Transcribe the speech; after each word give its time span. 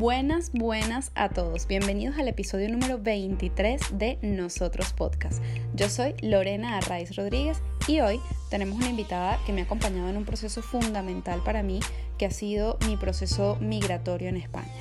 Buenas, 0.00 0.50
buenas 0.52 1.12
a 1.14 1.28
todos. 1.28 1.66
Bienvenidos 1.66 2.16
al 2.16 2.26
episodio 2.26 2.70
número 2.70 2.96
23 2.98 3.98
de 3.98 4.18
Nosotros 4.22 4.94
Podcast. 4.94 5.42
Yo 5.74 5.90
soy 5.90 6.14
Lorena 6.22 6.78
Arraiz 6.78 7.14
Rodríguez 7.16 7.60
y 7.86 8.00
hoy 8.00 8.18
tenemos 8.48 8.78
una 8.78 8.88
invitada 8.88 9.38
que 9.44 9.52
me 9.52 9.60
ha 9.60 9.64
acompañado 9.64 10.08
en 10.08 10.16
un 10.16 10.24
proceso 10.24 10.62
fundamental 10.62 11.42
para 11.44 11.62
mí, 11.62 11.80
que 12.16 12.24
ha 12.24 12.30
sido 12.30 12.78
mi 12.86 12.96
proceso 12.96 13.58
migratorio 13.60 14.30
en 14.30 14.38
España. 14.38 14.72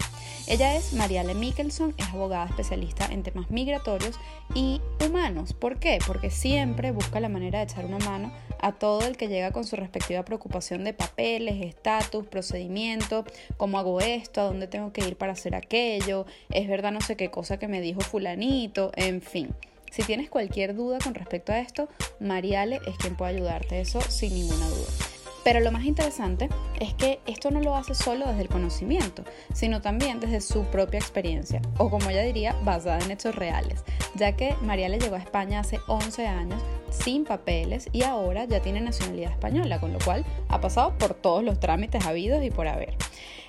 Ella 0.48 0.78
es 0.78 0.94
Mariale 0.94 1.36
Mikkelson, 1.36 1.96
es 1.98 2.08
abogada 2.08 2.46
especialista 2.46 3.06
en 3.08 3.22
temas 3.22 3.52
migratorios 3.52 4.18
y 4.56 4.80
humanos. 5.06 5.52
¿Por 5.52 5.80
qué? 5.80 6.00
Porque 6.08 6.32
siempre 6.32 6.92
busca 6.92 7.20
la 7.20 7.28
manera 7.28 7.60
de 7.60 7.66
echar 7.66 7.84
una 7.84 8.00
mano 8.00 8.32
a 8.62 8.74
todo 8.74 9.06
el 9.06 9.18
que 9.18 9.28
llega 9.28 9.52
con 9.52 9.66
su 9.66 9.76
respectiva 9.76 10.24
preocupación 10.24 10.84
de 10.84 10.94
papeles, 10.94 11.66
estatus, 11.66 12.26
procedimiento, 12.28 13.26
cómo 13.58 13.80
hago 13.80 14.02
esto, 14.02 14.42
a 14.42 14.46
dónde 14.46 14.68
tengo 14.68 14.94
que 14.94 15.08
ir 15.08 15.16
para 15.16 15.34
hacer 15.34 15.56
aquello, 15.56 16.26
es 16.50 16.68
verdad 16.68 16.92
no 16.92 17.02
sé 17.02 17.16
qué 17.16 17.30
cosa 17.30 17.58
que 17.58 17.68
me 17.68 17.82
dijo 17.82 18.02
fulanito, 18.02 18.92
en 18.96 19.22
fin. 19.22 19.50
Si 19.92 20.04
tienes 20.04 20.30
cualquier 20.30 20.76
duda 20.76 21.00
con 21.04 21.16
respecto 21.16 21.52
a 21.52 21.60
esto, 21.60 21.90
Mariale 22.20 22.80
es 22.86 22.96
quien 22.98 23.16
puede 23.16 23.36
ayudarte, 23.36 23.82
eso 23.82 24.02
sin 24.02 24.34
ninguna 24.34 24.68
duda. 24.70 25.09
Pero 25.44 25.60
lo 25.62 25.72
más 25.72 25.86
interesante 25.86 26.50
es 26.80 26.94
que 26.94 27.20
esto 27.26 27.52
no 27.52 27.62
lo 27.62 27.76
hace 27.76 27.96
solo 27.96 28.28
desde 28.28 28.42
el 28.42 28.50
conocimiento, 28.50 29.24
sino 29.54 29.82
también 29.82 30.20
desde 30.20 30.42
su 30.42 30.64
propia 30.66 31.00
experiencia, 31.00 31.62
o 31.78 31.90
como 31.90 32.10
ella 32.10 32.24
diría, 32.24 32.56
basada 32.64 33.00
en 33.00 33.12
hechos 33.12 33.36
reales, 33.36 33.84
ya 34.16 34.36
que 34.36 34.56
María 34.62 34.90
le 34.90 35.00
llegó 35.00 35.16
a 35.16 35.20
España 35.20 35.62
hace 35.62 35.80
11 35.88 36.28
años 36.28 36.62
sin 36.90 37.24
papeles 37.24 37.88
y 37.92 38.04
ahora 38.04 38.46
ya 38.46 38.62
tiene 38.62 38.82
nacionalidad 38.82 39.32
española, 39.32 39.80
con 39.80 39.94
lo 39.94 40.00
cual 40.00 40.26
ha 40.50 40.60
pasado 40.60 40.98
por 40.98 41.14
todos 41.14 41.44
los 41.44 41.60
trámites 41.60 42.06
habidos 42.06 42.44
y 42.44 42.52
por 42.52 42.68
haber. 42.68 42.96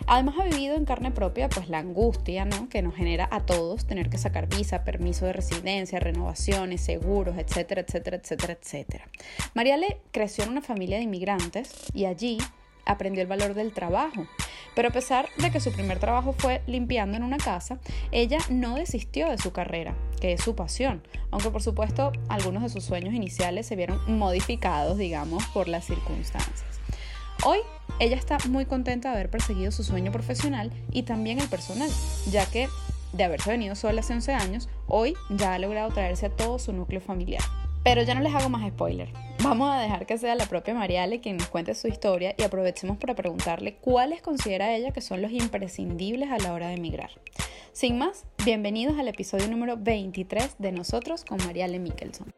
Además 0.07 0.35
ha 0.41 0.45
vivido 0.45 0.77
en 0.77 0.85
carne 0.85 1.11
propia 1.11 1.49
pues 1.49 1.69
la 1.69 1.79
angustia 1.79 2.45
¿no? 2.45 2.69
que 2.69 2.83
nos 2.83 2.95
genera 2.95 3.29
a 3.31 3.41
todos 3.41 3.87
tener 3.87 4.11
que 4.11 4.19
sacar 4.19 4.49
visa, 4.49 4.85
permiso 4.85 5.27
de 5.27 5.33
residencia, 5.33 6.01
renovaciones, 6.01 6.81
seguros, 6.81 7.37
etcétera, 7.39 7.83
etcétera, 7.83 8.17
etcétera, 8.17 8.59
etcétera. 8.61 9.09
Mariale 9.55 9.99
creció 10.11 10.45
en 10.45 10.51
una 10.51 10.63
familia 10.63 10.97
de 10.97 11.05
inmigrantes 11.05 11.73
y 11.93 12.07
allí 12.07 12.39
aprendió 12.85 13.23
el 13.23 13.29
valor 13.29 13.55
del 13.55 13.73
trabajo. 13.73 14.27
Pero 14.75 14.89
a 14.89 14.93
pesar 14.93 15.29
de 15.39 15.51
que 15.51 15.61
su 15.61 15.73
primer 15.73 15.99
trabajo 15.99 16.33
fue 16.33 16.63
limpiando 16.67 17.17
en 17.17 17.25
una 17.25 17.39
casa, 17.39 17.79
ella 18.13 18.39
no 18.49 18.77
desistió 18.77 19.29
de 19.29 19.39
su 19.39 19.53
carrera, 19.53 19.95
que 20.21 20.33
es 20.33 20.43
su 20.43 20.55
pasión, 20.55 21.03
aunque 21.31 21.51
por 21.51 21.63
supuesto 21.63 22.13
algunos 22.29 22.63
de 22.63 22.69
sus 22.69 22.85
sueños 22.85 23.15
iniciales 23.15 23.67
se 23.67 23.77
vieron 23.77 24.01
modificados, 24.19 24.97
digamos, 24.99 25.45
por 25.47 25.69
las 25.69 25.87
circunstancias. 25.87 26.65
Hoy 27.45 27.61
ella 28.01 28.17
está 28.17 28.39
muy 28.49 28.65
contenta 28.65 29.11
de 29.11 29.17
haber 29.17 29.31
perseguido 29.31 29.71
su 29.71 29.85
sueño 29.85 30.11
profesional 30.11 30.73
y 30.91 31.03
también 31.03 31.39
el 31.39 31.49
personal, 31.49 31.91
ya 32.31 32.47
que 32.47 32.67
de 33.13 33.25
haberse 33.25 33.51
venido 33.51 33.75
sola 33.75 34.01
hace 34.01 34.15
11 34.15 34.33
años, 34.33 34.69
hoy 34.89 35.15
ya 35.29 35.55
ha 35.55 35.59
logrado 35.59 35.91
traerse 35.91 36.27
a 36.27 36.31
todo 36.31 36.59
su 36.59 36.73
núcleo 36.73 37.03
familiar. 37.03 37.43
Pero 37.85 38.03
ya 38.03 38.15
no 38.15 38.23
les 38.23 38.35
hago 38.35 38.49
más 38.49 38.67
spoiler. 38.71 39.11
Vamos 39.43 39.71
a 39.71 39.81
dejar 39.81 40.07
que 40.07 40.17
sea 40.17 40.35
la 40.35 40.47
propia 40.47 40.75
Mariale 40.75 41.21
quien 41.21 41.37
nos 41.37 41.49
cuente 41.49 41.75
su 41.75 41.89
historia 41.89 42.35
y 42.39 42.43
aprovechemos 42.43 42.97
para 42.97 43.15
preguntarle 43.15 43.75
cuáles 43.75 44.23
considera 44.23 44.75
ella 44.75 44.93
que 44.93 45.03
son 45.03 45.21
los 45.21 45.33
imprescindibles 45.33 46.31
a 46.31 46.39
la 46.39 46.55
hora 46.55 46.69
de 46.69 46.75
emigrar. 46.75 47.11
Sin 47.73 47.99
más, 47.99 48.25
bienvenidos 48.45 48.99
al 48.99 49.09
episodio 49.09 49.49
número 49.49 49.77
23 49.77 50.57
de 50.59 50.73
Nosotros 50.73 51.25
con 51.25 51.39
Mariale 51.45 51.79
Mikkelson. 51.79 52.33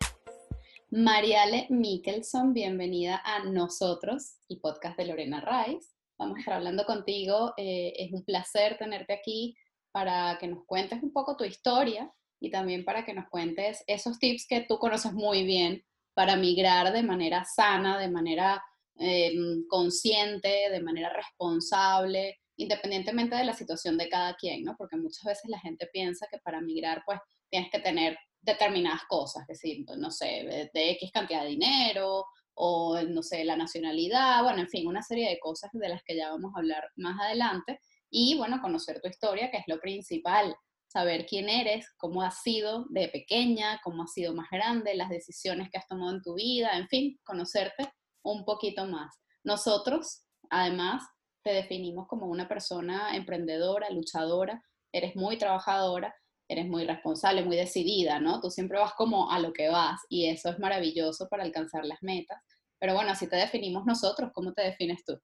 Mariale 0.95 1.69
Mikkelson, 1.71 2.53
bienvenida 2.53 3.23
a 3.25 3.45
Nosotros, 3.45 4.35
el 4.51 4.61
podcast 4.61 4.99
de 4.99 5.07
Lorena 5.07 5.41
Rice. 5.41 5.89
Vamos 6.19 6.37
a 6.37 6.41
estar 6.41 6.53
hablando 6.53 6.85
contigo. 6.85 7.55
Eh, 7.57 7.95
es 7.97 8.13
un 8.13 8.23
placer 8.27 8.77
tenerte 8.77 9.15
aquí 9.15 9.57
para 9.91 10.37
que 10.39 10.49
nos 10.49 10.67
cuentes 10.67 11.03
un 11.03 11.11
poco 11.11 11.35
tu 11.35 11.45
historia 11.45 12.13
y 12.39 12.51
también 12.51 12.85
para 12.85 13.07
que 13.07 13.15
nos 13.15 13.27
cuentes 13.31 13.83
esos 13.87 14.19
tips 14.19 14.47
que 14.47 14.67
tú 14.69 14.79
conoces 14.79 15.15
muy 15.15 15.47
bien 15.47 15.83
para 16.13 16.37
migrar 16.37 16.93
de 16.93 17.03
manera 17.03 17.47
sana, 17.47 17.99
de 17.99 18.11
manera 18.11 18.63
em, 18.97 19.67
consciente, 19.69 20.69
de 20.71 20.81
manera 20.83 21.11
responsable, 21.11 22.39
independientemente 22.59 23.35
de 23.35 23.45
la 23.45 23.55
situación 23.55 23.97
de 23.97 24.11
cada 24.11 24.35
quien, 24.35 24.63
¿no? 24.63 24.77
Porque 24.77 24.99
muchas 24.99 25.25
veces 25.25 25.49
la 25.49 25.59
gente 25.59 25.89
piensa 25.91 26.27
que 26.31 26.37
para 26.41 26.61
migrar, 26.61 27.03
pues, 27.07 27.19
tienes 27.49 27.71
que 27.71 27.81
tener 27.81 28.19
determinadas 28.43 29.03
cosas, 29.09 29.47
que 29.47 29.55
decir, 29.55 29.85
no 29.97 30.11
sé, 30.11 30.71
de, 30.75 30.91
X 30.93 31.11
cantidad 31.13 31.43
de 31.43 31.51
dinero, 31.51 32.27
o 32.55 33.01
no 33.03 33.23
sé, 33.23 33.45
la 33.45 33.57
nacionalidad, 33.57 34.43
bueno, 34.43 34.61
en 34.61 34.69
fin, 34.69 34.87
una 34.87 35.03
serie 35.03 35.29
de 35.31 35.39
cosas 35.39 35.71
de 35.73 35.89
las 35.89 36.03
que 36.03 36.17
ya 36.17 36.31
vamos 36.31 36.53
a 36.55 36.59
hablar 36.59 36.85
más 36.97 37.19
adelante, 37.21 37.81
y 38.11 38.37
bueno, 38.37 38.61
conocer 38.61 39.01
tu 39.01 39.09
historia, 39.09 39.51
que 39.51 39.59
es 39.59 39.65
lo 39.69 39.81
principal, 39.81 40.55
saber 40.87 41.25
quién 41.25 41.49
eres, 41.49 41.87
cómo 41.97 42.21
has 42.21 42.43
sido 42.43 42.85
de 42.91 43.09
pequeña, 43.09 43.81
cómo 43.83 44.03
has 44.03 44.13
sido 44.13 44.35
más 44.35 44.49
grande, 44.51 44.95
las 44.95 45.09
decisiones 45.09 45.71
que 45.71 45.79
has 45.79 45.89
tomado 45.89 46.13
en 46.15 46.21
tu 46.21 46.35
vida, 46.35 46.77
en 46.77 46.89
fin, 46.89 47.19
conocerte 47.25 47.91
un 48.23 48.45
poquito 48.45 48.87
más. 48.87 49.15
Nosotros, 49.43 50.25
además, 50.51 51.03
te 51.43 51.55
definimos 51.55 52.07
como 52.09 52.27
una 52.27 52.49
persona 52.49 53.17
emprendedora, 53.17 53.89
luchadora, 53.91 54.63
eres 54.93 55.17
muy 55.17 55.39
trabajadora, 55.39 56.15
eres 56.49 56.67
muy 56.67 56.85
responsable, 56.85 57.45
muy 57.45 57.57
decidida, 57.57 58.21
¿no? 58.21 58.41
Tú 58.41 58.51
siempre 58.51 58.79
vas 58.79 58.95
como 58.95 59.31
a 59.31 59.39
lo 59.39 59.53
que 59.53 59.69
vas 59.69 60.01
y 60.09 60.29
eso 60.29 60.51
es 60.51 60.59
maravilloso 60.59 61.29
para 61.29 61.45
alcanzar 61.45 61.85
las 61.85 62.03
metas. 62.03 62.43
Pero 62.79 62.95
bueno, 62.95 63.11
así 63.13 63.29
te 63.29 63.37
definimos 63.37 63.85
nosotros, 63.87 64.31
¿cómo 64.35 64.53
te 64.53 64.63
defines 64.63 65.05
tú? 65.05 65.19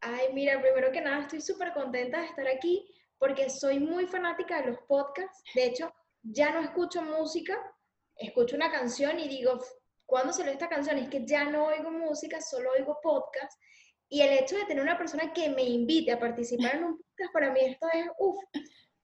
Ay, 0.00 0.26
mira, 0.34 0.60
primero 0.60 0.92
que 0.92 1.00
nada 1.00 1.22
estoy 1.22 1.40
súper 1.40 1.72
contenta 1.72 2.20
de 2.20 2.26
estar 2.26 2.46
aquí 2.46 2.86
porque 3.18 3.48
soy 3.48 3.80
muy 3.80 4.06
fanática 4.06 4.60
de 4.60 4.72
los 4.72 4.78
podcasts. 4.86 5.42
De 5.54 5.66
hecho, 5.66 5.92
ya 6.22 6.52
no 6.52 6.60
escucho 6.60 7.02
música, 7.02 7.56
escucho 8.16 8.56
una 8.56 8.70
canción 8.70 9.18
y 9.18 9.28
digo, 9.28 9.58
¿cuándo 10.04 10.32
salió 10.32 10.52
esta 10.52 10.68
canción? 10.68 10.98
Es 10.98 11.08
que 11.08 11.24
ya 11.26 11.44
no 11.44 11.66
oigo 11.66 11.90
música, 11.90 12.40
solo 12.40 12.70
oigo 12.72 12.98
podcast. 13.02 13.58
Y 14.08 14.20
el 14.20 14.32
hecho 14.34 14.56
de 14.56 14.64
tener 14.66 14.82
una 14.82 14.98
persona 14.98 15.32
que 15.32 15.48
me 15.48 15.64
invite 15.64 16.12
a 16.12 16.20
participar 16.20 16.76
en 16.76 16.84
un 16.84 16.98
podcast, 16.98 17.32
para 17.32 17.50
mí 17.52 17.60
esto 17.60 17.86
es, 17.92 18.06
uff, 18.18 18.36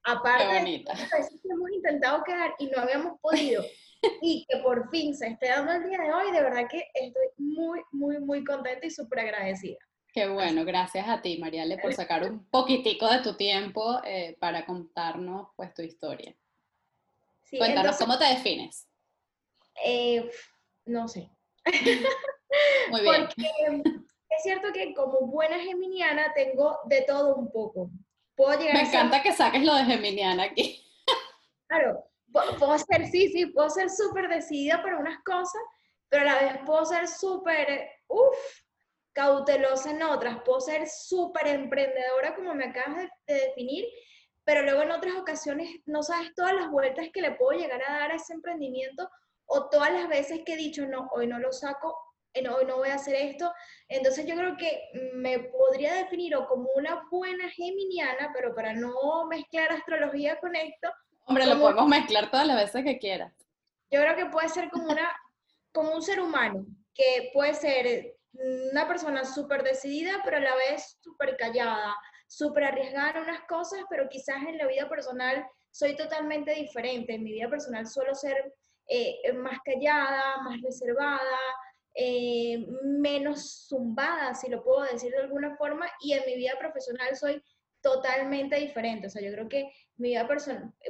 aparte 0.04 0.44
de 0.44 0.84
que 0.84 1.48
hemos 1.50 1.70
intentado 1.70 2.22
quedar 2.24 2.54
y 2.58 2.66
no 2.66 2.82
habíamos 2.82 3.20
podido, 3.20 3.64
y 4.22 4.44
que 4.48 4.58
por 4.58 4.90
fin 4.90 5.14
se 5.14 5.28
esté 5.28 5.48
dando 5.48 5.72
el 5.72 5.88
día 5.88 5.98
de 6.00 6.12
hoy, 6.12 6.32
de 6.32 6.42
verdad 6.42 6.68
que 6.70 6.84
estoy 6.94 7.26
muy, 7.38 7.80
muy, 7.92 8.18
muy 8.18 8.44
contenta 8.44 8.86
y 8.86 8.90
súper 8.90 9.20
agradecida. 9.20 9.78
Qué 10.12 10.28
bueno, 10.28 10.64
gracias 10.66 11.08
a 11.08 11.22
ti, 11.22 11.38
Mariale, 11.38 11.78
por 11.78 11.94
sacar 11.94 12.22
un 12.24 12.44
poquitico 12.50 13.08
de 13.10 13.22
tu 13.22 13.34
tiempo 13.34 13.98
eh, 14.04 14.36
para 14.38 14.66
contarnos 14.66 15.48
pues 15.56 15.72
tu 15.72 15.80
historia. 15.80 16.36
Cuéntanos, 17.50 17.96
¿cómo 17.96 18.18
te 18.18 18.26
defines? 18.26 18.86
Eh, 19.82 20.30
no 20.84 21.08
sé. 21.08 21.30
Muy 22.90 23.00
bien. 23.00 23.26
Porque 23.26 23.42
es 24.28 24.42
cierto 24.42 24.72
que 24.72 24.94
como 24.94 25.26
buena 25.26 25.58
geminiana 25.60 26.32
tengo 26.34 26.78
de 26.84 27.02
todo 27.02 27.36
un 27.36 27.50
poco. 27.50 27.90
Puedo 28.36 28.58
llegar 28.58 28.74
Me 28.74 28.88
encanta 28.88 29.22
que 29.22 29.32
saques 29.32 29.62
lo 29.62 29.74
de 29.74 29.84
geminiana 29.84 30.44
aquí. 30.44 30.78
Claro, 31.68 32.04
puedo 32.30 32.78
ser, 32.78 33.06
sí, 33.06 33.28
sí, 33.28 33.46
puedo 33.46 33.70
ser 33.70 33.88
súper 33.88 34.28
decidida 34.28 34.82
por 34.82 34.92
unas 34.92 35.22
cosas, 35.24 35.62
pero 36.10 36.22
a 36.22 36.26
la 36.26 36.42
vez 36.42 36.58
puedo 36.66 36.84
ser 36.84 37.08
súper, 37.08 37.88
uff, 38.08 38.36
cautelosa 39.14 39.90
en 39.90 40.02
otras, 40.02 40.42
puedo 40.44 40.60
ser 40.60 40.86
súper 40.88 41.46
emprendedora 41.46 42.34
como 42.34 42.54
me 42.54 42.66
acabas 42.66 43.08
de, 43.26 43.34
definir, 43.34 43.86
pero 44.44 44.62
luego 44.62 44.82
en 44.82 44.90
otras 44.90 45.14
ocasiones 45.16 45.68
no 45.86 46.02
sabes 46.02 46.34
todas 46.34 46.54
las 46.54 46.70
vueltas 46.70 47.08
que 47.12 47.22
le 47.22 47.32
puedo 47.32 47.58
llegar 47.58 47.82
a 47.86 48.00
dar 48.00 48.12
a 48.12 48.16
ese 48.16 48.34
emprendimiento 48.34 49.08
o 49.46 49.68
todas 49.68 49.92
las 49.92 50.08
veces 50.08 50.42
que 50.44 50.54
he 50.54 50.56
dicho, 50.56 50.86
no, 50.86 51.08
hoy 51.12 51.26
no 51.26 51.38
lo 51.38 51.52
saco, 51.52 51.96
hoy 52.34 52.64
no 52.66 52.76
voy 52.76 52.88
a 52.88 52.94
hacer 52.94 53.14
esto. 53.14 53.52
Entonces 53.88 54.26
yo 54.26 54.34
creo 54.36 54.56
que 54.56 54.80
me 55.14 55.38
podría 55.38 55.94
definir 55.94 56.34
o 56.36 56.46
como 56.46 56.68
una 56.76 57.02
buena 57.10 57.48
geminiana, 57.50 58.30
pero 58.34 58.54
para 58.54 58.72
no 58.72 59.26
mezclar 59.28 59.72
astrología 59.72 60.38
con 60.40 60.56
esto. 60.56 60.90
Hombre, 61.26 61.46
lo 61.46 61.58
podemos 61.58 61.88
mezclar 61.88 62.30
todas 62.30 62.46
las 62.46 62.56
veces 62.56 62.84
que 62.84 62.98
quieras. 62.98 63.32
Yo 63.90 64.00
creo 64.00 64.16
que 64.16 64.26
puede 64.26 64.48
ser 64.48 64.70
como, 64.70 64.90
una, 64.90 65.14
como 65.72 65.94
un 65.94 66.02
ser 66.02 66.20
humano, 66.20 66.66
que 66.94 67.30
puede 67.32 67.54
ser 67.54 68.16
una 68.32 68.88
persona 68.88 69.24
súper 69.24 69.62
decidida, 69.62 70.22
pero 70.24 70.38
a 70.38 70.40
la 70.40 70.54
vez 70.56 70.96
súper 71.02 71.36
callada, 71.36 71.94
súper 72.26 72.64
arriesgada 72.64 73.10
en 73.10 73.24
unas 73.24 73.42
cosas, 73.42 73.80
pero 73.90 74.08
quizás 74.08 74.42
en 74.48 74.56
la 74.56 74.66
vida 74.66 74.88
personal 74.88 75.46
soy 75.70 75.96
totalmente 75.96 76.54
diferente. 76.54 77.14
En 77.14 77.24
mi 77.24 77.32
vida 77.32 77.50
personal 77.50 77.86
suelo 77.86 78.14
ser 78.14 78.54
eh, 78.88 79.32
más 79.34 79.58
callada, 79.64 80.38
más 80.42 80.60
reservada, 80.62 81.38
eh, 81.94 82.66
menos 82.84 83.66
zumbada, 83.68 84.34
si 84.34 84.48
lo 84.48 84.62
puedo 84.62 84.82
decir 84.82 85.10
de 85.12 85.18
alguna 85.18 85.56
forma, 85.56 85.86
y 86.00 86.12
en 86.12 86.24
mi 86.26 86.36
vida 86.36 86.52
profesional 86.58 87.16
soy 87.16 87.42
totalmente 87.80 88.56
diferente. 88.56 89.08
O 89.08 89.10
sea, 89.10 89.22
yo 89.22 89.32
creo 89.32 89.48
que 89.48 89.72
mi 89.96 90.10
vida 90.10 90.28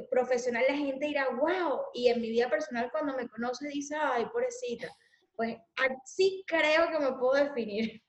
profesional 0.09 0.63
la 0.67 0.75
gente 0.75 1.07
dirá, 1.07 1.27
wow, 1.29 1.81
y 1.93 2.07
en 2.07 2.21
mi 2.21 2.29
vida 2.29 2.49
personal 2.49 2.89
cuando 2.91 3.15
me 3.15 3.27
conoce 3.27 3.67
dice, 3.67 3.95
ay, 3.99 4.25
pobrecita 4.27 4.89
pues 5.35 5.57
así 5.75 6.43
creo 6.47 6.89
que 6.89 6.99
me 6.99 7.13
puedo 7.13 7.33
definir. 7.33 8.01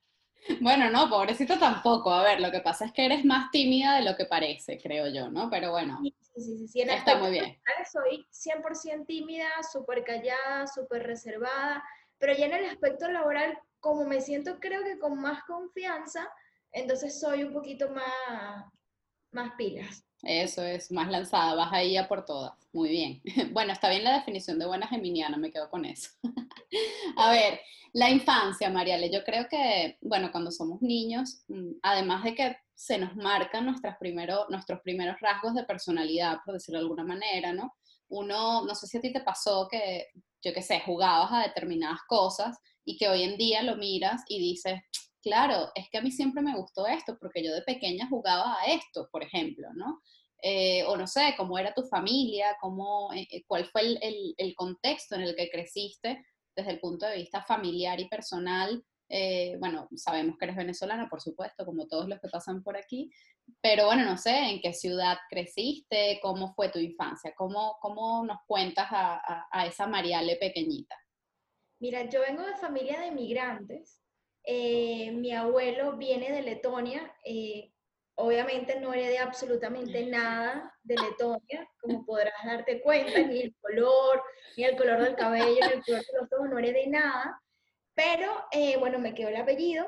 Bueno, 0.61 0.91
no, 0.91 1.09
pobrecito 1.09 1.57
tampoco. 1.57 2.11
A 2.11 2.23
ver, 2.23 2.39
lo 2.39 2.51
que 2.51 2.59
pasa 2.59 2.85
es 2.85 2.91
que 2.91 3.05
eres 3.05 3.25
más 3.25 3.49
tímida 3.49 3.95
de 3.95 4.03
lo 4.03 4.15
que 4.15 4.25
parece, 4.25 4.77
creo 4.77 5.07
yo, 5.07 5.29
¿no? 5.29 5.49
Pero 5.49 5.71
bueno, 5.71 5.99
sí, 6.03 6.13
sí, 6.35 6.67
sí, 6.67 6.81
está 6.81 7.17
muy 7.17 7.31
bien. 7.31 7.59
Soy 7.91 8.25
100% 8.31 9.05
tímida, 9.07 9.49
súper 9.71 10.03
callada, 10.03 10.67
súper 10.67 11.03
reservada, 11.03 11.83
pero 12.25 12.39
ya 12.39 12.47
en 12.47 12.53
el 12.53 12.65
aspecto 12.65 13.07
laboral, 13.07 13.55
como 13.79 14.03
me 14.05 14.19
siento 14.19 14.59
creo 14.59 14.83
que 14.83 14.97
con 14.97 15.21
más 15.21 15.43
confianza, 15.43 16.27
entonces 16.71 17.19
soy 17.19 17.43
un 17.43 17.53
poquito 17.53 17.87
más, 17.91 18.65
más 19.29 19.51
pilas. 19.59 20.03
Eso 20.23 20.63
es, 20.63 20.91
más 20.91 21.11
lanzada, 21.11 21.53
vas 21.53 21.71
ahí 21.71 21.97
a 21.97 22.07
por 22.07 22.25
todas. 22.25 22.53
Muy 22.73 22.89
bien. 22.89 23.21
Bueno, 23.53 23.73
está 23.73 23.91
bien 23.91 24.03
la 24.03 24.15
definición 24.15 24.57
de 24.57 24.65
buena 24.65 24.87
geminiana, 24.87 25.37
me 25.37 25.51
quedo 25.51 25.69
con 25.69 25.85
eso. 25.85 26.09
a 27.15 27.29
ver, 27.29 27.59
la 27.93 28.09
infancia, 28.09 28.71
Mariale, 28.71 29.11
yo 29.11 29.23
creo 29.23 29.47
que, 29.47 29.99
bueno, 30.01 30.31
cuando 30.31 30.49
somos 30.49 30.81
niños, 30.81 31.43
mm, 31.47 31.73
además 31.83 32.23
de 32.23 32.33
que 32.33 32.57
se 32.73 32.97
nos 32.97 33.15
marcan 33.15 33.67
nuestros 33.67 33.95
primeros 33.99 35.19
rasgos 35.21 35.53
de 35.53 35.63
personalidad, 35.63 36.39
por 36.43 36.55
decirlo 36.55 36.79
de 36.79 36.85
alguna 36.85 37.03
manera, 37.03 37.53
¿no? 37.53 37.75
Uno, 38.09 38.65
no 38.65 38.75
sé 38.75 38.87
si 38.87 38.97
a 38.97 39.01
ti 39.01 39.11
te 39.11 39.21
pasó 39.21 39.67
que, 39.69 40.07
yo 40.43 40.53
qué 40.53 40.61
sé, 40.61 40.81
jugabas 40.81 41.31
a 41.31 41.47
determinadas 41.47 41.99
cosas 42.07 42.57
y 42.85 42.97
que 42.97 43.09
hoy 43.09 43.23
en 43.23 43.37
día 43.37 43.63
lo 43.63 43.77
miras 43.77 44.21
y 44.27 44.39
dices, 44.39 44.79
claro, 45.21 45.71
es 45.73 45.89
que 45.89 45.97
a 45.97 46.01
mí 46.01 46.11
siempre 46.11 46.43
me 46.43 46.55
gustó 46.55 46.85
esto, 46.85 47.17
porque 47.19 47.43
yo 47.43 47.53
de 47.53 47.63
pequeña 47.63 48.07
jugaba 48.07 48.55
a 48.61 48.65
esto, 48.65 49.09
por 49.11 49.23
ejemplo, 49.23 49.67
¿no? 49.73 50.01
Eh, 50.41 50.83
o 50.85 50.95
no 50.95 51.07
sé, 51.07 51.33
cómo 51.35 51.57
era 51.57 51.73
tu 51.73 51.81
familia, 51.83 52.55
cómo, 52.61 53.11
eh, 53.13 53.27
eh, 53.31 53.43
cuál 53.47 53.65
fue 53.65 53.81
el, 53.99 54.55
contexto 54.55 55.15
en 55.15 55.21
el 55.21 55.35
que 55.35 55.49
creciste 55.49 56.23
desde 56.55 56.71
el 56.71 56.79
punto 56.79 57.07
de 57.07 57.17
vista 57.17 57.41
familiar 57.41 57.99
y 57.99 58.07
personal. 58.07 58.85
Bueno, 59.59 59.87
sabemos 59.95 60.37
que 60.37 60.45
eres 60.45 60.57
venezolana, 60.57 61.07
por 61.09 61.21
supuesto, 61.21 61.65
como 61.65 61.87
todos 61.87 62.07
los 62.07 62.19
que 62.19 62.29
pasan 62.29 62.63
por 62.63 62.77
aquí, 62.77 63.11
pero 63.61 63.85
bueno, 63.85 64.03
no 64.05 64.17
sé, 64.17 64.35
¿en 64.35 64.61
qué 64.61 64.73
ciudad 64.73 65.17
creciste? 65.29 66.19
¿Cómo 66.21 66.53
fue 66.53 66.69
tu 66.69 66.79
infancia? 66.79 67.33
¿Cómo, 67.35 67.77
cómo 67.81 68.25
nos 68.25 68.39
cuentas 68.47 68.87
a, 68.89 69.47
a 69.51 69.65
esa 69.67 69.87
Mariale 69.87 70.37
pequeñita? 70.37 70.95
Mira, 71.79 72.09
yo 72.09 72.21
vengo 72.21 72.41
de 72.41 72.55
familia 72.55 72.99
de 73.01 73.11
migrantes, 73.11 74.01
eh, 74.47 75.11
mi 75.11 75.33
abuelo 75.33 75.97
viene 75.97 76.31
de 76.31 76.43
Letonia, 76.43 77.13
eh, 77.23 77.71
obviamente 78.15 78.79
no 78.79 78.93
heredé 78.93 79.17
absolutamente 79.17 80.05
nada 80.05 80.71
de 80.83 80.95
Letonia, 80.95 81.67
como 81.81 82.05
podrás 82.05 82.45
darte 82.45 82.81
cuenta, 82.81 83.19
ni 83.23 83.41
el 83.41 83.55
color, 83.59 84.23
ni 84.55 84.63
el 84.63 84.77
color 84.77 85.03
del 85.03 85.15
cabello, 85.15 85.59
ni 85.59 85.73
el 85.73 85.83
color 85.83 86.01
de 86.01 86.17
los 86.19 86.31
ojos, 86.31 86.49
no 86.49 86.59
heredé 86.59 86.87
nada, 86.87 87.41
pero 87.95 88.45
eh, 88.51 88.77
bueno, 88.77 88.99
me 88.99 89.13
quedó 89.13 89.29
el 89.29 89.37
apellido. 89.37 89.87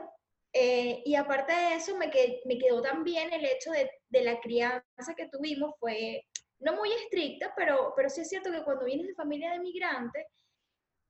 y 0.54 1.14
aparte 1.16 1.54
de 1.54 1.76
eso, 1.76 1.96
me, 1.98 2.12
me 2.46 2.58
quedó 2.58 2.82
también 2.82 3.32
el 3.32 3.46
hecho 3.46 3.70
de, 3.72 3.92
de, 4.10 4.22
la 4.24 4.40
crianza 4.40 5.14
que 5.16 5.30
tuvimos, 5.30 5.74
fue 5.80 6.24
no 6.60 6.76
muy 6.76 6.92
estricta, 6.92 7.54
pero, 7.56 7.94
pero 7.96 8.10
sí 8.10 8.22
es 8.22 8.30
cierto 8.30 8.52
que 8.52 8.64
cuando 8.64 8.86
vienes 8.86 9.08
de 9.08 9.14
familia 9.14 9.52
de 9.52 9.60
migrantes, 9.60 10.26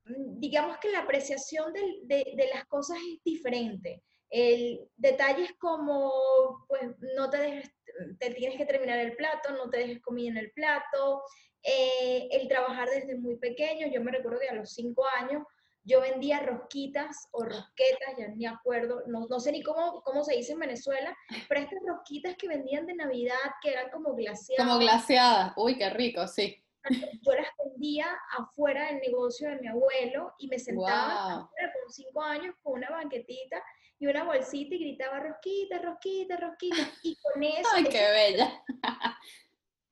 Mm, 0.07 0.39
digamos 0.39 0.77
que 0.77 0.91
la 0.91 0.99
apreciación 0.99 1.73
de, 1.73 2.03
de, 2.05 2.49
las 2.53 2.65
cosas 2.65 2.97
es 2.97 3.23
diferente. 3.23 4.03
El 4.29 4.79
detalles 4.95 5.51
como, 5.59 6.65
pues, 6.67 6.83
no 7.15 7.29
te 7.29 7.37
dejes, 7.37 7.71
te 8.19 8.31
tienes 8.31 8.57
que 8.57 8.65
terminar 8.65 8.99
el 8.99 9.15
plato, 9.15 9.51
no 9.53 9.69
te 9.69 9.79
dejes 9.79 10.01
comida 10.01 10.29
en 10.29 10.37
el 10.37 10.51
plato, 10.51 11.23
eh, 11.63 12.27
el 12.31 12.47
trabajar 12.47 12.89
desde 12.89 13.15
muy 13.15 13.37
pequeño, 13.37 13.87
yo 13.87 14.01
me 14.01 14.11
recuerdo 14.11 14.39
que 14.39 14.49
a 14.49 14.55
los 14.55 14.73
cinco 14.73 15.05
años 15.17 15.43
yo 15.87 16.01
vendía 16.01 16.41
rosquitas 16.41 17.27
o 17.31 17.43
rosquetas, 17.43 18.17
ya 18.17 18.27
ni 18.27 18.45
acuerdo, 18.45 19.03
no, 19.07 19.25
no 19.27 19.39
sé 19.39 19.51
ni 19.51 19.63
cómo, 19.63 20.01
cómo 20.01 20.23
se 20.23 20.35
dice 20.35 20.53
en 20.53 20.59
Venezuela, 20.59 21.15
pero 21.47 21.61
estas 21.61 21.79
rosquitas 21.87 22.35
que 22.35 22.47
vendían 22.47 22.85
de 22.85 22.95
Navidad, 22.95 23.37
que 23.61 23.71
eran 23.71 23.89
como 23.89 24.13
glaciadas. 24.13 24.67
Como 24.67 24.79
glaciadas, 24.79 25.53
uy, 25.55 25.77
qué 25.77 25.89
rico, 25.89 26.27
sí 26.27 26.61
yo 26.89 27.33
las 27.33 27.47
vendía 27.63 28.07
afuera 28.37 28.87
del 28.87 28.99
negocio 28.99 29.49
de 29.49 29.57
mi 29.57 29.67
abuelo 29.67 30.33
y 30.37 30.47
me 30.47 30.59
sentaba 30.59 31.49
con 31.49 31.91
cinco 31.91 32.21
años 32.21 32.55
con 32.63 32.73
una 32.73 32.89
banquetita 32.89 33.61
y 33.99 34.07
una 34.07 34.23
bolsita 34.23 34.75
y 34.75 34.79
gritaba 34.79 35.19
rosquita, 35.19 35.79
rosquita, 35.79 36.37
rosquita. 36.37 36.77
Y 37.03 37.17
con 37.17 37.41
eso... 37.41 37.69
¡Ay, 37.73 37.85
qué 37.85 38.09
bella! 38.11 38.63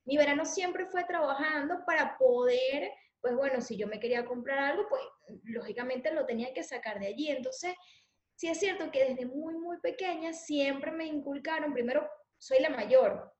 mi 0.06 0.18
verano 0.18 0.46
siempre 0.46 0.86
fue 0.86 1.04
trabajando 1.06 1.84
para 1.86 2.18
poder, 2.18 2.92
pues 3.26 3.36
bueno, 3.36 3.60
si 3.60 3.76
yo 3.76 3.88
me 3.88 4.00
quería 4.00 4.24
comprar 4.24 4.60
algo, 4.60 4.86
pues 4.88 5.02
lógicamente 5.46 6.14
lo 6.14 6.28
tenía 6.28 6.54
que 6.54 6.62
sacar 6.62 7.00
de 7.00 7.08
allí. 7.08 7.32
Entonces, 7.32 7.74
sí 8.36 8.48
es 8.48 8.60
cierto 8.60 8.92
que 8.92 9.04
desde 9.04 9.26
muy, 9.26 9.56
muy 9.56 9.80
pequeña 9.80 10.32
siempre 10.32 10.92
me 10.92 11.08
inculcaron, 11.08 11.74
primero, 11.74 12.08
soy 12.38 12.60
la 12.60 12.70
mayor, 12.70 13.34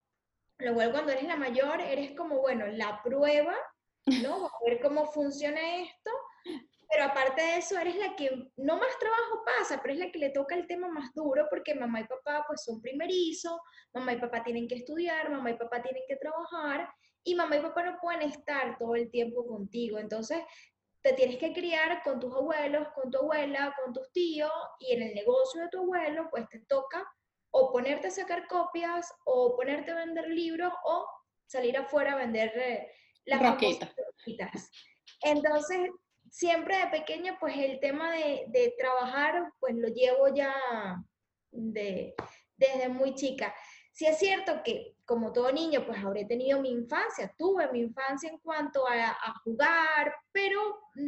Luego 0.58 0.92
cuando 0.92 1.12
eres 1.12 1.26
la 1.26 1.36
mayor, 1.36 1.82
eres 1.82 2.16
como, 2.16 2.40
bueno, 2.40 2.66
la 2.66 3.00
prueba, 3.04 3.56
¿no? 4.24 4.48
a 4.48 4.52
ver 4.66 4.80
cómo 4.82 5.06
funciona 5.06 5.60
esto. 5.84 6.10
Pero 6.90 7.04
aparte 7.04 7.44
de 7.44 7.58
eso, 7.58 7.78
eres 7.78 7.98
la 7.98 8.16
que 8.16 8.32
no 8.56 8.78
más 8.78 8.98
trabajo 8.98 9.44
pasa, 9.46 9.82
pero 9.84 9.94
es 9.94 10.00
la 10.00 10.12
que 10.12 10.18
le 10.18 10.32
toca 10.32 10.56
el 10.56 10.66
tema 10.66 10.88
más 10.88 11.14
duro 11.14 11.46
porque 11.52 11.76
mamá 11.76 12.02
y 12.02 12.06
papá 12.06 12.44
pues 12.48 12.64
son 12.64 12.82
primerizos, 12.82 13.60
mamá 13.94 14.14
y 14.14 14.20
papá 14.20 14.44
tienen 14.44 14.68
que 14.68 14.76
estudiar, 14.78 15.30
mamá 15.30 15.52
y 15.52 15.58
papá 15.58 15.84
tienen 15.84 16.04
que 16.08 16.16
trabajar 16.16 16.90
y 17.26 17.36
mamá 17.36 17.58
y 17.58 17.62
papá 17.62 17.84
no 17.84 17.98
pueden 18.00 18.22
estar 18.22 18.78
todo 18.78 18.96
el 18.96 19.12
tiempo 19.12 19.46
contigo. 19.46 20.00
Entonces, 20.00 20.40
te 21.02 21.12
tienes 21.14 21.38
que 21.38 21.52
criar 21.52 22.02
con 22.04 22.20
tus 22.20 22.34
abuelos, 22.34 22.88
con 22.96 23.12
tu 23.12 23.18
abuela, 23.18 23.76
con 23.84 23.94
tus 23.94 24.10
tíos 24.14 24.52
y 24.80 24.94
en 24.94 25.02
el 25.02 25.14
negocio 25.14 25.62
de 25.62 25.70
tu 25.70 25.80
abuelo 25.80 26.30
pues 26.32 26.48
te 26.50 26.60
toca 26.62 27.06
o 27.58 27.72
ponerte 27.72 28.08
a 28.08 28.12
sacar 28.12 28.48
copias, 28.48 29.14
o 29.26 29.56
ponerte 29.56 29.92
a 29.92 29.96
vender 29.96 30.28
libros, 30.28 30.74
o 30.84 31.08
salir 31.46 31.78
afuera 31.78 32.12
a 32.12 32.18
vender 32.18 32.52
eh, 32.54 32.92
las 33.24 33.42
roquitas. 33.42 33.96
Entonces, 35.22 35.90
siempre 36.30 36.78
de 36.78 36.88
pequeña, 36.88 37.38
pues 37.40 37.56
el 37.56 37.80
tema 37.80 38.12
de, 38.12 38.76
trabajar, 38.78 39.54
pues 39.62 39.74
lo 39.76 39.88
llevo 39.88 40.36
ya 40.36 40.54
de, 41.52 42.14
desde 42.58 42.90
muy 42.90 43.16
chica. 43.16 43.56
Sí 43.96 44.06
es 44.06 44.20
cierto 44.20 44.62
que, 44.62 44.98
como 45.06 45.32
todo 45.32 45.54
niño, 45.54 45.86
pues 45.86 46.04
habré 46.04 46.26
tenido 46.26 46.60
mi 46.60 46.70
infancia, 46.70 47.34
tuve 47.38 47.72
mi 47.72 47.80
infancia 47.80 48.30
en 48.30 48.40
cuanto 48.40 48.86
a, 48.86 49.34
jugar, 49.46 50.14
pero 50.34 50.60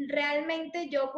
realmente 0.08 0.88
yo 0.88 1.12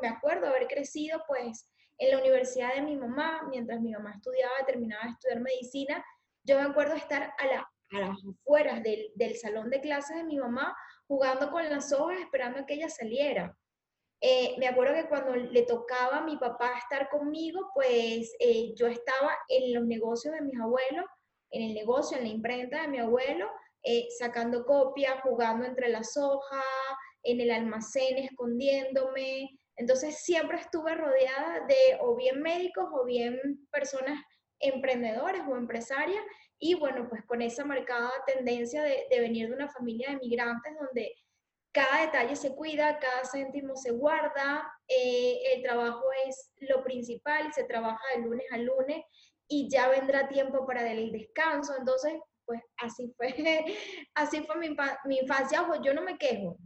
me 0.00 0.08
acuerdo 0.08 0.46
haber 0.46 0.68
crecido, 0.68 1.24
pues, 1.26 1.68
en 1.98 2.12
la 2.12 2.18
universidad 2.18 2.74
de 2.76 2.82
mi 2.82 2.96
mamá, 2.96 3.42
mientras 3.50 3.80
mi 3.80 3.90
mamá 3.90 4.12
estudiaba, 4.12 4.54
terminaba 4.66 5.02
de 5.02 5.10
estudiar 5.10 5.40
medicina, 5.40 6.04
yo 6.44 6.60
me 6.60 6.66
acuerdo 6.68 6.94
estar 6.94 7.34
a, 7.36 7.46
la, 7.46 7.72
a 7.90 7.98
las 7.98 8.18
afueras 8.24 8.84
del, 8.84 9.10
del, 9.16 9.34
salón 9.34 9.68
de 9.68 9.80
clases 9.80 10.16
de 10.16 10.22
mi 10.22 10.38
mamá 10.38 10.76
jugando 11.08 11.50
con 11.50 11.68
las 11.68 11.92
hojas 11.92 12.20
esperando 12.20 12.60
a 12.60 12.66
que 12.66 12.74
ella 12.74 12.88
saliera. 12.88 13.58
Eh, 14.20 14.54
me 14.58 14.66
acuerdo 14.66 14.94
que 14.94 15.08
cuando 15.08 15.36
le 15.36 15.62
tocaba 15.62 16.18
a 16.18 16.24
mi 16.24 16.36
papá 16.36 16.72
estar 16.78 17.08
conmigo, 17.10 17.70
pues 17.74 18.34
eh, 18.40 18.74
yo 18.74 18.86
estaba 18.86 19.36
en 19.48 19.74
los 19.74 19.84
negocios 19.84 20.34
de 20.34 20.40
mis 20.40 20.58
abuelos, 20.58 21.04
en 21.50 21.62
el 21.62 21.74
negocio, 21.74 22.16
en 22.16 22.24
la 22.24 22.30
imprenta 22.30 22.82
de 22.82 22.88
mi 22.88 22.98
abuelo, 22.98 23.48
eh, 23.82 24.08
sacando 24.18 24.64
copias, 24.64 25.20
jugando 25.22 25.64
entre 25.66 25.88
las 25.88 26.16
hojas, 26.16 26.64
en 27.22 27.40
el 27.40 27.50
almacén, 27.50 28.18
escondiéndome, 28.18 29.58
entonces 29.76 30.22
siempre 30.22 30.58
estuve 30.58 30.94
rodeada 30.94 31.66
de 31.66 31.98
o 32.00 32.16
bien 32.16 32.40
médicos 32.40 32.86
o 32.92 33.04
bien 33.04 33.38
personas 33.70 34.18
emprendedores 34.58 35.42
o 35.48 35.56
empresarias. 35.56 36.22
Y 36.58 36.74
bueno, 36.74 37.06
pues 37.10 37.22
con 37.26 37.42
esa 37.42 37.64
marcada 37.64 38.10
tendencia 38.26 38.82
de, 38.82 39.06
venir 39.10 39.48
de 39.48 39.54
una 39.54 39.68
familia 39.68 40.10
de 40.10 40.16
migrantes 40.16 40.72
donde 40.80 41.14
cada 41.76 42.06
detalle 42.06 42.34
se 42.36 42.54
cuida, 42.54 42.98
cada 42.98 43.26
céntimo 43.26 43.76
se 43.76 43.90
guarda, 43.90 44.66
eh, 44.88 45.38
el 45.52 45.62
trabajo 45.62 46.04
es 46.26 46.50
lo 46.60 46.82
principal, 46.82 47.52
se 47.52 47.64
trabaja 47.64 48.02
de 48.14 48.22
lunes 48.22 48.46
a 48.50 48.56
lunes 48.56 49.04
y 49.46 49.68
ya 49.68 49.86
vendrá 49.88 50.26
tiempo 50.26 50.66
para 50.66 50.90
el 50.90 51.12
descanso. 51.12 51.74
Entonces, 51.78 52.14
pues 52.46 52.62
así 52.78 53.12
fue, 53.14 53.28
así 54.14 54.40
fue 54.44 54.56
mi, 54.56 54.74
mi 55.04 55.18
infancia. 55.18 55.60
Ojo, 55.60 55.82
yo 55.82 55.92
no 55.92 56.00
me 56.00 56.16
quejo 56.16 56.56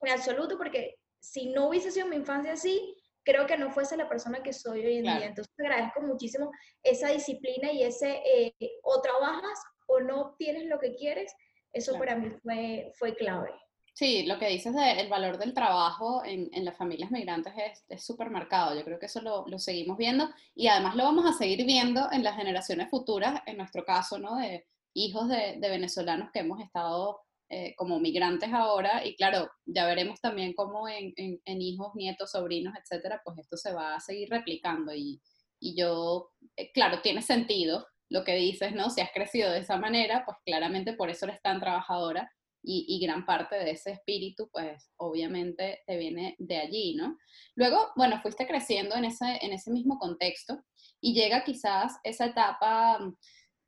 en 0.00 0.12
absoluto 0.12 0.58
porque 0.58 0.96
si 1.20 1.52
no 1.52 1.68
hubiese 1.68 1.92
sido 1.92 2.08
mi 2.08 2.16
infancia 2.16 2.54
así, 2.54 2.96
creo 3.24 3.46
que 3.46 3.56
no 3.56 3.70
fuese 3.70 3.96
la 3.96 4.08
persona 4.08 4.42
que 4.42 4.52
soy 4.52 4.84
hoy 4.84 4.96
en 4.96 5.04
día. 5.04 5.26
Entonces 5.26 5.54
agradezco 5.60 6.00
muchísimo 6.00 6.50
esa 6.82 7.10
disciplina 7.10 7.70
y 7.70 7.84
ese 7.84 8.20
eh, 8.24 8.52
o 8.82 9.00
trabajas 9.00 9.62
o 9.86 10.00
no 10.00 10.34
tienes 10.40 10.64
lo 10.64 10.80
que 10.80 10.96
quieres. 10.96 11.32
Eso 11.72 11.96
para 11.96 12.16
mí 12.16 12.30
fue, 12.42 12.90
fue 12.98 13.14
clave. 13.14 13.52
Sí, 13.92 14.24
lo 14.24 14.38
que 14.38 14.48
dices 14.48 14.74
del 14.74 15.08
valor 15.08 15.38
del 15.38 15.52
trabajo 15.52 16.24
en, 16.24 16.48
en 16.52 16.64
las 16.64 16.76
familias 16.76 17.10
migrantes 17.10 17.52
es 17.88 18.04
súper 18.04 18.30
marcado. 18.30 18.74
Yo 18.74 18.84
creo 18.84 18.98
que 18.98 19.06
eso 19.06 19.20
lo, 19.20 19.46
lo, 19.46 19.58
seguimos 19.58 19.98
viendo 19.98 20.30
y 20.54 20.68
además 20.68 20.96
lo 20.96 21.04
vamos 21.04 21.26
a 21.26 21.36
seguir 21.36 21.66
viendo 21.66 22.08
en 22.10 22.22
las 22.22 22.36
generaciones 22.36 22.88
futuras, 22.88 23.42
en 23.46 23.58
nuestro 23.58 23.84
caso, 23.84 24.18
¿no? 24.18 24.36
De 24.36 24.66
hijos 24.94 25.28
de, 25.28 25.56
de 25.58 25.68
venezolanos 25.68 26.30
que 26.32 26.40
hemos 26.40 26.60
estado 26.60 27.20
eh, 27.52 27.74
como 27.76 27.98
migrantes 27.98 28.52
ahora 28.52 29.04
y 29.04 29.16
claro, 29.16 29.50
ya 29.66 29.84
veremos 29.84 30.20
también 30.20 30.54
cómo 30.54 30.88
en, 30.88 31.12
hijos, 31.44 31.96
nietos, 31.96 32.30
sobrinos, 32.30 32.74
etcétera, 32.80 33.20
pues 33.24 33.38
esto 33.38 33.56
se 33.56 33.72
va 33.72 33.96
a 33.96 34.00
seguir 34.00 34.30
replicando 34.30 34.94
y, 34.94 35.20
y 35.58 35.76
yo, 35.76 36.30
eh, 36.56 36.70
claro, 36.72 37.02
tiene 37.02 37.22
sentido 37.22 37.88
lo 38.08 38.22
que 38.22 38.36
dices, 38.36 38.72
¿no? 38.72 38.88
Si 38.88 39.00
has 39.00 39.10
crecido 39.12 39.50
de 39.50 39.58
esa 39.58 39.78
manera, 39.78 40.22
pues 40.24 40.36
claramente 40.44 40.92
por 40.92 41.10
eso 41.10 41.26
eres 41.26 41.42
tan 41.42 41.58
trabajadora 41.58 42.30
y, 42.62 43.00
gran 43.00 43.24
parte 43.24 43.56
de 43.56 43.70
ese 43.70 43.92
espíritu, 43.92 44.48
pues 44.52 44.90
obviamente 44.96 45.82
te 45.86 45.96
viene 45.96 46.36
de 46.38 46.58
allí, 46.58 46.94
¿no? 46.94 47.16
Luego, 47.54 47.90
bueno, 47.96 48.20
fuiste 48.20 48.46
creciendo 48.46 48.94
en 48.96 49.06
ese, 49.06 49.38
en 49.40 49.52
ese 49.52 49.70
mismo 49.70 49.98
contexto 49.98 50.62
y 51.00 51.14
llega 51.14 51.44
quizás 51.44 51.98
esa 52.04 52.26
etapa 52.26 52.98
mm, 52.98 53.16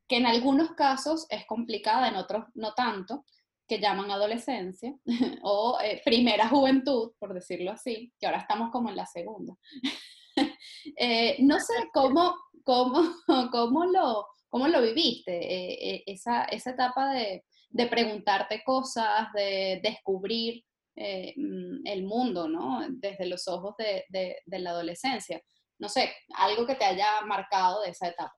que 0.07 0.17
en 0.17 0.25
algunos 0.25 0.73
casos 0.73 1.25
es 1.29 1.45
complicada, 1.45 2.07
en 2.07 2.15
otros 2.15 2.45
no 2.53 2.73
tanto, 2.73 3.25
que 3.67 3.79
llaman 3.79 4.11
adolescencia 4.11 4.93
o 5.43 5.79
eh, 5.83 6.01
primera 6.05 6.49
juventud, 6.49 7.13
por 7.17 7.33
decirlo 7.33 7.71
así, 7.71 8.13
que 8.19 8.27
ahora 8.27 8.39
estamos 8.39 8.69
como 8.71 8.89
en 8.89 8.95
la 8.95 9.05
segunda. 9.05 9.55
Eh, 10.97 11.37
no 11.39 11.59
sé 11.59 11.73
cómo, 11.93 12.35
cómo, 12.63 13.03
cómo, 13.51 13.85
lo, 13.85 14.27
cómo 14.49 14.67
lo 14.67 14.81
viviste, 14.81 15.31
eh, 15.31 16.03
esa, 16.07 16.45
esa 16.45 16.71
etapa 16.71 17.13
de, 17.13 17.45
de 17.73 17.87
preguntarte 17.87 18.63
cosas, 18.63 19.33
de 19.33 19.81
descubrir 19.83 20.63
eh, 20.95 21.33
mm, 21.35 21.87
el 21.87 22.03
mundo, 22.03 22.47
¿no? 22.47 22.85
Desde 22.87 23.25
los 23.25 23.47
ojos 23.47 23.75
de, 23.77 24.05
de, 24.09 24.59
la 24.59 24.69
adolescencia. 24.69 25.41
No 25.79 25.89
sé, 25.89 26.13
algo 26.35 26.67
que 26.67 26.75
te 26.75 26.85
haya 26.85 27.21
marcado 27.25 27.81
de 27.81 27.89
esa 27.89 28.09
etapa. 28.09 28.35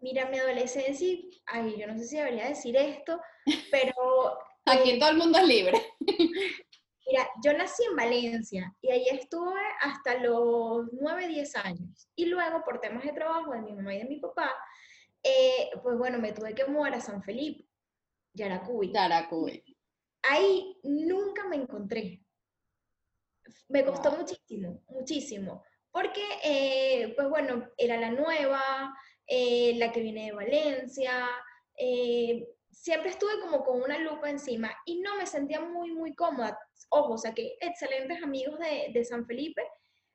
Mira, 0.00 0.28
mi 0.28 0.38
adolescencia, 0.38 1.16
ay, 1.46 1.76
yo 1.78 1.86
no 1.86 1.96
sé 1.96 2.04
si 2.04 2.16
debería 2.18 2.48
decir 2.48 2.76
esto, 2.76 3.18
pero... 3.72 4.38
Aquí 4.66 4.90
eh, 4.90 4.98
todo 4.98 5.10
el 5.10 5.16
mundo 5.16 5.38
es 5.38 5.46
libre. 5.46 5.82
Mira, 7.06 7.26
yo 7.42 7.54
nací 7.54 7.82
en 7.84 7.96
Valencia 7.96 8.76
y 8.82 8.90
ahí 8.90 9.06
estuve 9.10 9.58
hasta 9.80 10.18
los 10.18 10.86
9, 10.92 11.28
10 11.28 11.56
años. 11.56 12.10
Y 12.14 12.26
luego, 12.26 12.62
por 12.62 12.78
temas 12.78 13.04
de 13.04 13.14
trabajo 13.14 13.52
de 13.52 13.62
mi 13.62 13.72
mamá 13.72 13.94
y 13.94 13.98
de 14.00 14.04
mi 14.04 14.20
papá, 14.20 14.54
eh, 15.22 15.70
pues 15.82 15.96
bueno, 15.96 16.18
me 16.18 16.32
tuve 16.32 16.54
que 16.54 16.66
mudar 16.66 16.92
a 16.94 17.00
San 17.00 17.22
Felipe. 17.22 17.67
Yaracuy. 18.38 18.92
Yaracuy. 18.92 19.62
Ahí 20.22 20.76
nunca 20.84 21.46
me 21.48 21.56
encontré. 21.56 22.22
Me 23.68 23.84
costó 23.84 24.12
muchísimo, 24.12 24.82
muchísimo. 24.88 25.64
Porque, 25.90 26.22
eh, 26.44 27.14
pues 27.16 27.28
bueno, 27.28 27.68
era 27.76 27.96
la 27.96 28.10
nueva, 28.10 28.94
eh, 29.26 29.74
la 29.76 29.90
que 29.90 30.00
viene 30.00 30.26
de 30.26 30.32
Valencia. 30.32 31.28
Eh, 31.76 32.46
siempre 32.70 33.10
estuve 33.10 33.40
como 33.40 33.64
con 33.64 33.82
una 33.82 33.98
lupa 33.98 34.30
encima 34.30 34.70
y 34.84 35.00
no 35.00 35.16
me 35.16 35.26
sentía 35.26 35.60
muy, 35.60 35.92
muy 35.92 36.14
cómoda. 36.14 36.58
Ojo, 36.90 37.14
o 37.14 37.18
sea 37.18 37.34
que 37.34 37.56
excelentes 37.60 38.22
amigos 38.22 38.58
de, 38.58 38.90
de 38.92 39.04
San 39.04 39.26
Felipe, 39.26 39.62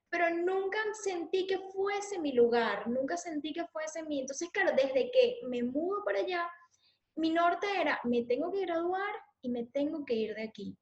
pero 0.09 0.29
nunca 0.29 0.77
sentí 1.03 1.47
que 1.47 1.57
fuese 1.57 2.19
mi 2.19 2.33
lugar, 2.33 2.87
nunca 2.87 3.17
sentí 3.17 3.51
que 3.51 3.65
fuese 3.67 4.03
mi. 4.03 4.19
Entonces, 4.21 4.49
claro, 4.51 4.71
desde 4.75 5.11
que 5.11 5.39
me 5.47 5.63
mudo 5.63 6.03
para 6.05 6.19
allá, 6.19 6.47
mi 7.15 7.29
norte 7.29 7.67
era, 7.79 7.99
me 8.03 8.23
tengo 8.23 8.51
que 8.51 8.61
graduar 8.61 9.13
y 9.41 9.49
me 9.49 9.65
tengo 9.65 10.05
que 10.05 10.13
ir 10.15 10.35
de 10.35 10.43
aquí. 10.43 10.77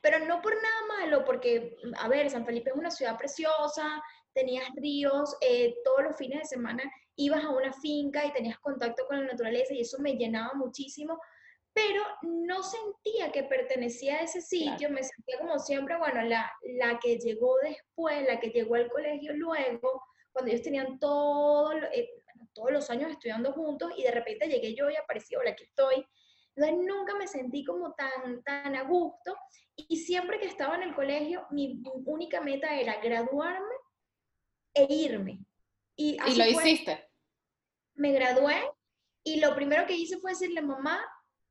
Pero 0.00 0.18
no 0.26 0.42
por 0.42 0.54
nada 0.54 0.86
malo, 0.98 1.24
porque, 1.24 1.76
a 1.98 2.08
ver, 2.08 2.28
San 2.30 2.44
Felipe 2.44 2.70
es 2.70 2.76
una 2.76 2.90
ciudad 2.90 3.16
preciosa, 3.16 4.02
tenías 4.32 4.68
ríos, 4.76 5.36
eh, 5.40 5.76
todos 5.84 6.02
los 6.02 6.16
fines 6.16 6.40
de 6.40 6.44
semana 6.44 6.82
ibas 7.16 7.44
a 7.44 7.50
una 7.50 7.72
finca 7.72 8.24
y 8.24 8.32
tenías 8.32 8.58
contacto 8.58 9.06
con 9.06 9.20
la 9.20 9.32
naturaleza 9.32 9.74
y 9.74 9.80
eso 9.80 9.98
me 10.00 10.14
llenaba 10.14 10.54
muchísimo, 10.54 11.20
pero 11.74 12.02
no 12.22 12.62
sentía 12.62 13.30
que 13.30 13.44
pertenecía 13.44 14.16
a 14.16 14.22
ese 14.22 14.40
sitio, 14.40 14.90
me 14.90 15.02
sentía 15.02 15.38
como 15.38 15.58
siempre, 15.58 15.96
bueno, 15.96 16.22
la, 16.22 16.50
la 16.78 16.98
que 16.98 17.18
llegó 17.18 17.56
después, 17.62 18.26
la 18.26 18.40
que 18.40 18.50
llegó 18.50 18.74
al 18.74 18.90
colegio 18.90 19.34
luego, 19.34 20.02
cuando 20.32 20.50
ellos 20.50 20.62
tenían 20.62 20.98
todo, 20.98 21.72
eh, 21.92 22.08
todos 22.52 22.70
los 22.70 22.90
años 22.90 23.10
estudiando 23.10 23.52
juntos 23.52 23.92
y 23.96 24.02
de 24.02 24.10
repente 24.10 24.48
llegué 24.48 24.74
yo 24.74 24.90
y 24.90 24.96
apareció, 24.96 25.40
hola, 25.40 25.50
aquí 25.50 25.64
estoy. 25.64 26.06
Entonces 26.54 26.86
nunca 26.86 27.14
me 27.14 27.26
sentí 27.26 27.64
como 27.64 27.94
tan, 27.94 28.42
tan 28.42 28.76
a 28.76 28.82
gusto 28.82 29.36
y 29.76 29.96
siempre 29.96 30.38
que 30.38 30.46
estaba 30.46 30.76
en 30.76 30.82
el 30.82 30.94
colegio 30.94 31.46
mi 31.50 31.82
única 32.04 32.40
meta 32.40 32.78
era 32.78 33.00
graduarme 33.00 33.74
e 34.74 34.86
irme. 34.88 35.38
Y, 35.96 36.16
lo 36.36 36.46
hiciste? 36.46 37.08
Me 37.94 38.12
gradué 38.12 38.70
y 39.24 39.40
lo 39.40 39.54
primero 39.54 39.86
que 39.86 39.94
hice 39.94 40.18
fue 40.18 40.32
decirle, 40.32 40.62
mamá, 40.62 41.00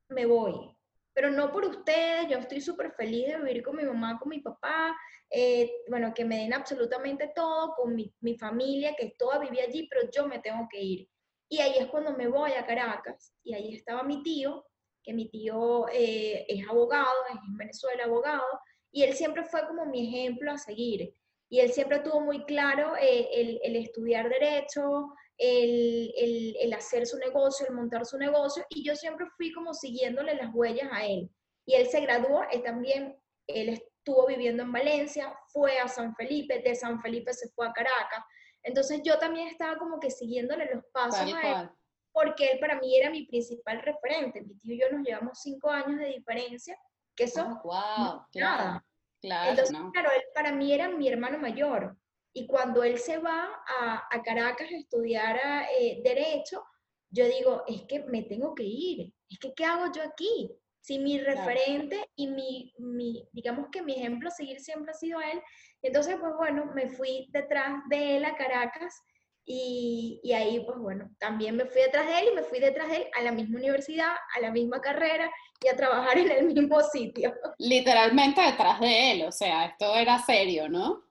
me 0.08 0.26
voy. 0.26 0.76
Pero 1.14 1.30
no 1.30 1.52
por 1.52 1.64
ustedes, 1.64 2.28
yo 2.28 2.38
estoy 2.38 2.60
súper 2.60 2.92
feliz 2.92 3.28
de 3.28 3.38
vivir 3.38 3.62
con 3.62 3.76
mi 3.76 3.84
mamá, 3.84 4.18
con 4.18 4.30
mi 4.30 4.40
papá, 4.40 4.96
eh, 5.30 5.70
bueno, 5.88 6.12
que 6.14 6.24
me 6.24 6.38
den 6.38 6.52
absolutamente 6.52 7.32
todo, 7.34 7.74
con 7.74 7.94
mi, 7.94 8.14
mi, 8.20 8.36
familia, 8.36 8.94
que 8.96 9.14
toda 9.18 9.38
vivía 9.38 9.64
allí, 9.64 9.88
pero 9.88 10.10
yo 10.10 10.26
me 10.26 10.40
tengo 10.40 10.68
que 10.70 10.80
ir. 10.80 11.08
Y 11.48 11.60
ahí 11.60 11.74
es 11.78 11.86
cuando 11.86 12.12
me 12.16 12.28
voy 12.28 12.52
a 12.52 12.66
Caracas, 12.66 13.34
y 13.42 13.54
ahí 13.54 13.74
estaba 13.74 14.02
mi 14.02 14.22
tío, 14.22 14.64
que 15.02 15.12
mi 15.12 15.28
tío 15.28 15.86
eh, 15.88 16.44
es 16.48 16.68
abogado, 16.68 17.08
es 17.30 17.36
en 17.46 17.56
Venezuela 17.56 18.04
abogado, 18.04 18.44
y 18.90 19.02
él 19.02 19.14
siempre 19.14 19.44
fue 19.44 19.66
como 19.66 19.86
mi 19.86 20.08
ejemplo 20.08 20.52
a 20.52 20.58
seguir. 20.58 21.14
Y 21.48 21.60
él 21.60 21.72
siempre 21.72 22.00
tuvo 22.00 22.20
muy 22.20 22.44
claro 22.44 22.96
eh, 22.96 23.28
el, 23.34 23.60
el, 23.62 23.76
estudiar 23.76 24.28
derecho, 24.28 25.12
el, 25.42 26.14
el, 26.16 26.56
el, 26.60 26.72
hacer 26.72 27.04
su 27.04 27.18
negocio, 27.18 27.66
el 27.66 27.74
montar 27.74 28.06
su 28.06 28.16
negocio, 28.16 28.64
y 28.68 28.84
yo 28.84 28.94
siempre 28.94 29.26
fui 29.36 29.52
como 29.52 29.74
siguiéndole 29.74 30.34
las 30.34 30.54
huellas 30.54 30.88
a 30.92 31.04
él. 31.04 31.28
Y 31.66 31.74
él 31.74 31.88
se 31.88 32.00
graduó, 32.00 32.44
él 32.52 32.62
también, 32.62 33.20
él 33.48 33.70
estuvo 33.70 34.26
viviendo 34.26 34.62
en 34.62 34.70
Valencia, 34.70 35.36
fue 35.48 35.78
a 35.78 35.88
San 35.88 36.14
Felipe, 36.14 36.60
de 36.60 36.76
San 36.76 37.00
Felipe 37.02 37.32
se 37.32 37.48
fue 37.50 37.66
a 37.66 37.72
Caracas. 37.72 38.24
Entonces 38.62 39.00
yo 39.04 39.18
también 39.18 39.48
estaba 39.48 39.76
como 39.78 39.98
que 39.98 40.10
siguiéndole 40.10 40.72
los 40.72 40.84
pasos 40.92 41.34
a 41.34 41.62
él, 41.62 41.70
porque 42.12 42.52
él 42.52 42.60
para 42.60 42.78
mí 42.78 42.96
era 42.96 43.10
mi 43.10 43.26
principal 43.26 43.82
referente. 43.82 44.42
Mi 44.42 44.54
tío 44.60 44.74
y 44.74 44.80
yo 44.80 44.90
nos 44.92 45.04
llevamos 45.04 45.40
cinco 45.42 45.70
años 45.70 45.98
de 45.98 46.06
diferencia, 46.06 46.76
que 47.16 47.24
eso 47.24 47.44
wow, 47.64 48.26
claro, 48.30 48.80
Claro, 49.20 49.50
Entonces, 49.50 49.76
claro, 49.92 50.10
él 50.14 50.22
para 50.34 50.52
mí 50.52 50.72
era 50.72 50.88
mi 50.88 51.08
hermano 51.08 51.38
mayor. 51.38 51.96
Y 52.34 52.46
cuando 52.46 52.82
él 52.82 52.98
se 52.98 53.18
va 53.18 53.62
a, 53.66 54.08
a 54.10 54.22
Caracas 54.22 54.68
a 54.70 54.76
estudiar 54.76 55.38
eh, 55.78 56.00
Derecho, 56.02 56.64
yo 57.12 57.26
digo, 57.26 57.62
es 57.66 57.82
que 57.82 58.00
me 58.04 58.22
tengo 58.22 58.54
que 58.54 58.64
ir, 58.64 59.12
es 59.28 59.38
que 59.38 59.52
¿qué 59.54 59.64
hago 59.64 59.92
yo 59.94 60.02
aquí? 60.02 60.50
Si 60.80 60.98
mi 60.98 61.18
referente 61.20 62.04
y 62.16 62.26
mi, 62.26 62.74
mi, 62.78 63.28
digamos 63.32 63.68
que 63.70 63.82
mi 63.82 63.92
ejemplo 63.92 64.28
a 64.28 64.32
seguir 64.32 64.58
siempre 64.60 64.90
ha 64.90 64.94
sido 64.94 65.20
él, 65.20 65.40
entonces 65.82 66.16
pues 66.18 66.32
bueno, 66.36 66.72
me 66.74 66.88
fui 66.88 67.28
detrás 67.30 67.82
de 67.88 68.16
él 68.16 68.24
a 68.24 68.34
Caracas 68.34 69.00
y, 69.44 70.20
y, 70.24 70.32
ahí 70.32 70.60
pues 70.64 70.78
bueno, 70.78 71.10
también 71.18 71.56
me 71.56 71.66
fui 71.66 71.82
detrás 71.82 72.06
de 72.06 72.18
él 72.18 72.28
y 72.32 72.34
me 72.34 72.42
fui 72.42 72.58
detrás 72.58 72.88
de 72.88 72.96
él 72.96 73.06
a 73.16 73.22
la 73.22 73.32
misma 73.32 73.58
universidad, 73.58 74.12
a 74.36 74.40
la 74.40 74.50
misma 74.50 74.80
carrera 74.80 75.30
y 75.62 75.68
a 75.68 75.76
trabajar 75.76 76.18
en 76.18 76.30
el 76.30 76.44
mismo 76.46 76.80
sitio. 76.80 77.32
Literalmente 77.58 78.40
detrás 78.40 78.80
de 78.80 79.12
él, 79.12 79.24
o 79.24 79.32
sea, 79.32 79.66
esto 79.66 79.94
era 79.94 80.18
serio, 80.20 80.68
¿no? 80.68 81.04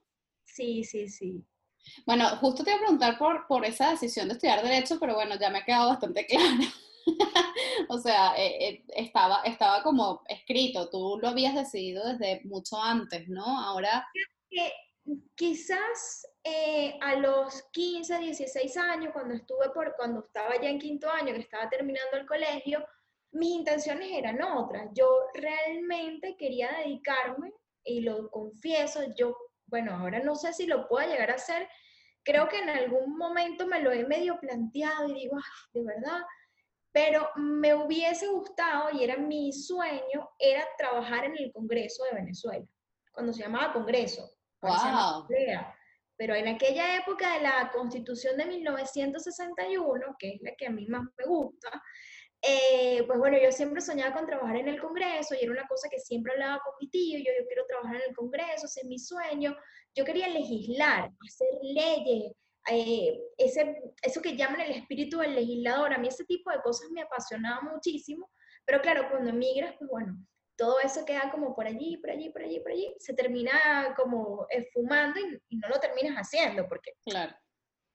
Sí, 0.62 0.84
sí, 0.84 1.10
sí. 1.10 1.44
Bueno, 2.06 2.38
justo 2.38 2.64
te 2.64 2.70
iba 2.70 2.78
a 2.78 2.82
preguntar 2.82 3.18
por, 3.18 3.48
por 3.48 3.66
esa 3.66 3.90
decisión 3.90 4.28
de 4.28 4.36
estudiar 4.36 4.62
Derecho, 4.62 5.00
pero 5.00 5.16
bueno, 5.16 5.34
ya 5.40 5.50
me 5.50 5.58
ha 5.58 5.66
quedado 5.66 5.90
bastante 5.90 6.24
claro. 6.28 6.70
o 7.90 7.98
sea, 7.98 8.36
eh, 8.38 8.68
eh, 8.68 8.86
estaba, 8.90 9.42
estaba 9.42 9.82
como 9.82 10.22
escrito, 10.28 10.88
tú 10.92 11.18
lo 11.20 11.30
habías 11.30 11.56
decidido 11.56 12.08
desde 12.08 12.42
mucho 12.44 12.80
antes, 12.80 13.28
¿no? 13.28 13.44
Ahora... 13.44 14.08
quizás 15.34 16.28
eh, 16.44 16.96
a 17.02 17.16
los 17.16 17.64
15, 17.72 18.20
16 18.20 18.78
años, 18.78 19.14
cuando 19.14 19.34
estuve 19.34 19.72
por, 19.74 19.96
cuando 19.98 20.20
estaba 20.20 20.62
ya 20.62 20.70
en 20.70 20.78
quinto 20.78 21.10
año, 21.10 21.34
que 21.34 21.40
estaba 21.40 21.68
terminando 21.72 22.18
el 22.18 22.28
colegio, 22.28 22.86
mis 23.32 23.56
intenciones 23.56 24.12
eran 24.12 24.44
otras. 24.44 24.90
Yo 24.94 25.08
realmente 25.34 26.36
quería 26.38 26.70
dedicarme, 26.86 27.52
y 27.84 28.02
lo 28.02 28.30
confieso, 28.30 29.02
yo, 29.18 29.36
bueno, 29.72 29.96
ahora 29.96 30.20
no 30.20 30.36
sé 30.36 30.54
si 30.54 30.68
lo 30.68 30.88
puedo 30.88 31.08
llegar 31.08 31.32
a 31.32 31.36
hacer, 31.36 31.68
creo 32.24 32.48
que 32.48 32.60
en 32.60 32.70
algún 32.70 33.18
momento 33.18 33.66
me 33.66 33.82
lo 33.82 33.92
he 33.92 34.06
medio 34.06 34.40
planteado 34.40 35.08
y 35.08 35.14
digo, 35.14 35.38
de 35.74 35.84
verdad, 35.84 36.22
pero 36.92 37.30
me 37.38 37.74
hubiese 37.74 38.28
gustado 38.28 38.90
y 38.92 39.04
era 39.04 39.18
mi 39.18 39.54
sueño, 39.54 40.30
era 40.38 40.68
trabajar 40.78 41.26
en 41.26 41.38
el 41.38 41.52
Congreso 41.54 42.04
de 42.04 42.16
Venezuela, 42.16 42.66
cuando 43.14 43.32
se 43.34 43.44
llamaba 43.44 43.74
Congreso. 43.74 44.30
Wow. 44.62 45.26
Pero 46.18 46.36
en 46.36 46.50
aquella 46.50 46.98
época 46.98 47.34
de 47.34 47.42
la 47.42 47.72
Constitución 47.74 48.38
de 48.38 48.46
1961, 48.46 50.16
que 50.20 50.34
es 50.34 50.42
la 50.44 50.54
que 50.56 50.68
a 50.68 50.70
mí 50.70 50.86
más 50.86 51.04
me 51.18 51.26
gusta, 51.26 51.82
eh, 52.42 53.04
pues 53.06 53.20
bueno, 53.20 53.38
yo 53.38 53.52
siempre 53.52 53.82
soñaba 53.82 54.16
con 54.16 54.26
trabajar 54.26 54.58
en 54.58 54.68
el 54.68 54.82
Congreso 54.82 55.36
y 55.36 55.44
era 55.44 55.52
una 55.52 55.68
cosa 55.68 55.90
que 55.90 56.00
siempre 56.00 56.34
hablaba 56.34 56.62
con 56.64 56.74
mi 56.80 56.90
tío, 56.90 57.20
yo, 57.20 57.32
yo 57.40 57.46
quiero 57.48 57.66
trabajar 57.68 57.98
en 57.98 58.10
el 58.10 58.16
Congreso, 58.16 58.66
ese 58.66 58.82
es 58.82 58.88
mi 58.88 58.98
sueño. 58.98 59.56
Yo 59.96 60.06
quería 60.06 60.28
legislar, 60.28 61.12
hacer 61.28 61.48
leyes, 61.62 62.34
eh, 62.70 63.20
ese, 63.38 63.82
eso 64.02 64.22
que 64.22 64.36
llaman 64.36 64.62
el 64.62 64.72
espíritu 64.72 65.20
del 65.20 65.36
legislador. 65.36 65.94
A 65.94 65.98
mí 65.98 66.08
ese 66.08 66.26
tipo 66.26 66.52
de 66.52 66.62
cosas 66.62 66.90
me 66.92 67.02
apasionaba 67.02 67.62
muchísimo, 67.62 68.30
pero 68.66 68.82
claro, 68.82 69.08
cuando 69.10 69.30
emigras, 69.30 69.76
pues 69.78 69.90
bueno, 69.90 70.18
todo 70.56 70.80
eso 70.80 71.06
queda 71.06 71.32
como 71.32 71.56
por 71.56 71.66
allí, 71.66 71.98
por 71.98 72.12
allí, 72.12 72.30
por 72.30 72.44
allí, 72.44 72.60
por 72.60 72.72
allí, 72.72 72.94
se 73.00 73.14
termina 73.14 73.96
como 73.96 74.46
esfumando 74.50 75.20
y, 75.50 75.58
no 75.58 75.68
lo 75.70 75.80
terminas 75.80 76.16
haciendo, 76.16 76.68
porque 76.68 76.94
claro. 77.04 77.34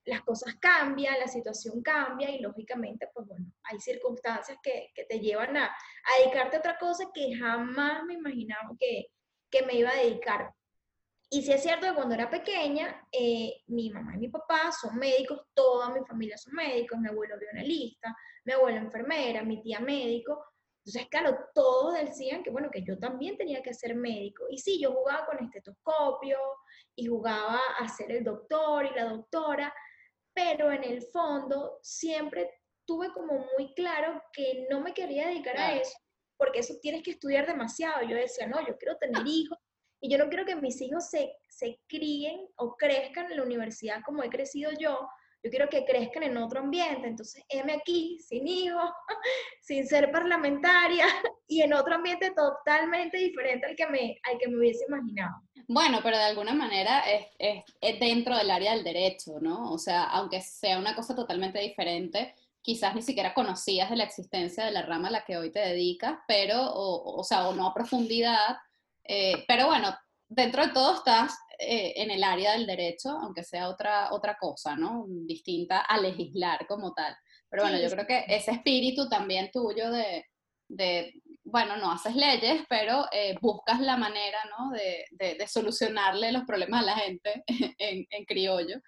Las 0.07 0.21
cosas 0.21 0.55
cambian, 0.55 1.19
la 1.19 1.27
situación 1.27 1.81
cambia 1.81 2.31
y 2.31 2.39
lógicamente, 2.39 3.09
pues 3.13 3.27
bueno, 3.27 3.45
hay 3.63 3.79
circunstancias 3.79 4.57
que, 4.63 4.89
que 4.95 5.03
te 5.03 5.19
llevan 5.19 5.55
a, 5.57 5.65
a, 5.65 6.23
dedicarte 6.23 6.55
a 6.55 6.59
otra 6.59 6.77
cosa 6.77 7.09
que 7.13 7.35
jamás 7.35 8.03
me 8.05 8.15
imaginaba 8.15 8.71
que, 8.79 9.07
que 9.49 9.63
me 9.63 9.75
iba 9.75 9.89
a 9.89 9.95
dedicar. 9.97 10.53
Y 11.29 11.41
sí 11.41 11.51
es 11.51 11.61
cierto 11.61 11.87
que 11.87 11.93
cuando 11.93 12.15
era 12.15 12.29
pequeña, 12.29 13.05
eh, 13.11 13.63
mi 13.67 13.89
mamá 13.89 14.15
y 14.15 14.19
mi 14.19 14.29
papá 14.29 14.71
son 14.71 14.97
médicos, 14.97 15.41
toda 15.53 15.89
mi 15.89 16.05
familia 16.05 16.37
son 16.37 16.53
médicos, 16.53 16.97
mi 16.99 17.09
abuelo 17.09 17.35
analista, 17.51 18.15
mi 18.45 18.53
abuela 18.53 18.77
enfermera, 18.77 19.43
mi 19.43 19.61
tía 19.61 19.81
médico. 19.81 20.41
Entonces, 20.85 21.09
claro, 21.09 21.37
todos 21.53 21.95
decían 21.95 22.43
que, 22.43 22.49
bueno, 22.49 22.71
que 22.71 22.81
yo 22.81 22.97
también 22.97 23.35
tenía 23.35 23.61
que 23.61 23.73
ser 23.73 23.93
médico. 23.93 24.45
Y 24.49 24.57
sí, 24.57 24.79
yo 24.79 24.93
jugaba 24.93 25.25
con 25.25 25.43
estetoscopio 25.43 26.39
y 26.95 27.07
jugaba 27.07 27.59
a 27.77 27.89
ser 27.89 28.09
el 28.13 28.23
doctor 28.23 28.85
y 28.85 28.95
la 28.95 29.03
doctora, 29.03 29.73
pero 30.37 30.71
en 30.71 30.83
el 30.83 31.01
fondo 31.01 31.79
siempre 31.81 32.61
tuve 32.85 33.11
como 33.11 33.47
muy 33.57 33.73
claro 33.73 34.21
que 34.31 34.67
no 34.69 34.81
me 34.81 34.93
quería 34.93 35.27
dedicar 35.27 35.57
a 35.57 35.73
eso, 35.73 35.97
porque 36.37 36.59
eso 36.59 36.75
tienes 36.79 37.01
que 37.01 37.09
estudiar 37.09 37.47
demasiado. 37.47 38.07
Yo 38.07 38.15
decía, 38.15 38.45
no, 38.45 38.59
yo 38.59 38.77
quiero 38.77 38.97
tener 38.97 39.23
hijos 39.27 39.57
y 39.99 40.11
yo 40.11 40.19
no 40.19 40.29
quiero 40.29 40.45
que 40.45 40.55
mis 40.55 40.79
hijos 40.79 41.09
se, 41.09 41.35
se 41.49 41.79
críen 41.87 42.47
o 42.57 42.75
crezcan 42.77 43.31
en 43.31 43.37
la 43.37 43.43
universidad 43.43 44.03
como 44.05 44.21
he 44.21 44.29
crecido 44.29 44.69
yo. 44.79 45.09
Yo 45.43 45.49
quiero 45.49 45.69
que 45.69 45.85
crezcan 45.85 46.23
en 46.23 46.37
otro 46.37 46.59
ambiente. 46.59 47.07
Entonces, 47.07 47.43
heme 47.49 47.73
aquí, 47.73 48.19
sin 48.19 48.47
hijos, 48.47 48.89
sin 49.61 49.87
ser 49.87 50.11
parlamentaria 50.11 51.05
y 51.47 51.61
en 51.61 51.73
otro 51.73 51.95
ambiente 51.95 52.31
totalmente 52.31 53.17
diferente 53.17 53.67
al 53.67 53.75
que 53.75 53.87
me, 53.87 54.19
al 54.23 54.37
que 54.37 54.47
me 54.47 54.57
hubiese 54.57 54.85
imaginado. 54.87 55.41
Bueno, 55.67 55.99
pero 56.01 56.17
de 56.17 56.23
alguna 56.23 56.53
manera 56.53 57.01
es, 57.01 57.27
es, 57.37 57.63
es, 57.81 57.99
dentro 57.99 58.37
del 58.37 58.51
área 58.51 58.73
del 58.73 58.83
derecho, 58.83 59.39
¿no? 59.41 59.71
O 59.71 59.77
sea, 59.77 60.05
aunque 60.05 60.41
sea 60.41 60.79
una 60.79 60.95
cosa 60.95 61.13
totalmente 61.15 61.59
diferente, 61.59 62.33
quizás 62.61 62.95
ni 62.95 63.01
siquiera 63.01 63.33
conocías 63.33 63.89
de 63.89 63.97
la 63.97 64.03
existencia 64.03 64.65
de 64.65 64.71
la 64.71 64.81
rama 64.81 65.09
a 65.09 65.11
la 65.11 65.25
que 65.25 65.37
hoy 65.37 65.51
te 65.51 65.59
dedicas, 65.59 66.19
pero, 66.27 66.61
o, 66.61 67.19
o 67.19 67.23
sea, 67.23 67.47
o 67.47 67.53
no 67.53 67.67
a 67.67 67.73
profundidad, 67.73 68.57
eh, 69.03 69.45
pero 69.47 69.67
bueno, 69.67 69.95
dentro 70.27 70.65
de 70.65 70.73
todo 70.73 70.95
estás 70.95 71.37
eh, 71.59 71.93
en 71.95 72.11
el 72.11 72.23
área 72.23 72.53
del 72.53 72.67
derecho, 72.67 73.09
aunque 73.09 73.43
sea 73.43 73.69
otra, 73.69 74.13
otra 74.13 74.37
cosa, 74.37 74.75
¿no? 74.75 75.05
Distinta 75.07 75.79
a 75.79 75.99
legislar 75.99 76.67
como 76.67 76.93
tal. 76.93 77.15
Pero 77.49 77.63
bueno, 77.63 77.79
yo 77.79 77.89
creo 77.89 78.05
que 78.05 78.25
ese 78.27 78.51
espíritu 78.51 79.09
también 79.09 79.49
tuyo 79.51 79.89
de, 79.89 80.25
de 80.67 81.13
bueno, 81.43 81.77
no 81.77 81.91
haces 81.91 82.15
leyes, 82.15 82.61
pero 82.69 83.05
eh, 83.11 83.35
buscas 83.41 83.79
la 83.79 83.97
manera, 83.97 84.37
¿no? 84.57 84.71
De, 84.71 85.05
de, 85.11 85.47
solucionarle 85.47 86.31
los 86.31 86.43
problemas 86.43 86.81
a 86.81 86.85
la 86.85 86.95
gente 86.97 87.43
en, 87.79 88.05
en 88.09 88.25
criollo. 88.25 88.79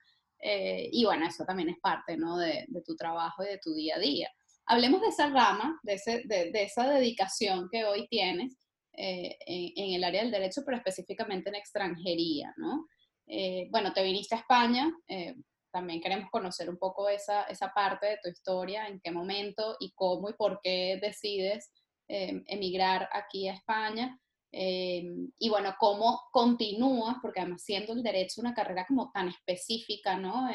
y 0.41 1.03
bueno, 1.05 1.25
eso 1.25 1.45
también 1.45 1.69
es 1.69 1.79
parte, 1.79 2.17
¿no? 2.17 2.37
De, 2.37 2.67
tu 2.85 2.95
trabajo 2.95 3.43
y 3.43 3.47
de 3.47 3.57
tu 3.57 3.73
día 3.73 3.95
a 3.95 3.99
día. 3.99 4.29
Hablemos 4.65 5.01
de 5.01 5.07
esa 5.07 5.29
rama, 5.29 5.79
de, 5.81 5.93
ese, 5.93 6.21
de 6.25 6.51
esa 6.53 6.87
dedicación 6.87 7.67
que 7.71 7.85
hoy 7.85 8.07
tienes 8.09 8.55
eh, 9.01 9.37
en, 9.45 9.93
el 9.93 10.03
área 10.03 10.23
del 10.23 10.31
derecho, 10.31 10.61
pero 10.65 10.75
específicamente 10.75 11.47
en 11.47 11.55
extranjería, 11.55 12.53
¿no? 12.57 12.85
Eh, 13.27 13.69
bueno, 13.71 13.93
te 13.93 14.03
viniste 14.03 14.35
a 14.35 14.39
España, 14.39 14.91
eh, 15.07 15.35
también 15.71 16.01
queremos 16.01 16.29
conocer 16.29 16.69
un 16.69 16.77
poco 16.77 17.07
esa, 17.07 17.43
esa 17.43 17.71
parte 17.73 18.07
de 18.07 18.19
tu 18.21 18.27
historia, 18.27 18.87
en 18.87 18.99
qué 18.99 19.11
momento 19.11 19.77
y 19.79 19.93
cómo 19.95 20.29
y 20.29 20.33
por 20.33 20.59
qué 20.61 20.99
decides 21.01 21.71
emigrar 22.09 23.07
aquí 23.13 23.47
a 23.47 23.53
España. 23.53 24.19
y 24.51 25.49
bueno, 25.49 25.75
cómo 25.79 26.23
continúas, 26.31 27.17
porque 27.21 27.39
además 27.39 27.63
siendo 27.63 27.93
el 27.93 28.01
derecho 28.01 28.41
una 28.41 28.55
carrera 28.55 28.85
como 28.87 29.11
tan 29.11 29.29
específica, 29.29 30.17
¿no? 30.17 30.49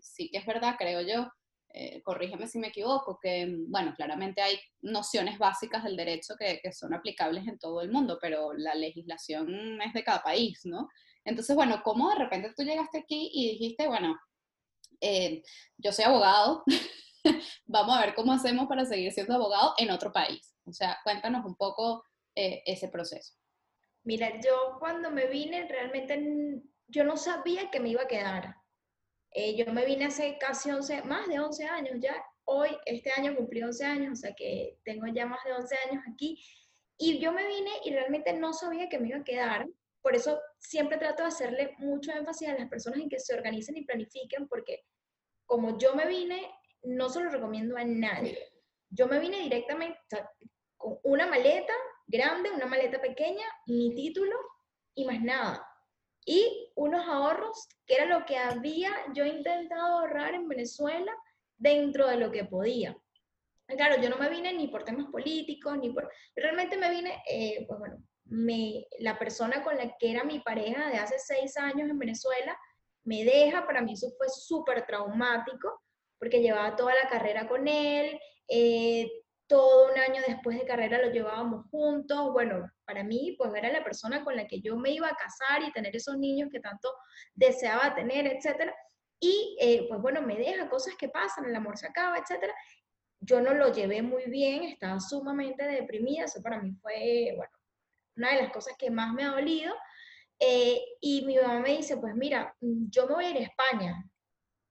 sí 0.00 0.30
que 0.30 0.38
es 0.38 0.46
verdad, 0.46 0.76
creo 0.78 1.02
yo, 1.02 1.30
eh, 1.76 2.00
corrígeme 2.02 2.46
si 2.46 2.60
me 2.60 2.68
equivoco, 2.68 3.18
que, 3.20 3.46
mm, 3.46 3.68
bueno, 3.68 3.94
claramente 3.96 4.40
hay 4.40 4.60
nociones 4.80 5.38
básicas 5.38 5.82
del 5.82 5.96
derecho 5.96 6.34
que, 6.38 6.60
son 6.72 6.94
aplicables 6.94 7.48
en 7.48 7.58
todo 7.58 7.80
el 7.80 7.90
mundo, 7.90 8.16
pero 8.20 8.52
la 8.52 8.76
legislación 8.76 9.82
es 9.82 9.92
de 9.92 10.04
cada 10.04 10.22
país, 10.22 10.60
¿no? 10.64 10.88
Entonces, 11.24 11.56
bueno, 11.56 11.82
¿cómo 11.82 12.10
de 12.10 12.16
repente 12.16 12.52
tú 12.56 12.62
llegaste 12.62 12.98
aquí 12.98 13.28
y 13.34 13.50
dijiste, 13.50 13.88
bueno, 13.88 14.16
eh, 15.00 15.42
yo 15.76 15.90
soy 15.90 16.04
abogado, 16.04 16.62
vamos 17.66 17.96
a 17.96 18.00
ver 18.02 18.14
cómo 18.14 18.32
hacemos 18.32 18.68
para 18.68 18.84
seguir 18.84 19.10
siendo 19.10 19.34
abogado 19.34 19.74
en 19.78 19.90
otro 19.90 20.12
país? 20.12 20.54
O 20.66 20.72
sea, 20.72 20.98
cuéntanos 21.02 21.44
un 21.44 21.56
poco 21.56 22.04
eh, 22.36 22.62
ese 22.66 22.86
proceso. 22.86 23.34
Mira, 24.04 24.40
yo 24.40 24.76
cuando 24.78 25.10
me 25.10 25.26
vine 25.26 25.66
realmente 25.66 26.62
yo 26.86 27.02
no 27.02 27.16
sabía 27.16 27.70
que 27.70 27.80
me 27.80 27.88
iba 27.88 28.02
a 28.02 28.08
quedar. 28.08 28.56
Eh, 29.36 29.56
yo 29.56 29.66
me 29.72 29.84
vine 29.84 30.04
hace 30.06 30.38
casi 30.38 30.70
11, 30.70 31.02
más 31.02 31.26
de 31.26 31.40
11 31.40 31.64
años 31.66 31.96
ya. 32.00 32.14
Hoy, 32.44 32.70
este 32.86 33.10
año 33.10 33.34
cumplí 33.34 33.62
11 33.62 33.84
años, 33.84 34.12
o 34.12 34.16
sea 34.16 34.32
que 34.32 34.78
tengo 34.84 35.06
ya 35.08 35.26
más 35.26 35.42
de 35.44 35.52
11 35.52 35.76
años 35.88 36.04
aquí. 36.08 36.40
Y 36.96 37.18
yo 37.18 37.32
me 37.32 37.44
vine 37.44 37.70
y 37.84 37.90
realmente 37.90 38.32
no 38.32 38.52
sabía 38.52 38.88
que 38.88 39.00
me 39.00 39.08
iba 39.08 39.18
a 39.18 39.24
quedar. 39.24 39.66
Por 40.02 40.14
eso 40.14 40.40
siempre 40.60 40.98
trato 40.98 41.22
de 41.22 41.28
hacerle 41.28 41.74
mucho 41.78 42.12
énfasis 42.12 42.48
a 42.48 42.54
las 42.54 42.68
personas 42.68 43.00
en 43.00 43.08
que 43.08 43.18
se 43.18 43.34
organicen 43.34 43.76
y 43.76 43.84
planifiquen, 43.84 44.46
porque 44.46 44.84
como 45.46 45.78
yo 45.78 45.96
me 45.96 46.06
vine, 46.06 46.48
no 46.84 47.08
se 47.08 47.20
lo 47.20 47.30
recomiendo 47.30 47.76
a 47.76 47.84
nadie. 47.84 48.38
Yo 48.88 49.08
me 49.08 49.18
vine 49.18 49.40
directamente 49.40 49.98
con 50.76 51.00
una 51.02 51.26
maleta 51.26 51.72
grande, 52.06 52.52
una 52.52 52.66
maleta 52.66 53.00
pequeña, 53.00 53.46
mi 53.66 53.94
título 53.96 54.36
y 54.94 55.04
más 55.06 55.20
nada 55.20 55.66
y 56.24 56.70
unos 56.74 57.06
ahorros, 57.06 57.68
que 57.86 57.94
era 57.94 58.06
lo 58.06 58.24
que 58.24 58.36
había 58.36 58.90
yo 59.14 59.24
intentado 59.24 59.98
ahorrar 59.98 60.34
en 60.34 60.48
Venezuela 60.48 61.12
dentro 61.56 62.08
de 62.08 62.16
lo 62.16 62.30
que 62.30 62.44
podía. 62.44 62.96
Claro, 63.66 64.00
yo 64.00 64.10
no 64.10 64.18
me 64.18 64.28
vine 64.28 64.52
ni 64.52 64.68
por 64.68 64.84
temas 64.84 65.10
políticos, 65.10 65.78
ni 65.78 65.90
por... 65.90 66.10
Realmente 66.36 66.76
me 66.76 66.90
vine, 66.90 67.22
eh, 67.28 67.64
pues 67.66 67.78
bueno, 67.78 67.96
me, 68.26 68.86
la 68.98 69.18
persona 69.18 69.62
con 69.62 69.76
la 69.76 69.96
que 69.96 70.10
era 70.10 70.24
mi 70.24 70.40
pareja 70.40 70.90
de 70.90 70.98
hace 70.98 71.18
seis 71.18 71.56
años 71.56 71.88
en 71.88 71.98
Venezuela 71.98 72.56
me 73.04 73.24
deja, 73.24 73.66
para 73.66 73.82
mí 73.82 73.92
eso 73.92 74.10
fue 74.16 74.28
súper 74.28 74.86
traumático, 74.86 75.82
porque 76.18 76.40
llevaba 76.40 76.74
toda 76.74 76.94
la 76.94 77.08
carrera 77.08 77.46
con 77.46 77.68
él, 77.68 78.18
eh, 78.48 79.10
todo 79.54 79.92
un 79.92 79.96
año 79.96 80.20
después 80.26 80.58
de 80.58 80.66
carrera 80.66 81.00
lo 81.00 81.12
llevábamos 81.12 81.66
juntos. 81.70 82.32
Bueno, 82.32 82.68
para 82.84 83.04
mí, 83.04 83.36
pues 83.38 83.54
era 83.54 83.70
la 83.70 83.84
persona 83.84 84.24
con 84.24 84.34
la 84.34 84.48
que 84.48 84.60
yo 84.60 84.76
me 84.76 84.90
iba 84.90 85.06
a 85.06 85.14
casar 85.14 85.62
y 85.62 85.70
tener 85.70 85.94
esos 85.94 86.18
niños 86.18 86.48
que 86.50 86.58
tanto 86.58 86.92
deseaba 87.34 87.94
tener, 87.94 88.26
etc. 88.26 88.72
Y 89.20 89.56
eh, 89.60 89.86
pues 89.88 90.00
bueno, 90.00 90.22
me 90.22 90.36
deja 90.36 90.68
cosas 90.68 90.96
que 90.98 91.08
pasan, 91.08 91.44
el 91.44 91.54
amor 91.54 91.78
se 91.78 91.86
acaba, 91.86 92.18
etc. 92.18 92.50
Yo 93.20 93.40
no 93.40 93.54
lo 93.54 93.72
llevé 93.72 94.02
muy 94.02 94.24
bien, 94.24 94.64
estaba 94.64 94.98
sumamente 94.98 95.62
deprimida, 95.68 96.24
eso 96.24 96.42
para 96.42 96.60
mí 96.60 96.72
fue, 96.82 97.34
bueno, 97.36 97.52
una 98.16 98.34
de 98.34 98.42
las 98.42 98.50
cosas 98.50 98.74
que 98.76 98.90
más 98.90 99.14
me 99.14 99.22
ha 99.22 99.30
dolido. 99.30 99.72
Eh, 100.40 100.82
y 101.00 101.24
mi 101.26 101.36
mamá 101.36 101.60
me 101.60 101.76
dice, 101.76 101.96
pues 101.98 102.16
mira, 102.16 102.56
yo 102.60 103.06
me 103.06 103.14
voy 103.14 103.26
a 103.26 103.30
ir 103.30 103.36
a 103.36 103.40
España, 103.42 104.04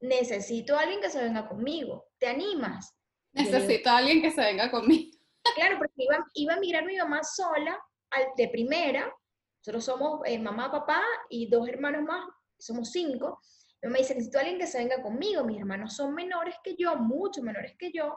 necesito 0.02 0.76
a 0.76 0.82
alguien 0.82 1.00
que 1.00 1.10
se 1.10 1.24
venga 1.24 1.48
conmigo, 1.48 2.10
¿te 2.18 2.28
animas? 2.28 2.94
Necesito 3.34 3.90
a 3.90 3.98
alguien 3.98 4.22
que 4.22 4.32
se 4.32 4.42
venga 4.42 4.70
conmigo. 4.70 5.18
Claro, 5.56 5.78
porque 5.78 6.04
iba, 6.04 6.26
iba 6.36 6.54
a 6.54 6.60
migrar 6.60 6.86
mi 6.86 6.98
mamá 6.98 7.24
sola 7.24 7.78
al, 8.12 8.24
de 8.38 8.48
primera. 8.48 9.14
Nosotros 9.60 9.86
somos 9.86 10.22
eh, 10.26 10.40
mamá, 10.40 10.72
papá 10.72 11.02
y 11.30 11.48
dos 11.48 11.68
hermanos 11.68 12.04
más, 12.04 12.26
somos 12.58 12.92
cinco. 12.92 13.42
Mi 13.82 13.90
mamá 13.90 13.98
dice, 14.00 14.14
necesito 14.14 14.38
a 14.38 14.42
alguien 14.42 14.60
que 14.60 14.68
se 14.68 14.78
venga 14.78 15.02
conmigo. 15.02 15.44
Mis 15.44 15.60
hermanos 15.60 15.96
son 15.96 16.14
menores 16.14 16.56
que 16.64 16.76
yo, 16.78 16.96
mucho 16.96 17.42
menores 17.42 17.76
que 17.78 17.92
yo, 17.92 18.16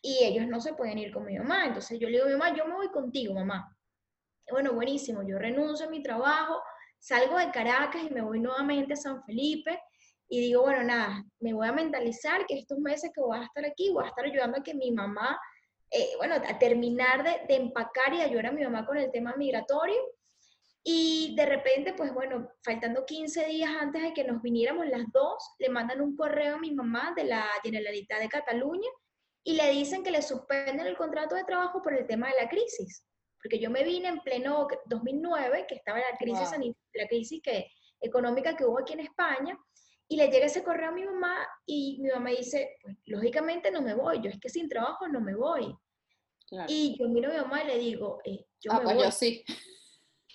y 0.00 0.24
ellos 0.24 0.46
no 0.48 0.60
se 0.60 0.74
pueden 0.74 0.98
ir 0.98 1.12
con 1.12 1.24
mi 1.24 1.38
mamá. 1.38 1.66
Entonces 1.66 1.98
yo 1.98 2.08
le 2.08 2.14
digo 2.14 2.24
a 2.24 2.28
mi 2.28 2.36
mamá, 2.36 2.56
yo 2.56 2.66
me 2.66 2.74
voy 2.74 2.88
contigo, 2.90 3.34
mamá. 3.34 3.76
bueno, 4.50 4.72
buenísimo, 4.72 5.22
yo 5.22 5.38
renuncio 5.38 5.86
a 5.86 5.90
mi 5.90 6.02
trabajo, 6.02 6.62
salgo 6.98 7.38
de 7.38 7.50
Caracas 7.50 8.02
y 8.02 8.10
me 8.10 8.22
voy 8.22 8.40
nuevamente 8.40 8.94
a 8.94 8.96
San 8.96 9.22
Felipe 9.24 9.80
y 10.32 10.40
digo, 10.40 10.62
bueno, 10.62 10.82
nada, 10.82 11.22
me 11.40 11.52
voy 11.52 11.68
a 11.68 11.72
mentalizar 11.72 12.46
que 12.46 12.54
estos 12.54 12.78
meses 12.78 13.10
que 13.14 13.20
voy 13.20 13.36
a 13.36 13.44
estar 13.44 13.66
aquí, 13.66 13.90
voy 13.90 14.06
a 14.06 14.08
estar 14.08 14.24
ayudando 14.24 14.56
a 14.56 14.62
que 14.62 14.72
mi 14.72 14.90
mamá, 14.90 15.38
eh, 15.90 16.12
bueno, 16.16 16.36
a 16.36 16.58
terminar 16.58 17.22
de, 17.22 17.46
de, 17.46 17.62
empacar 17.62 18.14
y 18.14 18.22
ayudar 18.22 18.46
a 18.46 18.52
mi 18.52 18.64
mamá 18.64 18.86
con 18.86 18.96
el 18.96 19.12
tema 19.12 19.34
migratorio. 19.36 20.00
Y 20.82 21.34
de 21.36 21.44
repente, 21.44 21.92
pues 21.92 22.14
bueno, 22.14 22.48
faltando 22.64 23.04
15 23.04 23.44
días 23.44 23.72
antes 23.78 24.00
de 24.00 24.14
que 24.14 24.24
nos 24.24 24.40
viniéramos 24.40 24.86
las 24.86 25.04
dos, 25.12 25.36
le 25.58 25.68
mandan 25.68 26.00
un 26.00 26.16
correo 26.16 26.54
a 26.54 26.58
mi 26.58 26.72
mamá 26.72 27.12
de 27.14 27.24
la 27.24 27.46
Generalitat 27.62 28.20
de 28.20 28.30
Cataluña 28.30 28.88
y 29.44 29.52
le 29.52 29.70
dicen 29.70 30.02
que 30.02 30.12
le 30.12 30.22
suspenden 30.22 30.86
el 30.86 30.96
contrato 30.96 31.34
de 31.34 31.44
trabajo 31.44 31.82
por 31.82 31.92
el 31.92 32.06
tema 32.06 32.28
de 32.28 32.42
la 32.42 32.48
crisis. 32.48 33.06
Porque 33.42 33.58
yo 33.58 33.68
me 33.68 33.84
vine 33.84 34.08
en 34.08 34.20
pleno 34.20 34.66
2009, 34.86 35.66
que 35.68 35.74
estaba 35.74 35.98
la 35.98 36.16
crisis, 36.16 36.48
la 36.94 37.06
crisis 37.06 37.42
que, 37.42 37.66
económica 38.00 38.56
que 38.56 38.64
hubo 38.64 38.80
aquí 38.80 38.94
en 38.94 39.00
España, 39.00 39.58
y 40.12 40.16
le 40.16 40.28
llega 40.28 40.44
ese 40.44 40.62
correo 40.62 40.90
a 40.90 40.92
mi 40.92 41.06
mamá 41.06 41.34
y 41.64 41.98
mi 42.02 42.10
mamá 42.10 42.28
dice, 42.28 42.76
pues 42.82 42.94
lógicamente 43.06 43.70
no 43.70 43.80
me 43.80 43.94
voy, 43.94 44.20
yo 44.20 44.28
es 44.28 44.38
que 44.38 44.50
sin 44.50 44.68
trabajo 44.68 45.08
no 45.08 45.22
me 45.22 45.34
voy. 45.34 45.74
Y 46.68 46.98
yo 46.98 47.08
miro 47.08 47.30
a 47.30 47.32
mi 47.32 47.40
mamá 47.40 47.64
y 47.64 47.66
le 47.68 47.78
digo, 47.78 48.20
eh, 48.24 48.44
yo 48.60 48.72
ah, 48.72 48.78
me 48.80 48.84
pues 48.84 48.96
voy. 48.96 49.04
yo 49.04 49.10
sí. 49.10 49.42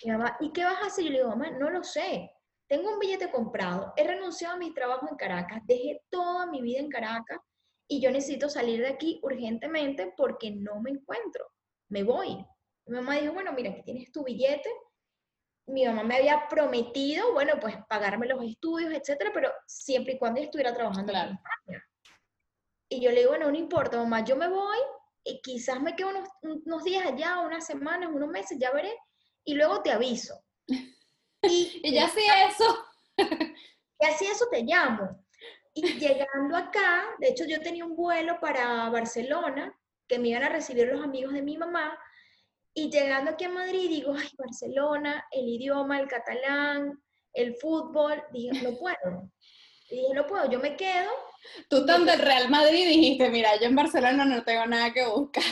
Mi 0.04 0.10
mamá, 0.10 0.36
¿y 0.40 0.50
qué 0.50 0.64
vas 0.64 0.82
a 0.82 0.86
hacer? 0.86 1.04
Yo 1.04 1.10
le 1.12 1.18
digo, 1.18 1.28
mamá, 1.28 1.52
no 1.52 1.70
lo 1.70 1.84
sé. 1.84 2.28
tengo 2.66 2.92
un 2.92 2.98
billete 2.98 3.30
comprado, 3.30 3.92
he 3.96 4.02
renunciado 4.02 4.56
a 4.56 4.58
mi 4.58 4.74
trabajo 4.74 5.06
en 5.08 5.16
Caracas, 5.16 5.62
dejé 5.64 6.02
toda 6.10 6.46
mi 6.46 6.60
vida 6.60 6.80
en 6.80 6.88
Caracas 6.88 7.38
y 7.86 8.00
yo 8.00 8.10
necesito 8.10 8.50
salir 8.50 8.80
de 8.80 8.88
aquí 8.88 9.20
urgentemente 9.22 10.12
porque 10.16 10.50
no 10.50 10.80
me 10.80 10.90
encuentro, 10.90 11.52
me 11.88 12.02
voy. 12.02 12.44
Mi 12.86 12.96
mamá 12.96 13.14
dijo, 13.14 13.32
bueno, 13.32 13.52
mira, 13.52 13.70
aquí 13.70 13.84
tienes 13.84 14.10
tu 14.10 14.24
billete. 14.24 14.68
Mi 15.68 15.86
mamá 15.86 16.02
me 16.02 16.16
había 16.16 16.48
prometido, 16.48 17.32
bueno, 17.32 17.54
pues 17.60 17.76
pagarme 17.88 18.26
los 18.26 18.42
estudios, 18.42 18.92
etcétera, 18.92 19.30
pero 19.32 19.50
siempre 19.66 20.14
y 20.14 20.18
cuando 20.18 20.40
yo 20.40 20.46
estuviera 20.46 20.74
trabajando 20.74 21.12
en 21.12 21.18
España. 21.18 21.84
Y 22.90 23.00
yo 23.00 23.10
le 23.10 23.18
digo, 23.18 23.30
bueno, 23.30 23.50
no 23.50 23.56
importa, 23.56 23.98
mamá, 23.98 24.24
yo 24.24 24.34
me 24.34 24.48
voy 24.48 24.78
y 25.24 25.40
quizás 25.42 25.80
me 25.80 25.94
quedo 25.94 26.08
unos, 26.08 26.28
unos 26.42 26.84
días 26.84 27.04
allá, 27.04 27.40
unas 27.40 27.66
semanas, 27.66 28.10
unos 28.12 28.30
meses, 28.30 28.58
ya 28.58 28.70
veré, 28.72 28.94
y 29.44 29.54
luego 29.54 29.82
te 29.82 29.92
aviso. 29.92 30.34
Y, 31.40 31.94
ya 31.94 32.06
hacía 32.06 32.48
eso. 32.48 32.84
Y 34.00 34.06
así 34.06 34.26
eso 34.26 34.46
te 34.50 34.62
llamo. 34.62 35.24
Y 35.74 35.82
llegando 35.98 36.56
acá, 36.56 37.04
de 37.18 37.28
hecho 37.28 37.44
yo 37.46 37.60
tenía 37.60 37.84
un 37.84 37.96
vuelo 37.96 38.38
para 38.40 38.88
Barcelona, 38.90 39.76
que 40.06 40.18
me 40.18 40.28
iban 40.28 40.44
a 40.44 40.48
recibir 40.48 40.88
los 40.88 41.02
amigos 41.02 41.32
de 41.32 41.42
mi 41.42 41.56
mamá, 41.56 41.98
y 42.74 42.90
llegando 42.90 43.32
aquí 43.32 43.44
a 43.44 43.48
Madrid 43.48 43.88
digo, 43.88 44.14
ay, 44.14 44.28
Barcelona, 44.36 45.26
el 45.30 45.48
idioma, 45.48 46.00
el 46.00 46.08
catalán, 46.08 47.02
el 47.32 47.54
fútbol, 47.56 48.22
dije, 48.32 48.62
no 48.62 48.76
puedo. 48.76 49.30
Y 49.90 49.96
dije, 49.96 50.14
no 50.14 50.26
puedo, 50.26 50.50
yo 50.50 50.60
me 50.60 50.76
quedo. 50.76 51.10
Tú 51.68 51.86
tan 51.86 52.04
del 52.04 52.18
Real 52.18 52.48
Madrid 52.50 52.86
dijiste, 52.88 53.30
mira, 53.30 53.56
yo 53.56 53.66
en 53.66 53.76
Barcelona 53.76 54.24
no 54.24 54.44
tengo 54.44 54.66
nada 54.66 54.92
que 54.92 55.06
buscar. 55.06 55.44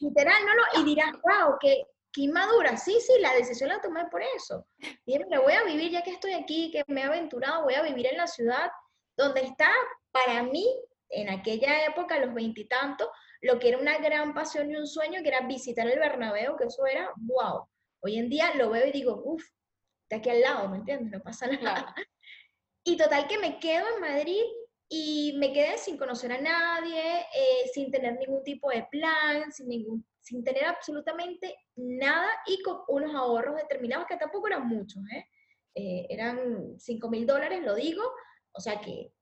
Literal, 0.00 0.42
no, 0.46 0.54
no, 0.54 0.82
y 0.82 0.84
dirás, 0.84 1.12
wow, 1.12 1.56
qué, 1.60 1.84
qué 2.12 2.22
inmadura. 2.22 2.76
Sí, 2.76 2.98
sí, 3.00 3.12
la 3.20 3.34
decisión 3.34 3.68
la 3.68 3.80
tomé 3.80 4.06
por 4.06 4.22
eso. 4.22 4.66
Dije, 5.06 5.24
me 5.28 5.38
voy 5.38 5.52
a 5.52 5.64
vivir, 5.64 5.90
ya 5.90 6.02
que 6.02 6.10
estoy 6.10 6.32
aquí, 6.32 6.70
que 6.70 6.84
me 6.86 7.02
he 7.02 7.04
aventurado, 7.04 7.64
voy 7.64 7.74
a 7.74 7.82
vivir 7.82 8.06
en 8.06 8.18
la 8.18 8.26
ciudad 8.26 8.70
donde 9.16 9.42
está, 9.42 9.70
para 10.10 10.42
mí, 10.42 10.66
en 11.10 11.28
aquella 11.28 11.84
época, 11.86 12.18
los 12.18 12.34
veintitantos, 12.34 13.08
lo 13.42 13.58
que 13.58 13.68
era 13.68 13.78
una 13.78 13.98
gran 13.98 14.34
pasión 14.34 14.70
y 14.70 14.76
un 14.76 14.86
sueño, 14.86 15.20
que 15.22 15.28
era 15.28 15.46
visitar 15.46 15.86
el 15.86 15.98
Bernabéu, 15.98 16.56
que 16.56 16.64
eso 16.64 16.86
era, 16.86 17.10
wow. 17.16 17.66
Hoy 18.00 18.16
en 18.16 18.28
día 18.28 18.54
lo 18.54 18.70
veo 18.70 18.86
y 18.86 18.92
digo, 18.92 19.20
uff, 19.24 19.44
está 20.04 20.16
aquí 20.16 20.30
al 20.30 20.40
lado, 20.40 20.68
¿me 20.68 20.78
entiendes? 20.78 21.10
No 21.10 21.22
pasa 21.22 21.46
nada. 21.48 21.94
Y 22.84 22.96
total 22.96 23.28
que 23.28 23.38
me 23.38 23.60
quedo 23.60 23.86
en 23.94 24.00
Madrid 24.00 24.42
y 24.88 25.36
me 25.38 25.52
quedé 25.52 25.78
sin 25.78 25.96
conocer 25.96 26.32
a 26.32 26.40
nadie, 26.40 27.20
eh, 27.20 27.70
sin 27.72 27.92
tener 27.92 28.18
ningún 28.18 28.42
tipo 28.42 28.70
de 28.70 28.82
plan, 28.90 29.52
sin, 29.52 29.68
ningún, 29.68 30.04
sin 30.20 30.42
tener 30.42 30.64
absolutamente 30.64 31.56
nada 31.76 32.28
y 32.44 32.60
con 32.60 32.80
unos 32.88 33.14
ahorros 33.14 33.54
determinados 33.54 34.08
que 34.08 34.16
tampoco 34.16 34.48
eran 34.48 34.66
muchos, 34.66 35.00
¿eh? 35.14 35.28
eh 35.76 36.06
eran 36.10 36.74
5 36.76 37.08
mil 37.08 37.24
dólares, 37.24 37.62
lo 37.62 37.76
digo, 37.76 38.02
o 38.50 38.60
sea 38.60 38.80
que... 38.80 39.12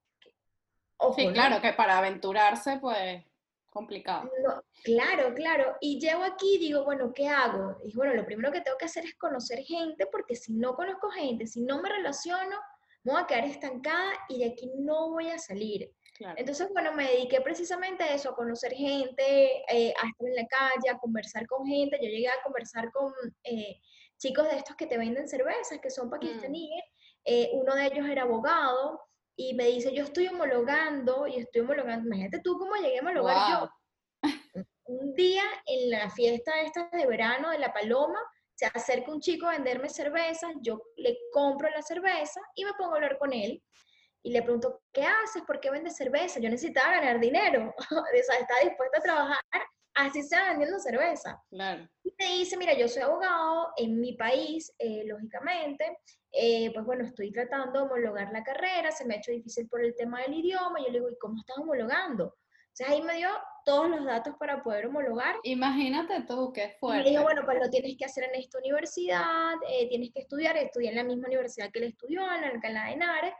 sí, 1.14 1.28
claro, 1.34 1.60
que 1.60 1.74
para 1.74 1.98
aventurarse, 1.98 2.78
pues, 2.78 3.22
complicado. 3.70 4.30
claro, 4.82 5.34
claro. 5.34 5.76
Y 5.80 5.98
llego 5.98 6.22
aquí 6.22 6.56
y 6.56 6.58
digo, 6.58 6.84
bueno, 6.84 7.12
¿qué 7.14 7.28
hago? 7.28 7.78
Y 7.84 7.94
bueno, 7.94 8.14
lo 8.14 8.26
primero 8.26 8.52
que 8.52 8.60
tengo 8.60 8.76
que 8.76 8.84
hacer 8.84 9.04
es 9.04 9.14
conocer 9.14 9.60
gente, 9.60 10.06
porque 10.06 10.36
si 10.36 10.52
no 10.52 10.74
conozco 10.74 11.08
gente, 11.10 11.46
si 11.46 11.62
no 11.62 11.80
me 11.80 11.88
relaciono, 11.88 12.56
me 13.04 13.12
voy 13.12 13.22
a 13.22 13.26
quedar 13.26 13.44
estancada 13.44 14.12
y 14.28 14.40
de 14.40 14.50
aquí 14.52 14.70
no 14.76 15.10
voy 15.10 15.30
a 15.30 15.38
salir. 15.38 15.90
Entonces, 16.36 16.68
bueno, 16.74 16.92
me 16.92 17.08
dediqué 17.08 17.40
precisamente 17.40 18.04
a 18.04 18.14
eso, 18.14 18.28
a 18.28 18.36
conocer 18.36 18.72
gente, 18.72 19.62
eh, 19.72 19.94
a 19.98 20.06
estar 20.06 20.28
en 20.28 20.34
la 20.34 20.46
calle, 20.46 20.90
a 20.90 20.98
conversar 20.98 21.46
con 21.46 21.66
gente. 21.66 21.98
Yo 22.00 22.10
llegué 22.10 22.28
a 22.28 22.42
conversar 22.44 22.92
con 22.92 23.10
eh, 23.44 23.80
chicos 24.18 24.44
de 24.50 24.58
estos 24.58 24.76
que 24.76 24.86
te 24.86 24.98
venden 24.98 25.28
cervezas, 25.28 25.78
que 25.80 25.88
son 25.88 26.08
mm. 26.08 26.10
pakistaníes. 26.10 26.84
Eh, 27.24 27.50
uno 27.54 27.74
de 27.74 27.86
ellos 27.86 28.06
era 28.06 28.22
abogado 28.22 29.00
y 29.40 29.54
me 29.54 29.64
dice, 29.64 29.94
yo 29.94 30.04
estoy 30.04 30.28
homologando 30.28 31.26
y 31.26 31.36
estoy 31.36 31.62
homologando. 31.62 32.06
Imagínate 32.06 32.40
tú 32.40 32.58
cómo 32.58 32.74
llegué 32.74 32.98
a 32.98 33.00
homologar 33.00 33.50
yo. 33.50 34.30
Un 34.84 35.14
día 35.14 35.44
en 35.64 35.88
la 35.88 36.10
fiesta 36.10 36.60
esta 36.60 36.90
de 36.92 37.06
verano 37.06 37.48
de 37.48 37.58
La 37.58 37.72
Paloma, 37.72 38.18
se 38.54 38.66
acerca 38.66 39.10
un 39.10 39.20
chico 39.20 39.46
a 39.46 39.52
venderme 39.52 39.88
cervezas, 39.88 40.52
yo 40.60 40.82
le 40.96 41.16
compro 41.32 41.70
la 41.70 41.80
cerveza 41.80 42.38
y 42.54 42.66
me 42.66 42.74
pongo 42.74 42.92
a 42.92 42.96
hablar 42.96 43.16
con 43.16 43.32
él. 43.32 43.62
Y 44.22 44.32
le 44.32 44.42
pregunto, 44.42 44.82
¿qué 44.92 45.04
haces? 45.04 45.42
¿Por 45.46 45.58
qué 45.58 45.70
vendes 45.70 45.96
cerveza? 45.96 46.38
Yo 46.38 46.50
necesitaba 46.50 46.96
ganar 46.96 47.18
dinero. 47.18 47.74
o 47.90 48.04
sea, 48.22 48.40
está 48.40 48.54
dispuesta 48.62 48.98
a 48.98 49.02
trabajar, 49.02 49.40
así 49.94 50.22
sea 50.22 50.50
vendiendo 50.50 50.78
cerveza. 50.78 51.42
Claro. 51.50 51.88
Y 52.04 52.12
me 52.18 52.36
dice, 52.38 52.56
mira, 52.56 52.76
yo 52.76 52.88
soy 52.88 53.02
abogado 53.02 53.68
en 53.76 54.00
mi 54.00 54.14
país, 54.14 54.72
eh, 54.78 55.04
lógicamente, 55.06 55.98
eh, 56.32 56.70
pues 56.72 56.84
bueno, 56.84 57.04
estoy 57.04 57.32
tratando 57.32 57.80
de 57.80 57.86
homologar 57.86 58.32
la 58.32 58.42
carrera, 58.42 58.92
se 58.92 59.04
me 59.04 59.14
ha 59.14 59.18
hecho 59.18 59.32
difícil 59.32 59.68
por 59.68 59.84
el 59.84 59.94
tema 59.96 60.22
del 60.22 60.34
idioma. 60.34 60.78
Yo 60.80 60.86
le 60.86 60.98
digo, 60.98 61.10
¿y 61.10 61.18
cómo 61.18 61.38
estás 61.38 61.58
homologando? 61.58 62.36
Entonces 62.68 62.88
ahí 62.88 63.02
me 63.02 63.16
dio 63.16 63.28
todos 63.64 63.90
los 63.90 64.04
datos 64.04 64.34
para 64.38 64.62
poder 64.62 64.86
homologar. 64.86 65.36
Imagínate 65.42 66.22
tú, 66.22 66.52
qué 66.52 66.76
fuerte. 66.78 67.00
Y 67.00 67.04
me 67.04 67.10
dijo, 67.10 67.22
bueno, 67.24 67.42
pues 67.44 67.58
lo 67.60 67.68
tienes 67.68 67.96
que 67.98 68.04
hacer 68.04 68.24
en 68.24 68.40
esta 68.40 68.58
universidad, 68.58 69.54
eh, 69.68 69.88
tienes 69.88 70.10
que 70.14 70.20
estudiar, 70.20 70.56
estudié 70.56 70.90
en 70.90 70.96
la 70.96 71.04
misma 71.04 71.26
universidad 71.26 71.70
que 71.72 71.80
él 71.80 71.86
estudió, 71.86 72.22
en 72.32 72.44
Alcalá 72.44 72.86
de 72.86 72.92
Henares, 72.92 73.34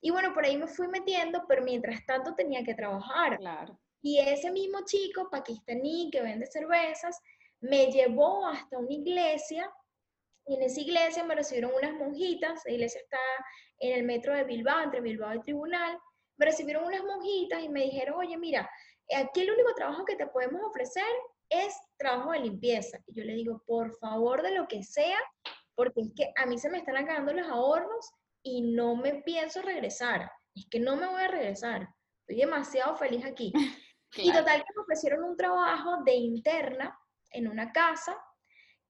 y 0.00 0.10
bueno, 0.10 0.32
por 0.32 0.44
ahí 0.44 0.56
me 0.56 0.68
fui 0.68 0.88
metiendo, 0.88 1.44
pero 1.48 1.62
mientras 1.62 2.04
tanto 2.06 2.34
tenía 2.34 2.62
que 2.62 2.74
trabajar. 2.74 3.38
Claro. 3.38 3.78
Y 4.02 4.18
ese 4.18 4.50
mismo 4.50 4.80
chico 4.84 5.28
pakistaní 5.30 6.10
que 6.10 6.22
vende 6.22 6.46
cervezas 6.46 7.20
me 7.60 7.90
llevó 7.90 8.46
hasta 8.46 8.78
una 8.78 8.92
iglesia 8.92 9.72
y 10.46 10.54
en 10.54 10.62
esa 10.62 10.80
iglesia 10.80 11.24
me 11.24 11.34
recibieron 11.34 11.72
unas 11.74 11.92
monjitas, 11.94 12.62
la 12.64 12.72
iglesia 12.72 13.00
está 13.00 13.18
en 13.80 13.94
el 13.94 14.04
metro 14.04 14.34
de 14.34 14.44
Bilbao, 14.44 14.82
entre 14.84 15.00
Bilbao 15.00 15.34
y 15.34 15.40
Tribunal, 15.40 15.98
me 16.38 16.46
recibieron 16.46 16.84
unas 16.84 17.02
monjitas 17.02 17.62
y 17.62 17.68
me 17.68 17.82
dijeron, 17.82 18.16
oye, 18.16 18.36
mira, 18.36 18.70
aquí 19.16 19.40
el 19.40 19.50
único 19.50 19.74
trabajo 19.74 20.04
que 20.04 20.16
te 20.16 20.26
podemos 20.28 20.62
ofrecer 20.62 21.04
es 21.48 21.74
trabajo 21.96 22.32
de 22.32 22.40
limpieza. 22.40 22.98
Y 23.06 23.14
yo 23.14 23.24
le 23.24 23.34
digo, 23.34 23.62
por 23.66 23.96
favor, 23.98 24.42
de 24.42 24.52
lo 24.52 24.68
que 24.68 24.82
sea, 24.84 25.18
porque 25.74 26.02
es 26.02 26.12
que 26.16 26.32
a 26.36 26.46
mí 26.46 26.58
se 26.58 26.70
me 26.70 26.78
están 26.78 26.96
acabando 26.96 27.32
los 27.32 27.48
ahorros 27.48 28.10
y 28.42 28.62
no 28.62 28.94
me 28.94 29.22
pienso 29.22 29.62
regresar. 29.62 30.30
Es 30.54 30.66
que 30.70 30.78
no 30.78 30.96
me 30.96 31.08
voy 31.08 31.22
a 31.22 31.28
regresar. 31.28 31.88
Estoy 32.26 32.40
demasiado 32.40 32.96
feliz 32.96 33.24
aquí. 33.24 33.52
Y 34.18 34.32
total 34.32 34.64
que 34.64 34.72
me 34.74 34.82
ofrecieron 34.82 35.24
un 35.24 35.36
trabajo 35.36 36.02
de 36.04 36.14
interna 36.14 36.98
en 37.32 37.48
una 37.48 37.70
casa 37.72 38.16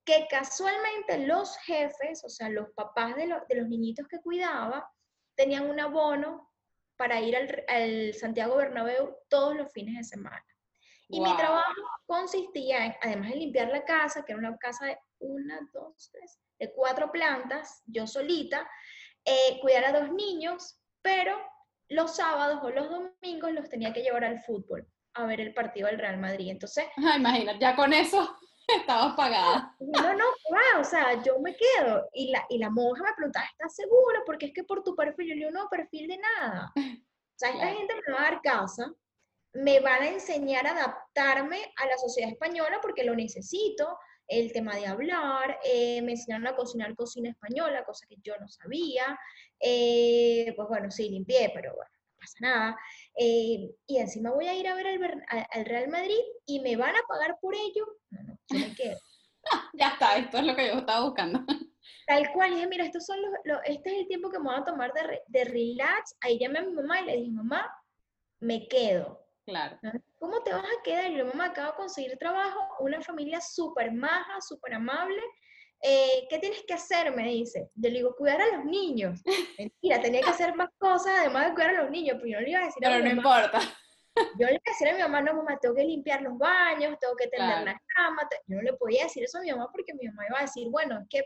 que 0.04 0.26
casualmente 0.30 1.26
los 1.26 1.56
jefes, 1.64 2.22
o 2.24 2.28
sea, 2.28 2.48
los 2.48 2.68
papás 2.76 3.16
de, 3.16 3.34
de 3.48 3.56
los 3.56 3.66
niñitos 3.66 4.06
que 4.06 4.20
cuidaba, 4.20 4.88
tenían 5.34 5.68
un 5.68 5.80
abono 5.80 6.52
para 6.96 7.20
ir 7.20 7.36
al, 7.68 8.14
Santiago 8.14 8.56
Bernabéu 8.56 9.16
todos 9.28 9.56
los 9.56 9.72
fines 9.72 9.96
de 9.96 10.04
semana. 10.04 10.44
Y 11.08 11.20
mi 11.20 11.36
trabajo 11.36 11.72
consistía 12.06 12.86
en, 12.86 12.94
además 13.02 13.30
de 13.30 13.36
limpiar 13.36 13.68
la 13.68 13.84
casa, 13.84 14.24
que 14.24 14.32
era 14.32 14.38
una 14.38 14.56
casa 14.58 14.86
de 14.86 14.98
una, 15.18 15.68
dos, 15.72 16.10
tres, 16.12 16.38
de 16.58 16.72
cuatro 16.72 17.10
plantas, 17.10 17.82
yo 17.86 18.06
solita, 18.06 18.68
eh, 19.24 19.58
cuidar 19.60 19.86
a 19.86 20.00
dos 20.00 20.12
niños, 20.12 20.80
pero 21.02 21.36
los 21.88 22.16
sábados 22.16 22.60
o 22.62 22.70
los 22.70 22.88
domingos 22.90 23.52
los 23.52 23.68
tenía 23.68 23.92
que 23.92 24.02
llevar 24.02 24.24
al 24.24 24.40
fútbol 24.40 24.86
a 25.14 25.24
ver 25.24 25.40
el 25.40 25.54
partido 25.54 25.88
del 25.88 25.98
Real 25.98 26.18
Madrid. 26.18 26.50
Entonces, 26.50 26.84
ah, 26.98 27.16
imagínate, 27.16 27.58
ya 27.58 27.74
con 27.74 27.92
eso 27.92 28.36
estabas 28.80 29.14
pagada. 29.14 29.74
No, 29.80 30.14
no, 30.14 30.24
wow, 30.50 30.80
o 30.80 30.84
sea, 30.84 31.22
yo 31.22 31.38
me 31.40 31.56
quedo. 31.56 32.08
Y 32.12 32.30
la, 32.30 32.44
y 32.48 32.58
la 32.58 32.70
monja 32.70 33.02
me 33.02 33.14
preguntaba, 33.14 33.46
¿estás 33.46 33.74
segura? 33.74 34.20
Porque 34.24 34.46
es 34.46 34.52
que 34.52 34.64
por 34.64 34.82
tu 34.82 34.94
perfil, 34.94 35.28
yo 35.28 35.34
le 35.34 35.40
digo, 35.40 35.50
no, 35.50 35.68
perfil 35.68 36.08
de 36.08 36.18
nada. 36.18 36.72
O 36.76 37.38
sea, 37.38 37.50
esta 37.50 37.68
gente 37.68 37.94
me 38.06 38.12
va 38.14 38.20
a 38.20 38.30
dar 38.30 38.40
casa, 38.42 38.92
me 39.52 39.80
van 39.80 40.02
a 40.02 40.08
enseñar 40.08 40.66
a 40.66 40.72
adaptarme 40.72 41.72
a 41.76 41.86
la 41.86 41.98
sociedad 41.98 42.30
española 42.30 42.78
porque 42.80 43.04
lo 43.04 43.14
necesito, 43.14 43.98
el 44.28 44.52
tema 44.52 44.74
de 44.76 44.86
hablar, 44.86 45.58
eh, 45.64 46.02
me 46.02 46.12
enseñaron 46.12 46.46
a 46.46 46.56
cocinar 46.56 46.94
cocina 46.94 47.30
española, 47.30 47.84
cosa 47.84 48.06
que 48.08 48.16
yo 48.22 48.36
no 48.38 48.48
sabía, 48.48 49.18
eh, 49.60 50.52
pues 50.56 50.68
bueno, 50.68 50.90
sí, 50.90 51.08
limpié, 51.08 51.50
pero 51.54 51.74
bueno, 51.74 51.90
no 52.04 52.16
pasa 52.18 52.36
nada. 52.40 52.76
Eh, 53.16 53.70
y 53.86 53.98
encima 53.98 54.32
voy 54.32 54.48
a 54.48 54.54
ir 54.54 54.66
a 54.68 54.74
ver 54.74 54.86
al, 54.86 55.64
Real 55.64 55.88
Madrid 55.88 56.20
y 56.44 56.60
me 56.60 56.76
van 56.76 56.94
a 56.96 57.06
pagar 57.08 57.38
por 57.40 57.54
ello. 57.54 57.86
No, 58.10 58.22
no, 58.22 58.38
yo 58.48 58.58
me 58.58 58.74
quedo. 58.74 58.98
ya 59.74 59.88
está, 59.88 60.16
esto 60.16 60.38
es 60.38 60.44
lo 60.44 60.56
que 60.56 60.66
yo 60.66 60.74
estaba 60.74 61.04
buscando. 61.04 61.44
Tal 62.06 62.32
cual, 62.32 62.54
dije, 62.54 62.66
mira, 62.68 62.84
estos 62.84 63.04
son 63.04 63.18
los, 63.44 63.58
este 63.64 63.90
es 63.90 63.98
el 64.02 64.08
tiempo 64.08 64.30
que 64.30 64.38
me 64.38 64.44
voy 64.44 64.56
a 64.56 64.64
tomar 64.64 64.92
de, 64.92 65.22
de 65.26 65.44
relax. 65.44 66.16
Ahí 66.20 66.38
llamé 66.38 66.60
a 66.60 66.62
mi 66.62 66.72
mamá 66.72 67.00
y 67.00 67.04
le 67.04 67.16
dije, 67.16 67.30
mamá, 67.30 67.68
me 68.40 68.66
quedo. 68.68 69.25
Claro. 69.46 69.78
¿Cómo 70.18 70.42
te 70.42 70.52
vas 70.52 70.64
a 70.64 70.82
quedar? 70.82 71.10
Y 71.10 71.14
mi 71.14 71.22
mamá 71.22 71.46
acaba 71.46 71.68
de 71.70 71.76
conseguir 71.76 72.18
trabajo, 72.18 72.58
una 72.80 73.00
familia 73.00 73.40
súper 73.40 73.92
maja, 73.92 74.40
súper 74.40 74.74
amable. 74.74 75.22
Eh, 75.80 76.26
¿Qué 76.28 76.38
tienes 76.40 76.64
que 76.66 76.74
hacer? 76.74 77.14
Me 77.14 77.28
dice. 77.28 77.70
Yo 77.74 77.90
le 77.90 77.98
digo, 77.98 78.16
cuidar 78.16 78.40
a 78.40 78.56
los 78.56 78.64
niños. 78.64 79.22
Mentira, 79.58 80.00
tenía 80.00 80.22
que 80.22 80.30
hacer 80.30 80.54
más 80.56 80.68
cosas 80.78 81.20
además 81.20 81.46
de 81.46 81.54
cuidar 81.54 81.76
a 81.76 81.82
los 81.82 81.90
niños, 81.90 82.16
pero 82.18 82.28
yo 82.28 82.36
no 82.38 82.42
le 82.42 82.50
iba 82.50 82.60
a 82.60 82.64
decir 82.64 82.84
a 82.84 82.98
mi 82.98 83.02
no 83.04 83.10
importa. 83.10 83.60
Yo 84.40 84.46
le 84.46 84.54
iba 84.54 84.62
a 84.64 84.70
decir 84.70 84.88
a 84.88 84.94
mi 84.94 85.02
mamá, 85.02 85.20
no, 85.20 85.34
mamá, 85.34 85.58
tengo 85.60 85.74
que 85.74 85.84
limpiar 85.84 86.22
los 86.22 86.38
baños, 86.38 86.98
tengo 86.98 87.14
que 87.16 87.28
tender 87.28 87.62
la 87.64 87.78
cama. 87.94 88.26
Yo 88.46 88.56
no 88.56 88.62
le 88.62 88.72
podía 88.72 89.04
decir 89.04 89.22
eso 89.22 89.36
a 89.36 89.42
mi 89.42 89.50
mamá 89.50 89.68
porque 89.70 89.92
mi 89.92 90.06
mamá 90.06 90.24
iba 90.26 90.38
a 90.38 90.42
decir, 90.42 90.70
bueno, 90.70 90.98
es 91.02 91.06
que 91.10 91.22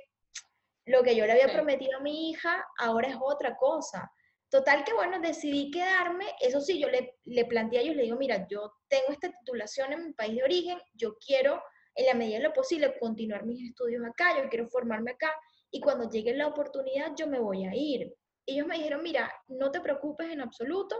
lo 0.86 1.00
que 1.04 1.14
yo 1.14 1.24
le 1.24 1.30
había 1.30 1.52
prometido 1.52 1.98
a 1.98 2.00
mi 2.00 2.30
hija 2.30 2.66
ahora 2.78 3.06
es 3.06 3.16
otra 3.20 3.56
cosa. 3.56 4.10
Total 4.50 4.84
que 4.84 4.92
bueno, 4.92 5.20
decidí 5.20 5.70
quedarme, 5.70 6.26
eso 6.40 6.60
sí, 6.60 6.80
yo 6.80 6.88
le, 6.88 7.18
le 7.24 7.44
planteé 7.44 7.78
a 7.78 7.82
ellos, 7.82 7.94
le 7.94 8.02
digo, 8.02 8.16
mira, 8.16 8.48
yo 8.50 8.72
tengo 8.88 9.06
esta 9.10 9.30
titulación 9.30 9.92
en 9.92 10.06
mi 10.06 10.12
país 10.12 10.34
de 10.34 10.42
origen, 10.42 10.78
yo 10.94 11.16
quiero 11.24 11.62
en 11.94 12.06
la 12.06 12.14
medida 12.14 12.38
de 12.38 12.44
lo 12.44 12.52
posible 12.52 12.98
continuar 12.98 13.44
mis 13.46 13.68
estudios 13.68 14.04
acá, 14.04 14.36
yo 14.36 14.48
quiero 14.48 14.68
formarme 14.68 15.12
acá 15.12 15.32
y 15.70 15.80
cuando 15.80 16.10
llegue 16.10 16.34
la 16.34 16.48
oportunidad 16.48 17.12
yo 17.16 17.28
me 17.28 17.38
voy 17.38 17.64
a 17.64 17.74
ir. 17.74 18.12
Ellos 18.44 18.66
me 18.66 18.76
dijeron, 18.76 19.02
mira, 19.02 19.32
no 19.46 19.70
te 19.70 19.80
preocupes 19.80 20.28
en 20.30 20.40
absoluto, 20.40 20.96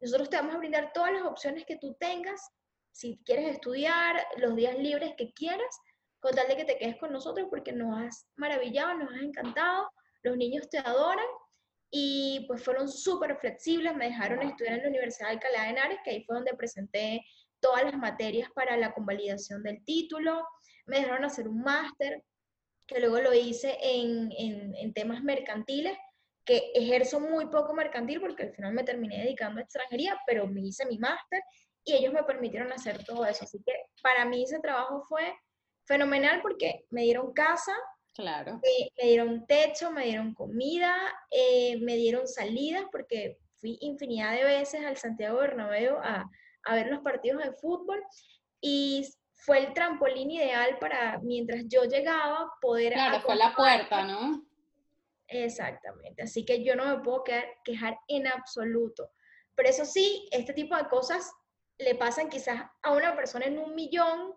nosotros 0.00 0.28
te 0.28 0.36
vamos 0.36 0.54
a 0.54 0.58
brindar 0.58 0.92
todas 0.92 1.12
las 1.12 1.22
opciones 1.22 1.64
que 1.66 1.76
tú 1.76 1.94
tengas, 2.00 2.40
si 2.90 3.20
quieres 3.24 3.52
estudiar, 3.52 4.26
los 4.38 4.56
días 4.56 4.76
libres 4.76 5.14
que 5.16 5.32
quieras, 5.32 5.78
con 6.18 6.34
tal 6.34 6.48
de 6.48 6.56
que 6.56 6.64
te 6.64 6.76
quedes 6.76 6.96
con 6.96 7.12
nosotros 7.12 7.46
porque 7.50 7.72
nos 7.72 8.02
has 8.02 8.26
maravillado, 8.36 8.94
nos 8.94 9.12
has 9.12 9.22
encantado, 9.22 9.88
los 10.22 10.36
niños 10.36 10.68
te 10.68 10.78
adoran 10.78 11.26
y 11.90 12.44
pues 12.46 12.62
fueron 12.62 12.88
súper 12.88 13.36
flexibles, 13.36 13.96
me 13.96 14.06
dejaron 14.06 14.42
estudiar 14.42 14.74
en 14.74 14.82
la 14.82 14.88
Universidad 14.88 15.28
de 15.28 15.34
Alcalá 15.34 15.62
de 15.62 15.68
Henares, 15.70 15.98
que 16.04 16.10
ahí 16.10 16.24
fue 16.24 16.36
donde 16.36 16.54
presenté 16.54 17.24
todas 17.58 17.84
las 17.84 17.96
materias 17.98 18.48
para 18.54 18.76
la 18.76 18.92
convalidación 18.92 19.62
del 19.62 19.84
título, 19.84 20.46
me 20.86 21.00
dejaron 21.00 21.24
hacer 21.24 21.48
un 21.48 21.62
máster, 21.62 22.22
que 22.86 23.00
luego 23.00 23.20
lo 23.20 23.32
hice 23.32 23.76
en, 23.80 24.30
en, 24.36 24.74
en, 24.74 24.92
temas 24.92 25.22
mercantiles, 25.22 25.96
que 26.44 26.72
ejerzo 26.74 27.20
muy 27.20 27.46
poco 27.46 27.74
mercantil 27.74 28.20
porque 28.20 28.44
al 28.44 28.54
final 28.54 28.72
me 28.72 28.82
terminé 28.82 29.22
dedicando 29.22 29.60
a 29.60 29.62
extranjería, 29.62 30.18
pero 30.26 30.46
me 30.46 30.60
hice 30.60 30.86
mi 30.86 30.98
máster 30.98 31.42
y 31.84 31.94
ellos 31.94 32.12
me 32.12 32.24
permitieron 32.24 32.72
hacer 32.72 33.04
todo 33.04 33.24
eso. 33.26 33.44
Así 33.44 33.62
que 33.64 33.72
para 34.02 34.24
mí 34.24 34.42
ese 34.42 34.58
trabajo 34.58 35.04
fue 35.08 35.34
fenomenal 35.86 36.40
porque 36.42 36.84
me 36.90 37.02
dieron 37.02 37.32
casa, 37.32 37.72
Claro. 38.14 38.60
Me 38.62 39.06
dieron 39.06 39.46
techo, 39.46 39.90
me 39.90 40.06
dieron 40.06 40.34
comida, 40.34 40.96
eh, 41.30 41.78
me 41.80 41.96
dieron 41.96 42.26
salidas, 42.26 42.84
porque 42.90 43.38
fui 43.56 43.78
infinidad 43.80 44.32
de 44.32 44.44
veces 44.44 44.84
al 44.84 44.96
Santiago 44.96 45.38
Bernabéu 45.38 45.96
a, 45.98 46.28
a 46.64 46.74
ver 46.74 46.88
los 46.88 47.00
partidos 47.00 47.42
de 47.42 47.52
fútbol 47.52 48.02
y 48.60 49.06
fue 49.34 49.58
el 49.58 49.72
trampolín 49.72 50.30
ideal 50.30 50.78
para 50.78 51.18
mientras 51.22 51.64
yo 51.68 51.84
llegaba 51.84 52.50
poder... 52.60 52.92
Claro, 52.92 53.20
fue 53.20 53.36
la 53.36 53.54
puerta, 53.54 54.04
¿no? 54.04 54.44
Exactamente, 55.28 56.22
así 56.22 56.44
que 56.44 56.64
yo 56.64 56.74
no 56.74 56.84
me 56.84 57.02
puedo 57.02 57.22
quejar 57.64 57.98
en 58.08 58.26
absoluto. 58.26 59.10
Pero 59.54 59.68
eso 59.68 59.84
sí, 59.84 60.28
este 60.32 60.52
tipo 60.52 60.76
de 60.76 60.88
cosas 60.88 61.32
le 61.78 61.94
pasan 61.94 62.28
quizás 62.28 62.62
a 62.82 62.92
una 62.92 63.14
persona 63.14 63.46
en 63.46 63.58
un 63.58 63.74
millón 63.74 64.34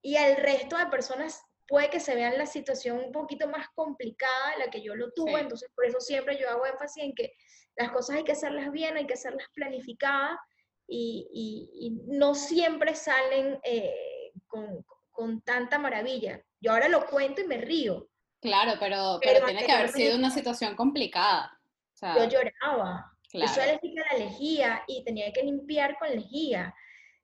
y 0.00 0.16
al 0.16 0.36
resto 0.36 0.76
de 0.78 0.86
personas 0.86 1.42
puede 1.68 1.90
que 1.90 2.00
se 2.00 2.14
vean 2.14 2.38
la 2.38 2.46
situación 2.46 2.98
un 2.98 3.12
poquito 3.12 3.46
más 3.48 3.68
complicada 3.74 4.52
de 4.52 4.64
la 4.64 4.70
que 4.70 4.82
yo 4.82 4.96
lo 4.96 5.12
tuve, 5.12 5.38
entonces 5.38 5.70
por 5.74 5.84
eso 5.84 6.00
siempre 6.00 6.38
yo 6.40 6.48
hago 6.48 6.66
énfasis 6.66 7.04
en 7.04 7.14
que 7.14 7.34
las 7.76 7.92
cosas 7.92 8.16
hay 8.16 8.24
que 8.24 8.32
hacerlas 8.32 8.72
bien, 8.72 8.96
hay 8.96 9.06
que 9.06 9.14
hacerlas 9.14 9.46
planificadas 9.54 10.38
y, 10.88 12.00
no 12.06 12.34
siempre 12.34 12.94
salen 12.94 13.60
eh, 13.62 14.32
con, 14.46 14.84
con, 15.10 15.42
tanta 15.42 15.78
maravilla. 15.78 16.42
Yo 16.60 16.72
ahora 16.72 16.88
lo 16.88 17.06
cuento 17.06 17.42
y 17.42 17.46
me 17.46 17.58
río. 17.58 18.08
Claro, 18.40 18.72
pero, 18.80 19.18
pero, 19.22 19.44
tiene 19.44 19.64
que 19.64 19.72
haber 19.72 19.90
sido 19.90 20.16
una 20.16 20.30
situación 20.30 20.74
complicada. 20.74 21.60
yo 22.00 22.24
lloraba. 22.24 23.12
Yo 23.32 23.46
soy 23.46 23.64
alérgica 23.64 24.02
a 24.08 24.14
la 24.14 24.24
lejía 24.24 24.84
y 24.86 25.04
tenía 25.04 25.30
que 25.32 25.42
limpiar 25.42 25.98
con 25.98 26.08
lejía. 26.08 26.74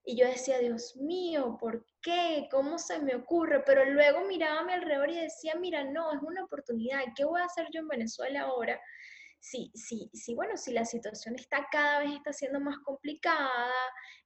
Y 0.07 0.15
yo 0.15 0.27
decía, 0.27 0.59
Dios 0.59 0.95
mío, 0.97 1.57
¿por 1.59 1.83
qué? 2.01 2.47
¿Cómo 2.51 2.77
se 2.77 2.99
me 2.99 3.15
ocurre? 3.15 3.63
Pero 3.65 3.85
luego 3.85 4.21
miraba 4.25 4.59
a 4.59 4.63
mi 4.63 4.73
alrededor 4.73 5.09
y 5.09 5.19
decía, 5.19 5.55
mira, 5.55 5.83
no, 5.83 6.13
es 6.13 6.21
una 6.21 6.43
oportunidad. 6.43 6.99
¿Qué 7.15 7.25
voy 7.25 7.41
a 7.41 7.45
hacer 7.45 7.67
yo 7.73 7.79
en 7.79 7.87
Venezuela 7.87 8.41
ahora? 8.41 8.79
Sí, 9.39 9.71
sí, 9.73 10.09
sí, 10.13 10.33
bueno, 10.33 10.57
si 10.57 10.73
la 10.73 10.85
situación 10.85 11.35
está 11.35 11.67
cada 11.71 11.99
vez 11.99 12.11
está 12.13 12.33
siendo 12.33 12.59
más 12.59 12.77
complicada, 12.79 13.71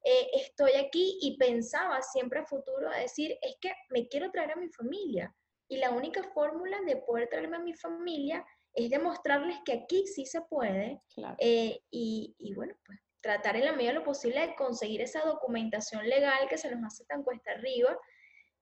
eh, 0.03 0.29
estoy 0.33 0.71
aquí 0.73 1.17
y 1.21 1.37
pensaba 1.37 2.01
siempre 2.01 2.39
a 2.39 2.45
futuro 2.45 2.89
a 2.89 2.99
decir, 2.99 3.37
es 3.41 3.57
que 3.59 3.73
me 3.89 4.07
quiero 4.07 4.31
traer 4.31 4.51
a 4.51 4.55
mi 4.55 4.69
familia. 4.69 5.33
Y 5.69 5.77
la 5.77 5.91
única 5.91 6.23
fórmula 6.33 6.79
de 6.85 6.97
poder 6.97 7.27
traerme 7.29 7.57
a 7.57 7.61
mi 7.61 7.73
familia 7.73 8.45
es 8.73 8.89
demostrarles 8.89 9.59
que 9.65 9.73
aquí 9.73 10.07
sí 10.07 10.25
se 10.25 10.41
puede. 10.41 11.01
Eh, 11.37 11.81
y, 11.91 12.35
y 12.37 12.53
bueno, 12.53 12.75
pues 12.85 12.99
tratar 13.21 13.55
en 13.55 13.65
la 13.65 13.73
medida 13.73 13.89
de 13.89 13.99
lo 13.99 14.03
posible 14.03 14.39
de 14.39 14.55
conseguir 14.55 15.01
esa 15.01 15.21
documentación 15.21 16.07
legal 16.07 16.47
que 16.49 16.57
se 16.57 16.73
nos 16.73 16.83
hace 16.85 17.05
tan 17.05 17.23
cuesta 17.23 17.51
arriba. 17.51 17.97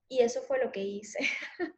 Y 0.09 0.19
eso 0.19 0.41
fue 0.41 0.63
lo 0.63 0.71
que 0.71 0.83
hice. 0.83 1.19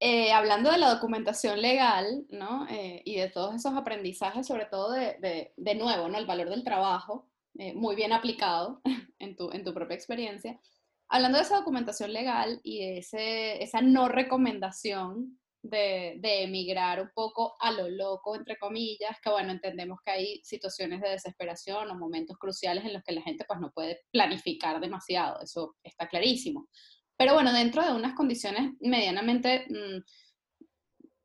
Eh, 0.00 0.32
hablando 0.32 0.70
de 0.70 0.76
la 0.76 0.92
documentación 0.92 1.62
legal, 1.62 2.26
¿no? 2.28 2.66
Eh, 2.68 3.00
y 3.06 3.16
de 3.16 3.30
todos 3.30 3.54
esos 3.54 3.74
aprendizajes, 3.74 4.46
sobre 4.46 4.66
todo 4.66 4.90
de, 4.90 5.52
de, 5.56 5.74
nuevo, 5.76 6.08
¿no? 6.08 6.18
El 6.18 6.26
valor 6.26 6.50
del 6.50 6.62
trabajo, 6.62 7.30
eh, 7.58 7.72
muy 7.72 7.94
bien 7.96 8.12
aplicado 8.12 8.82
en 9.18 9.34
tu, 9.34 9.50
en 9.52 9.64
tu 9.64 9.72
propia 9.72 9.94
experiencia. 9.94 10.60
Hablando 11.08 11.38
de 11.38 11.44
esa 11.44 11.56
documentación 11.56 12.12
legal 12.12 12.60
y 12.64 12.80
de 12.80 12.98
ese, 12.98 13.62
esa 13.62 13.80
no 13.80 14.08
recomendación 14.08 15.38
de, 15.64 16.42
emigrar 16.42 17.00
un 17.00 17.10
poco 17.14 17.54
a 17.58 17.72
lo 17.72 17.88
loco, 17.88 18.36
entre 18.36 18.58
comillas, 18.58 19.18
que 19.22 19.30
bueno, 19.30 19.50
entendemos 19.50 19.98
que 20.04 20.10
hay 20.10 20.40
situaciones 20.44 21.00
de 21.00 21.10
desesperación 21.10 21.90
o 21.90 21.94
momentos 21.94 22.36
cruciales 22.38 22.84
en 22.84 22.92
los 22.92 23.02
que 23.02 23.14
la 23.14 23.22
gente 23.22 23.44
pues 23.46 23.58
no 23.60 23.72
puede 23.72 24.00
planificar 24.10 24.80
demasiado, 24.80 25.40
eso 25.40 25.76
está 25.82 26.06
clarísimo. 26.08 26.68
Pero 27.16 27.34
bueno, 27.34 27.52
dentro 27.52 27.82
de 27.84 27.94
unas 27.94 28.14
condiciones 28.14 28.72
medianamente 28.80 29.66
mm, 29.70 30.02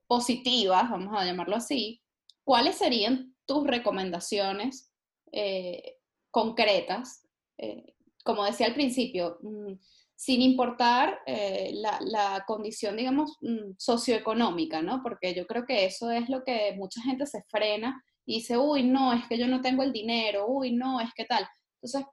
positivas, 0.07 0.89
vamos 0.89 1.13
a 1.17 1.25
llamarlo 1.25 1.57
así, 1.57 2.01
¿cuáles 2.43 2.77
serían 2.77 3.35
tus 3.45 3.67
recomendaciones 3.67 4.93
eh, 5.33 5.97
concretas? 6.31 7.27
Eh, 7.57 7.93
como 8.23 8.45
decía 8.45 8.67
al 8.67 8.73
principio, 8.73 9.37
mm, 9.41 9.73
sin 10.19 10.41
importar 10.41 11.21
eh, 11.25 11.71
la, 11.75 12.43
condición, 12.45 12.97
digamos, 12.97 13.37
mm, 13.39 13.75
socioeconómica, 13.77 14.81
¿no? 14.81 15.01
Porque 15.01 15.33
yo 15.33 15.47
creo 15.47 15.65
que 15.65 15.85
eso 15.85 16.11
es 16.11 16.27
lo 16.27 16.43
que 16.43 16.73
mucha 16.75 17.01
gente 17.01 17.25
se 17.25 17.41
frena 17.43 18.03
y 18.25 18.39
dice, 18.39 18.57
uy, 18.57 18.83
no, 18.83 19.13
es 19.13 19.25
que 19.29 19.37
yo 19.37 19.47
no 19.47 19.61
tengo 19.61 19.81
el 19.81 19.93
dinero, 19.93 20.45
uy, 20.45 20.73
no, 20.73 20.99
es 20.99 21.13
que 21.15 21.23
tal. 21.23 21.47
Entonces, 21.81 22.05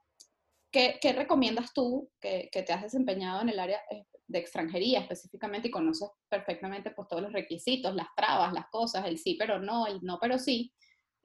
¿qué, 0.71 1.13
recomiendas 1.17 1.73
tú 1.73 2.09
que, 2.21 2.49
te 2.49 2.71
has 2.71 2.83
desempeñado 2.83 3.41
en 3.41 3.49
el 3.49 3.59
área 3.59 3.81
eh, 3.91 4.05
de 4.25 4.39
extranjería 4.39 5.01
específicamente 5.01 5.67
y 5.67 5.71
conoces 5.71 6.07
perfectamente 6.29 6.91
pues, 6.91 7.09
todos 7.09 7.21
los 7.21 7.33
requisitos, 7.33 7.93
las 7.93 8.07
trabas, 8.15 8.53
las 8.53 8.69
cosas, 8.69 9.05
el 9.05 9.17
sí 9.17 9.35
pero 9.37 9.59
no, 9.59 9.85
el 9.85 9.99
no 10.01 10.17
pero 10.17 10.39
sí? 10.39 10.73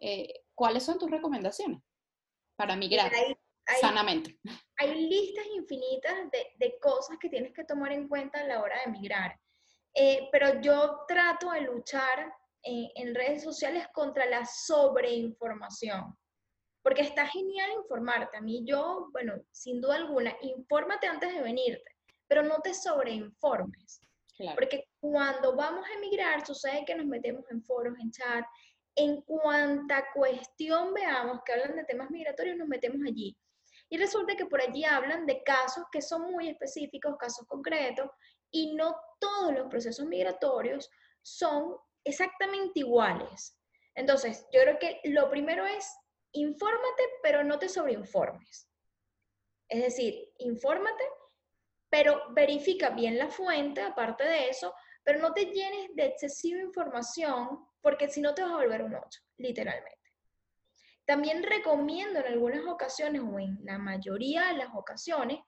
Eh, 0.01 0.35
¿Cuáles 0.53 0.83
son 0.83 0.99
tus 0.99 1.13
recomendaciones 1.13 1.81
para 2.57 2.75
migrar? 2.75 3.13
Sanamente. 3.81 4.39
Hay 4.77 5.09
listas 5.09 5.47
infinitas 5.55 6.15
de, 6.31 6.79
cosas 6.81 7.17
que 7.19 7.29
tienes 7.29 7.53
que 7.53 7.65
tomar 7.65 7.93
en 7.93 8.09
cuenta 8.09 8.41
a 8.41 8.47
la 8.47 8.61
hora 8.61 8.77
de 8.77 8.91
emigrar. 8.91 9.39
Eh, 9.95 10.29
pero 10.33 10.61
yo 10.61 11.05
trato 11.07 11.51
de 11.51 11.63
luchar 11.63 12.33
en 12.65 13.15
redes 13.15 13.43
sociales 13.43 13.87
contra 13.93 14.27
la 14.27 14.45
sobreinformación. 14.45 16.17
Porque 16.83 17.03
está 17.03 17.27
genial 17.27 17.71
informarte. 17.83 18.37
A 18.37 18.41
mí 18.41 18.65
yo, 18.65 19.09
bueno, 19.13 19.35
sin 19.53 19.81
duda 19.81 19.97
alguna, 19.97 20.37
infórmate 20.41 21.07
antes 21.07 21.33
de 21.35 21.43
venirte, 21.43 21.97
pero 22.27 22.43
no 22.43 22.61
te 22.61 22.75
sobreinformes. 22.75 24.03
Porque 24.55 24.89
cuando 24.99 25.55
vamos 25.55 25.87
a 25.89 25.95
emigrar, 25.95 26.45
sucede 26.45 26.85
que 26.85 26.95
nos 26.95 27.07
metemos 27.07 27.45
en 27.51 27.63
foros, 27.63 27.97
en 28.01 28.11
chat, 28.11 28.45
en 28.95 29.23
cuanta 29.23 30.07
cuestión 30.13 30.93
veamos 30.93 31.41
que 31.45 31.53
hablan 31.53 31.77
de 31.77 31.85
temas 31.85 32.11
migratorios, 32.11 32.57
nos 32.57 32.69
metemos 32.69 33.01
allí. 33.07 33.37
Y 33.93 33.99
resulta 33.99 34.35
que 34.37 34.47
por 34.47 34.59
allí 34.59 34.87
hablan 34.87 35.27
de 35.27 35.43
casos 35.43 35.85
que 35.93 36.01
son 36.01 36.33
muy 36.33 36.49
específicos, 36.49 37.19
casos 37.19 37.47
concretos, 37.47 38.09
y 38.51 38.75
no 38.75 38.97
todos 39.21 39.53
los 39.53 39.69
procesos 39.69 40.07
migratorios 40.07 40.91
son 41.21 41.77
exactamente 42.03 42.81
iguales. 42.81 43.55
Entonces, 43.95 44.47
yo 44.51 44.63
creo 44.63 44.79
que 44.79 44.99
lo 45.05 45.29
primero 45.29 45.67
es 45.67 45.95
infórmate, 46.33 47.03
pero 47.23 47.45
no 47.45 47.59
te 47.59 47.69
sobreinformes. 47.69 48.67
Es 49.69 49.83
decir, 49.83 50.33
infórmate, 50.39 51.05
pero 51.91 52.33
verifica 52.33 52.89
bien 52.89 53.19
la 53.19 53.29
fuente, 53.29 53.83
aparte 53.83 54.25
de 54.25 54.49
eso, 54.49 54.75
pero 55.05 55.19
no 55.19 55.35
te 55.35 55.45
llenes 55.45 55.95
de 55.95 56.07
excesiva 56.07 56.63
información, 56.63 57.63
porque 57.83 58.09
si 58.09 58.23
no 58.23 58.35
te 58.35 58.41
vas 58.41 58.53
a 58.53 58.57
volver 58.57 58.85
un 58.85 58.95
8, 58.95 59.21
literalmente. 59.37 60.02
También 61.05 61.43
recomiendo 61.43 62.21
en 62.21 62.27
algunas 62.27 62.65
ocasiones 62.67 63.23
o 63.23 63.39
en 63.39 63.59
la 63.65 63.79
mayoría 63.79 64.47
de 64.49 64.59
las 64.59 64.69
ocasiones 64.75 65.41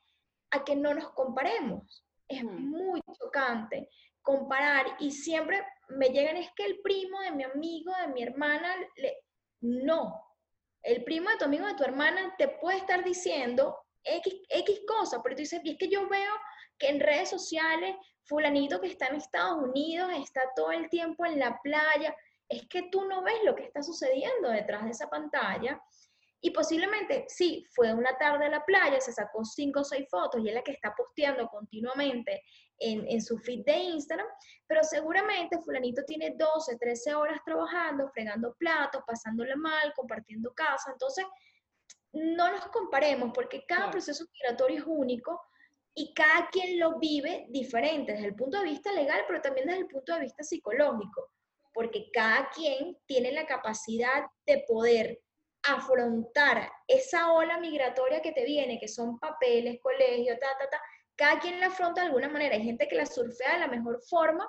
a 0.50 0.64
que 0.64 0.76
no 0.76 0.94
nos 0.94 1.10
comparemos. 1.12 2.04
Es 2.28 2.42
muy 2.44 3.00
chocante 3.18 3.88
comparar 4.22 4.86
y 4.98 5.10
siempre 5.12 5.64
me 5.88 6.08
llegan 6.08 6.36
es 6.36 6.50
que 6.56 6.64
el 6.64 6.80
primo 6.80 7.20
de 7.20 7.32
mi 7.32 7.44
amigo, 7.44 7.92
de 8.00 8.08
mi 8.08 8.22
hermana, 8.22 8.74
le... 8.96 9.18
no. 9.60 10.20
El 10.82 11.04
primo 11.04 11.30
de 11.30 11.36
tu 11.36 11.44
amigo, 11.44 11.66
de 11.66 11.74
tu 11.74 11.84
hermana, 11.84 12.34
te 12.36 12.48
puede 12.48 12.78
estar 12.78 13.04
diciendo 13.04 13.78
X, 14.02 14.34
X 14.48 14.80
cosa, 14.86 15.22
pero 15.22 15.34
tú 15.34 15.40
dices, 15.40 15.60
y 15.64 15.72
es 15.72 15.78
que 15.78 15.88
yo 15.88 16.08
veo 16.08 16.32
que 16.78 16.88
en 16.88 17.00
redes 17.00 17.30
sociales, 17.30 17.96
fulanito 18.24 18.80
que 18.80 18.88
está 18.88 19.06
en 19.06 19.16
Estados 19.16 19.62
Unidos 19.62 20.10
está 20.16 20.42
todo 20.54 20.72
el 20.72 20.88
tiempo 20.88 21.24
en 21.24 21.38
la 21.38 21.60
playa, 21.62 22.14
es 22.48 22.66
que 22.68 22.88
tú 22.90 23.04
no 23.04 23.22
ves 23.22 23.38
lo 23.44 23.54
que 23.54 23.64
está 23.64 23.82
sucediendo 23.82 24.50
detrás 24.50 24.84
de 24.84 24.90
esa 24.90 25.08
pantalla. 25.08 25.82
Y 26.40 26.50
posiblemente, 26.50 27.24
sí, 27.28 27.64
fue 27.74 27.94
una 27.94 28.18
tarde 28.18 28.44
a 28.44 28.50
la 28.50 28.64
playa, 28.64 29.00
se 29.00 29.12
sacó 29.12 29.44
cinco 29.44 29.80
o 29.80 29.84
seis 29.84 30.06
fotos 30.10 30.42
y 30.42 30.48
es 30.48 30.54
la 30.54 30.62
que 30.62 30.72
está 30.72 30.94
posteando 30.94 31.48
continuamente 31.48 32.42
en, 32.78 33.08
en, 33.08 33.22
su 33.22 33.38
feed 33.38 33.64
de 33.64 33.76
Instagram, 33.76 34.26
pero 34.66 34.82
seguramente 34.84 35.58
fulanito 35.62 36.04
tiene 36.04 36.34
12, 36.36 36.76
13 36.76 37.14
horas 37.14 37.40
trabajando, 37.46 38.10
fregando 38.10 38.54
platos, 38.58 39.02
pasándole 39.06 39.56
mal, 39.56 39.94
compartiendo 39.94 40.52
casa. 40.52 40.90
Entonces, 40.92 41.24
no 42.12 42.50
nos 42.52 42.66
comparemos 42.66 43.32
porque 43.34 43.64
cada 43.66 43.90
proceso 43.90 44.24
migratorio 44.32 44.78
es 44.78 44.84
único 44.86 45.40
y 45.94 46.12
cada 46.14 46.48
quien 46.50 46.78
lo 46.78 46.98
vive 46.98 47.46
diferente 47.50 48.12
desde 48.12 48.26
el 48.26 48.34
punto 48.34 48.58
de 48.58 48.64
vista 48.64 48.92
legal, 48.92 49.22
pero 49.26 49.40
también 49.40 49.66
desde 49.66 49.80
el 49.80 49.88
punto 49.88 50.14
de 50.14 50.20
vista 50.20 50.42
psicológico, 50.42 51.30
porque 51.74 52.10
cada 52.12 52.48
quien 52.50 52.96
tiene 53.06 53.32
la 53.32 53.46
capacidad 53.46 54.24
de 54.46 54.64
poder 54.66 55.20
afrontar 55.64 56.70
esa 56.86 57.32
ola 57.32 57.58
migratoria 57.58 58.22
que 58.22 58.32
te 58.32 58.44
viene, 58.44 58.78
que 58.78 58.88
son 58.88 59.18
papeles, 59.18 59.80
colegio, 59.82 60.38
ta, 60.38 60.46
ta, 60.58 60.70
ta, 60.70 60.80
cada 61.16 61.40
quien 61.40 61.58
la 61.60 61.66
afronta 61.66 62.00
de 62.00 62.06
alguna 62.06 62.28
manera. 62.28 62.54
Hay 62.54 62.62
gente 62.62 62.86
que 62.86 62.96
la 62.96 63.06
surfea 63.06 63.54
de 63.54 63.60
la 63.60 63.66
mejor 63.66 64.00
forma 64.08 64.48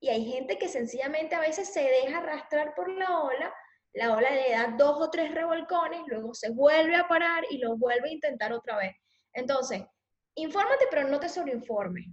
y 0.00 0.08
hay 0.08 0.24
gente 0.24 0.58
que 0.58 0.68
sencillamente 0.68 1.34
a 1.34 1.40
veces 1.40 1.72
se 1.72 1.82
deja 1.82 2.18
arrastrar 2.18 2.74
por 2.74 2.90
la 2.90 3.20
ola, 3.20 3.54
la 3.94 4.16
ola 4.16 4.30
le 4.30 4.50
da 4.50 4.74
dos 4.76 5.00
o 5.00 5.10
tres 5.10 5.34
revolcones, 5.34 6.02
luego 6.06 6.34
se 6.34 6.50
vuelve 6.50 6.96
a 6.96 7.08
parar 7.08 7.44
y 7.50 7.58
lo 7.58 7.76
vuelve 7.76 8.08
a 8.08 8.12
intentar 8.12 8.52
otra 8.52 8.76
vez. 8.76 8.96
Entonces, 9.32 9.82
infórmate, 10.34 10.86
pero 10.90 11.08
no 11.08 11.20
te 11.20 11.28
sobreinformes. 11.28 12.06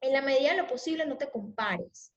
En 0.00 0.12
la 0.12 0.22
medida 0.22 0.50
de 0.50 0.58
lo 0.58 0.66
posible, 0.66 1.06
no 1.06 1.16
te 1.16 1.30
compares, 1.30 2.12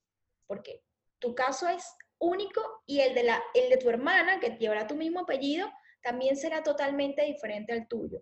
porque 0.45 0.81
tu 1.19 1.35
caso 1.35 1.67
es 1.67 1.83
único 2.19 2.61
y 2.85 3.01
el 3.01 3.13
de, 3.13 3.23
la, 3.23 3.43
el 3.53 3.69
de 3.69 3.77
tu 3.77 3.89
hermana, 3.89 4.39
que 4.39 4.57
llevará 4.57 4.87
tu 4.87 4.95
mismo 4.95 5.21
apellido, 5.21 5.71
también 6.01 6.35
será 6.37 6.63
totalmente 6.63 7.23
diferente 7.23 7.73
al 7.73 7.87
tuyo. 7.87 8.21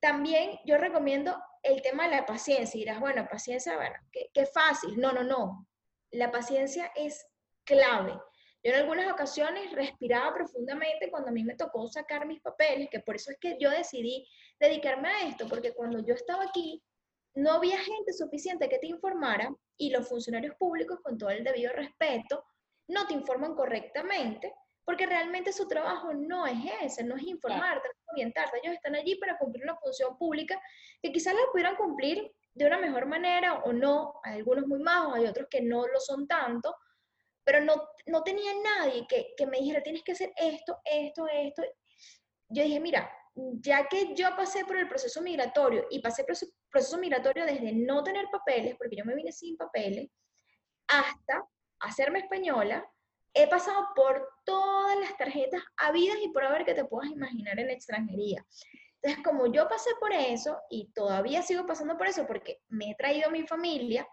También 0.00 0.58
yo 0.64 0.78
recomiendo 0.78 1.36
el 1.62 1.82
tema 1.82 2.04
de 2.04 2.16
la 2.16 2.26
paciencia. 2.26 2.78
Y 2.78 2.84
dirás, 2.84 3.00
bueno, 3.00 3.26
paciencia, 3.30 3.76
bueno, 3.76 3.96
qué, 4.12 4.30
qué 4.32 4.46
fácil. 4.46 4.98
No, 4.98 5.12
no, 5.12 5.24
no. 5.24 5.66
La 6.10 6.30
paciencia 6.30 6.92
es 6.94 7.26
clave. 7.64 8.12
Yo 8.62 8.72
en 8.72 8.80
algunas 8.80 9.12
ocasiones 9.12 9.72
respiraba 9.72 10.32
profundamente 10.32 11.10
cuando 11.10 11.28
a 11.28 11.32
mí 11.32 11.44
me 11.44 11.54
tocó 11.54 11.86
sacar 11.86 12.26
mis 12.26 12.40
papeles, 12.40 12.88
que 12.90 13.00
por 13.00 13.16
eso 13.16 13.30
es 13.30 13.38
que 13.38 13.58
yo 13.60 13.70
decidí 13.70 14.26
dedicarme 14.58 15.08
a 15.08 15.28
esto, 15.28 15.46
porque 15.48 15.74
cuando 15.74 15.98
yo 15.98 16.14
estaba 16.14 16.44
aquí, 16.44 16.82
no 17.34 17.52
había 17.52 17.78
gente 17.78 18.12
suficiente 18.12 18.68
que 18.68 18.78
te 18.78 18.86
informara 18.86 19.54
y 19.76 19.90
los 19.90 20.08
funcionarios 20.08 20.54
públicos, 20.56 21.00
con 21.02 21.18
todo 21.18 21.30
el 21.30 21.42
debido 21.42 21.72
respeto, 21.72 22.44
no 22.88 23.06
te 23.06 23.14
informan 23.14 23.54
correctamente, 23.54 24.54
porque 24.84 25.06
realmente 25.06 25.52
su 25.52 25.66
trabajo 25.66 26.12
no 26.12 26.46
es 26.46 26.58
ese, 26.82 27.02
no 27.02 27.16
es 27.16 27.22
informarte, 27.24 27.88
no 27.88 27.94
es 27.94 28.12
orientarte. 28.12 28.60
Ellos 28.62 28.74
están 28.74 28.94
allí 28.94 29.16
para 29.16 29.38
cumplir 29.38 29.64
una 29.64 29.76
función 29.76 30.16
pública 30.16 30.60
que 31.02 31.10
quizás 31.10 31.34
la 31.34 31.40
pudieran 31.50 31.76
cumplir 31.76 32.30
de 32.52 32.66
una 32.66 32.78
mejor 32.78 33.06
manera 33.06 33.62
o 33.64 33.72
no. 33.72 34.20
Hay 34.22 34.36
algunos 34.36 34.66
muy 34.66 34.78
majos, 34.78 35.14
hay 35.16 35.26
otros 35.26 35.48
que 35.50 35.62
no 35.62 35.86
lo 35.86 35.98
son 36.00 36.28
tanto, 36.28 36.76
pero 37.42 37.60
no, 37.60 37.88
no 38.06 38.22
tenía 38.22 38.52
nadie 38.62 39.06
que, 39.08 39.34
que 39.36 39.46
me 39.46 39.58
dijera, 39.58 39.82
tienes 39.82 40.02
que 40.02 40.12
hacer 40.12 40.32
esto, 40.36 40.78
esto, 40.84 41.26
esto. 41.26 41.62
Yo 42.48 42.62
dije, 42.62 42.78
mira, 42.78 43.10
ya 43.34 43.88
que 43.88 44.14
yo 44.14 44.36
pasé 44.36 44.64
por 44.64 44.76
el 44.76 44.88
proceso 44.88 45.20
migratorio 45.20 45.86
y 45.90 46.00
pasé 46.00 46.24
por 46.24 46.36
proceso 46.74 46.98
migratorio 46.98 47.46
desde 47.46 47.72
no 47.72 48.02
tener 48.02 48.26
papeles, 48.32 48.74
porque 48.76 48.96
yo 48.96 49.04
me 49.04 49.14
vine 49.14 49.30
sin 49.30 49.56
papeles, 49.56 50.10
hasta 50.88 51.46
hacerme 51.78 52.18
española, 52.18 52.84
he 53.32 53.46
pasado 53.46 53.86
por 53.94 54.28
todas 54.44 54.98
las 54.98 55.16
tarjetas 55.16 55.62
habidas 55.76 56.16
y 56.22 56.28
por 56.30 56.44
haber 56.44 56.64
que 56.64 56.74
te 56.74 56.84
puedas 56.84 57.12
imaginar 57.12 57.60
en 57.60 57.70
extranjería. 57.70 58.44
Entonces, 59.00 59.24
como 59.24 59.52
yo 59.52 59.68
pasé 59.68 59.90
por 60.00 60.12
eso 60.12 60.58
y 60.68 60.90
todavía 60.92 61.42
sigo 61.42 61.64
pasando 61.64 61.96
por 61.96 62.08
eso 62.08 62.26
porque 62.26 62.60
me 62.68 62.90
he 62.90 62.94
traído 62.96 63.28
a 63.28 63.32
mi 63.32 63.46
familia, 63.46 64.06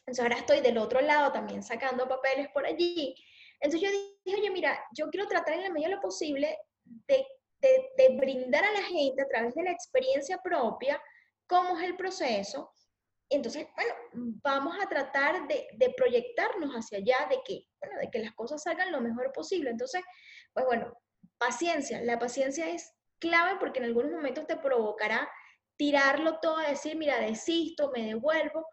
entonces 0.00 0.22
ahora 0.22 0.36
estoy 0.36 0.60
del 0.60 0.76
otro 0.76 1.00
lado 1.00 1.32
también 1.32 1.62
sacando 1.62 2.06
papeles 2.06 2.48
por 2.52 2.66
allí. 2.66 3.14
Entonces 3.60 3.80
yo 3.80 3.90
dije, 4.24 4.40
oye, 4.40 4.50
mira, 4.50 4.78
yo 4.92 5.08
quiero 5.08 5.26
tratar 5.26 5.54
en 5.54 5.62
la 5.62 5.70
medida 5.70 5.88
de 5.88 5.94
lo 5.94 6.02
posible 6.02 6.58
de, 6.82 7.26
de, 7.60 7.90
de 7.96 8.16
brindar 8.18 8.62
a 8.62 8.72
la 8.72 8.82
gente 8.82 9.22
a 9.22 9.28
través 9.28 9.54
de 9.54 9.62
la 9.62 9.70
experiencia 9.70 10.36
propia 10.42 11.00
cómo 11.46 11.78
es 11.78 11.84
el 11.84 11.96
proceso 11.96 12.74
entonces, 13.30 13.66
bueno, 13.74 13.94
vamos 14.42 14.76
a 14.82 14.88
tratar 14.88 15.48
de, 15.48 15.94
proyectarnos 15.96 16.72
hacia 16.74 16.98
allá, 16.98 17.26
de 17.28 17.40
que, 17.44 17.66
bueno, 17.80 18.00
de 18.00 18.10
que 18.10 18.18
las 18.20 18.32
cosas 18.34 18.62
salgan 18.62 18.92
lo 18.92 19.00
mejor 19.00 19.32
posible. 19.32 19.70
Entonces, 19.70 20.02
pues 20.52 20.66
bueno, 20.66 20.92
paciencia. 21.38 22.00
La 22.02 22.18
paciencia 22.18 22.68
es 22.68 22.92
clave 23.18 23.56
porque 23.58 23.78
en 23.78 23.86
algunos 23.86 24.12
momentos 24.12 24.46
te 24.46 24.56
provocará 24.56 25.28
tirarlo 25.76 26.38
todo 26.40 26.58
a 26.58 26.68
decir, 26.68 26.96
mira, 26.96 27.18
desisto, 27.18 27.90
me 27.94 28.04
devuelvo. 28.04 28.66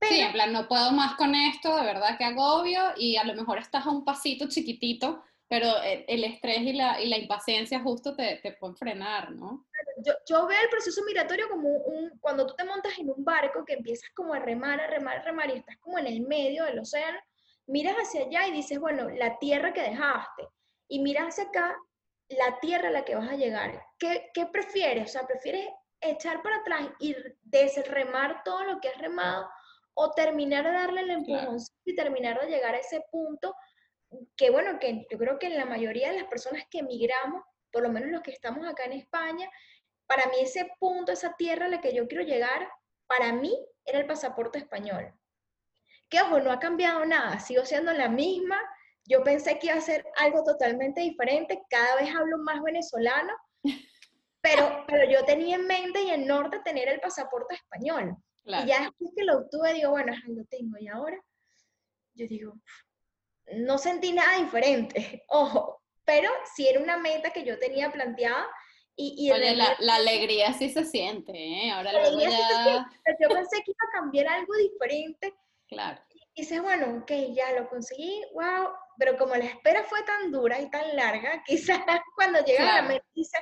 Sí, 0.00 0.20
en 0.20 0.32
plan, 0.32 0.52
no 0.52 0.68
puedo 0.68 0.92
más 0.92 1.14
con 1.16 1.34
esto, 1.34 1.74
de 1.76 1.82
verdad 1.82 2.18
que 2.18 2.24
agobio, 2.24 2.92
y 2.96 3.16
a 3.16 3.24
lo 3.24 3.34
mejor 3.34 3.58
estás 3.58 3.86
a 3.86 3.90
un 3.90 4.04
pasito 4.04 4.48
chiquitito, 4.48 5.24
pero 5.48 5.66
el, 5.82 6.24
estrés 6.24 6.60
y 6.60 6.74
la, 6.74 7.00
y 7.00 7.08
la, 7.08 7.16
impaciencia 7.16 7.80
justo 7.80 8.14
te, 8.14 8.36
te 8.42 8.52
pueden 8.52 8.76
frenar, 8.76 9.32
¿no? 9.32 9.66
Yo, 10.04 10.12
yo, 10.28 10.46
veo 10.46 10.60
el 10.62 10.68
proceso 10.68 11.02
migratorio 11.04 11.48
como 11.48 11.68
un, 11.68 12.10
cuando 12.20 12.46
tú 12.46 12.54
te 12.54 12.64
montas 12.64 12.98
en 12.98 13.10
un 13.10 13.24
barco 13.24 13.64
que 13.64 13.74
empiezas 13.74 14.10
como 14.14 14.34
a 14.34 14.38
remar, 14.38 14.80
a 14.80 14.86
remar, 14.86 15.18
a 15.18 15.22
remar 15.22 15.50
y 15.50 15.58
estás 15.58 15.76
como 15.78 15.98
en 15.98 16.06
el 16.06 16.20
medio 16.22 16.64
del 16.64 16.78
océano, 16.78 17.18
miras 17.66 17.96
hacia 17.96 18.22
allá 18.22 18.46
y 18.46 18.52
dices, 18.52 18.78
bueno, 18.78 19.08
la 19.10 19.38
tierra 19.38 19.72
que 19.72 19.82
dejaste, 19.82 20.48
y 20.88 21.00
miras 21.00 21.28
hacia 21.28 21.44
acá, 21.44 21.76
la 22.28 22.58
tierra 22.60 22.88
a 22.88 22.92
la 22.92 23.04
que 23.04 23.14
vas 23.14 23.30
a 23.30 23.36
llegar. 23.36 23.82
¿Qué, 23.98 24.30
qué 24.34 24.46
prefieres? 24.46 25.10
O 25.10 25.12
sea, 25.12 25.26
¿prefieres 25.26 25.68
echar 26.00 26.42
para 26.42 26.56
atrás 26.56 26.88
y 26.98 27.16
desremar 27.42 28.42
todo 28.44 28.64
lo 28.64 28.80
que 28.80 28.88
has 28.88 28.98
remado 28.98 29.48
o 29.94 30.10
terminar 30.12 30.64
de 30.64 30.72
darle 30.72 31.00
el 31.02 31.10
empujón 31.10 31.58
y 31.84 31.94
terminar 31.94 32.40
de 32.40 32.48
llegar 32.48 32.74
a 32.74 32.78
ese 32.78 33.02
punto 33.10 33.54
que, 34.36 34.50
bueno, 34.50 34.78
que 34.78 35.06
yo 35.10 35.18
creo 35.18 35.38
que 35.38 35.46
en 35.46 35.56
la 35.56 35.64
mayoría 35.64 36.10
de 36.10 36.20
las 36.20 36.28
personas 36.28 36.64
que 36.70 36.80
emigramos, 36.80 37.42
por 37.72 37.82
lo 37.82 37.90
menos 37.90 38.10
los 38.10 38.22
que 38.22 38.32
estamos 38.32 38.66
acá 38.66 38.84
en 38.84 38.92
España, 38.92 39.50
para 40.06 40.26
mí 40.26 40.36
ese 40.40 40.70
punto, 40.78 41.12
esa 41.12 41.34
tierra 41.36 41.66
a 41.66 41.68
la 41.68 41.80
que 41.80 41.94
yo 41.94 42.06
quiero 42.06 42.24
llegar, 42.24 42.68
para 43.06 43.32
mí 43.32 43.56
era 43.84 43.98
el 43.98 44.06
pasaporte 44.06 44.58
español. 44.58 45.12
Que 46.08 46.20
ojo, 46.20 46.40
no 46.40 46.52
ha 46.52 46.58
cambiado 46.58 47.04
nada, 47.04 47.40
sigo 47.40 47.64
siendo 47.64 47.92
la 47.92 48.08
misma. 48.08 48.60
Yo 49.06 49.22
pensé 49.22 49.58
que 49.58 49.68
iba 49.68 49.76
a 49.76 49.80
ser 49.80 50.06
algo 50.16 50.44
totalmente 50.44 51.00
diferente, 51.00 51.62
cada 51.68 51.96
vez 51.96 52.14
hablo 52.14 52.38
más 52.38 52.62
venezolano, 52.62 53.32
pero, 54.40 54.84
pero 54.86 55.10
yo 55.10 55.24
tenía 55.24 55.56
en 55.56 55.66
mente 55.66 56.02
y 56.02 56.10
en 56.10 56.26
norte 56.26 56.60
tener 56.64 56.88
el 56.88 57.00
pasaporte 57.00 57.54
español. 57.54 58.16
Y 58.44 58.66
ya 58.66 58.80
después 58.82 59.10
que 59.16 59.24
lo 59.24 59.38
obtuve, 59.38 59.72
digo, 59.72 59.90
bueno, 59.90 60.12
lo 60.28 60.44
tengo. 60.44 60.76
Y 60.78 60.88
ahora, 60.88 61.18
yo 62.14 62.26
digo, 62.26 62.54
no 63.56 63.78
sentí 63.78 64.12
nada 64.12 64.38
diferente, 64.38 65.24
ojo, 65.28 65.82
pero 66.04 66.30
sí 66.54 66.68
era 66.68 66.80
una 66.80 66.98
meta 66.98 67.30
que 67.30 67.44
yo 67.44 67.58
tenía 67.58 67.90
planteada 67.90 68.46
y, 68.96 69.30
Oye, 69.30 69.56
la, 69.56 69.76
la, 69.80 69.96
alegría 69.96 70.52
sí 70.52 70.70
se 70.70 70.84
siente, 70.84 71.32
¿eh? 71.32 71.70
Ahora 71.70 71.92
la 71.92 72.02
alegría 72.04 72.30
sí 72.30 72.36
se 72.36 72.62
siente. 72.62 73.16
Yo 73.20 73.28
pensé 73.28 73.62
que 73.64 73.72
iba 73.72 73.88
a 73.88 74.00
cambiar 74.00 74.28
algo 74.28 74.54
diferente. 74.54 75.34
Claro. 75.66 76.00
Y 76.34 76.42
dices, 76.42 76.62
bueno, 76.62 76.98
ok, 76.98 77.10
ya 77.34 77.52
lo 77.58 77.68
conseguí, 77.68 78.22
wow. 78.34 78.68
Pero 78.96 79.18
como 79.18 79.34
la 79.34 79.46
espera 79.46 79.82
fue 79.84 80.02
tan 80.04 80.30
dura 80.30 80.60
y 80.60 80.70
tan 80.70 80.94
larga, 80.94 81.42
quizás 81.46 81.80
cuando 82.14 82.44
llega 82.44 82.76
la 82.76 82.82
meta 82.82 83.06
dice, 83.14 83.38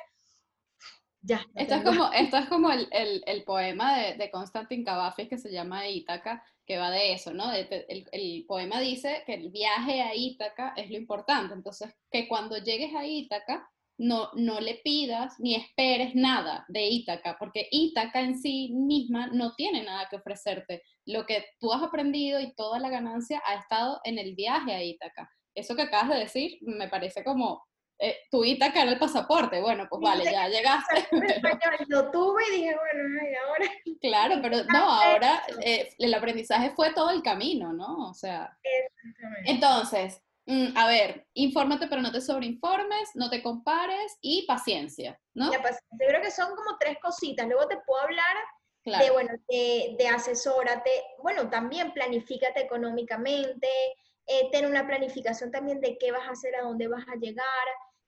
ya. 1.21 1.45
Esto 1.55 1.75
es, 1.75 1.83
como, 1.83 2.13
esto 2.13 2.37
es 2.39 2.49
como 2.49 2.73
el, 2.73 2.89
el, 2.91 3.23
el 3.27 3.45
poema 3.45 3.99
de, 3.99 4.15
de 4.17 4.31
Constantin 4.31 4.85
Cavafis 4.85 5.29
que 5.29 5.39
se 5.39 5.53
llama 5.53 5.87
Ítaca, 5.87 6.43
que 6.67 6.79
va 6.79 6.91
de 6.91 7.13
eso, 7.13 7.33
¿no? 7.33 7.53
el, 7.53 7.69
el, 8.11 8.45
poema 8.47 8.81
dice 8.81 9.23
que 9.27 9.35
el 9.35 9.51
viaje 9.51 10.01
a 10.01 10.15
Ítaca 10.15 10.73
es 10.77 10.91
lo 10.91 10.97
importante. 10.97 11.55
Entonces, 11.55 11.95
que 12.11 12.27
cuando 12.27 12.57
llegues 12.57 12.95
a 12.95 13.07
Ítaca 13.07 13.71
no, 14.03 14.31
no 14.35 14.61
le 14.61 14.81
pidas 14.83 15.39
ni 15.39 15.55
esperes 15.55 16.15
nada 16.17 16.65
de 16.69 16.89
Ítaca, 16.89 17.37
porque 17.39 17.69
Ítaca 17.71 18.21
en 18.21 18.37
sí 18.37 18.73
misma 18.75 19.29
no 19.29 19.55
tiene 19.55 19.85
nada 19.85 20.09
que 20.11 20.17
ofrecerte. 20.17 20.83
Lo 21.07 21.25
que 21.25 21.45
tú 21.61 21.73
has 21.73 21.83
aprendido 21.83 22.41
y 22.41 22.53
toda 22.55 22.81
la 22.81 22.91
ganancia 22.91 23.41
ha 23.47 23.55
estado 23.55 24.01
en 24.03 24.19
el 24.19 24.35
viaje 24.35 24.73
a 24.73 24.83
Ítaca. 24.83 25.31
Eso 25.55 25.77
que 25.77 25.83
acabas 25.83 26.09
de 26.09 26.19
decir 26.19 26.59
me 26.63 26.89
parece 26.89 27.23
como 27.23 27.63
eh, 28.01 28.17
tu 28.29 28.45
Ítaca 28.45 28.83
era 28.83 28.91
el 28.91 28.99
pasaporte. 28.99 29.61
Bueno, 29.61 29.87
pues 29.89 30.03
vale, 30.03 30.25
ya 30.25 30.49
llegaste. 30.49 31.07
Lo 31.87 32.11
tuve 32.11 32.43
y 32.49 32.57
dije, 32.57 32.75
bueno, 32.75 33.21
ahora. 33.47 33.73
Claro, 34.01 34.35
pero 34.43 34.65
no, 34.73 34.91
ahora 34.91 35.45
eh, 35.65 35.91
el 35.97 36.13
aprendizaje 36.13 36.71
fue 36.71 36.93
todo 36.93 37.11
el 37.11 37.23
camino, 37.23 37.73
¿no? 37.73 38.11
O 38.11 38.15
sea. 38.15 38.59
Entonces, 39.45 40.21
Mm, 40.47 40.77
a 40.77 40.89
ver, 40.89 41.27
infórmate 41.35 41.87
pero 41.87 42.03
no 42.03 42.11
te 42.11 42.21
sobreinformes, 42.21 43.11
no 43.15 43.31
te 43.31 43.43
compares 43.43 44.19
y 44.21 44.45
paciencia, 44.47 45.21
¿no? 45.35 45.51
La 45.51 45.63
paciencia, 45.63 45.99
yo 46.01 46.09
creo 46.09 46.23
que 46.23 46.31
son 46.31 46.57
como 46.57 46.77
tres 46.79 46.99
cositas. 47.01 47.47
Luego 47.47 47.69
te 47.69 47.79
puedo 47.87 48.03
hablar 48.03 48.37
de, 48.85 49.11
bueno, 49.13 49.31
de, 49.49 49.95
de 49.97 50.09
asesórate, 50.09 50.91
bueno, 51.23 51.49
también 51.49 51.93
planifícate 51.93 52.63
económicamente, 52.63 53.69
eh, 54.27 54.49
ten 54.51 54.67
una 54.67 54.87
planificación 54.87 55.51
también 55.51 55.81
de 55.81 55.97
qué 55.99 56.11
vas 56.11 56.27
a 56.27 56.33
hacer, 56.33 56.57
a 56.57 56.63
dónde 56.63 56.89
vas 56.89 57.05
a 57.09 57.17
llegar, 57.17 57.45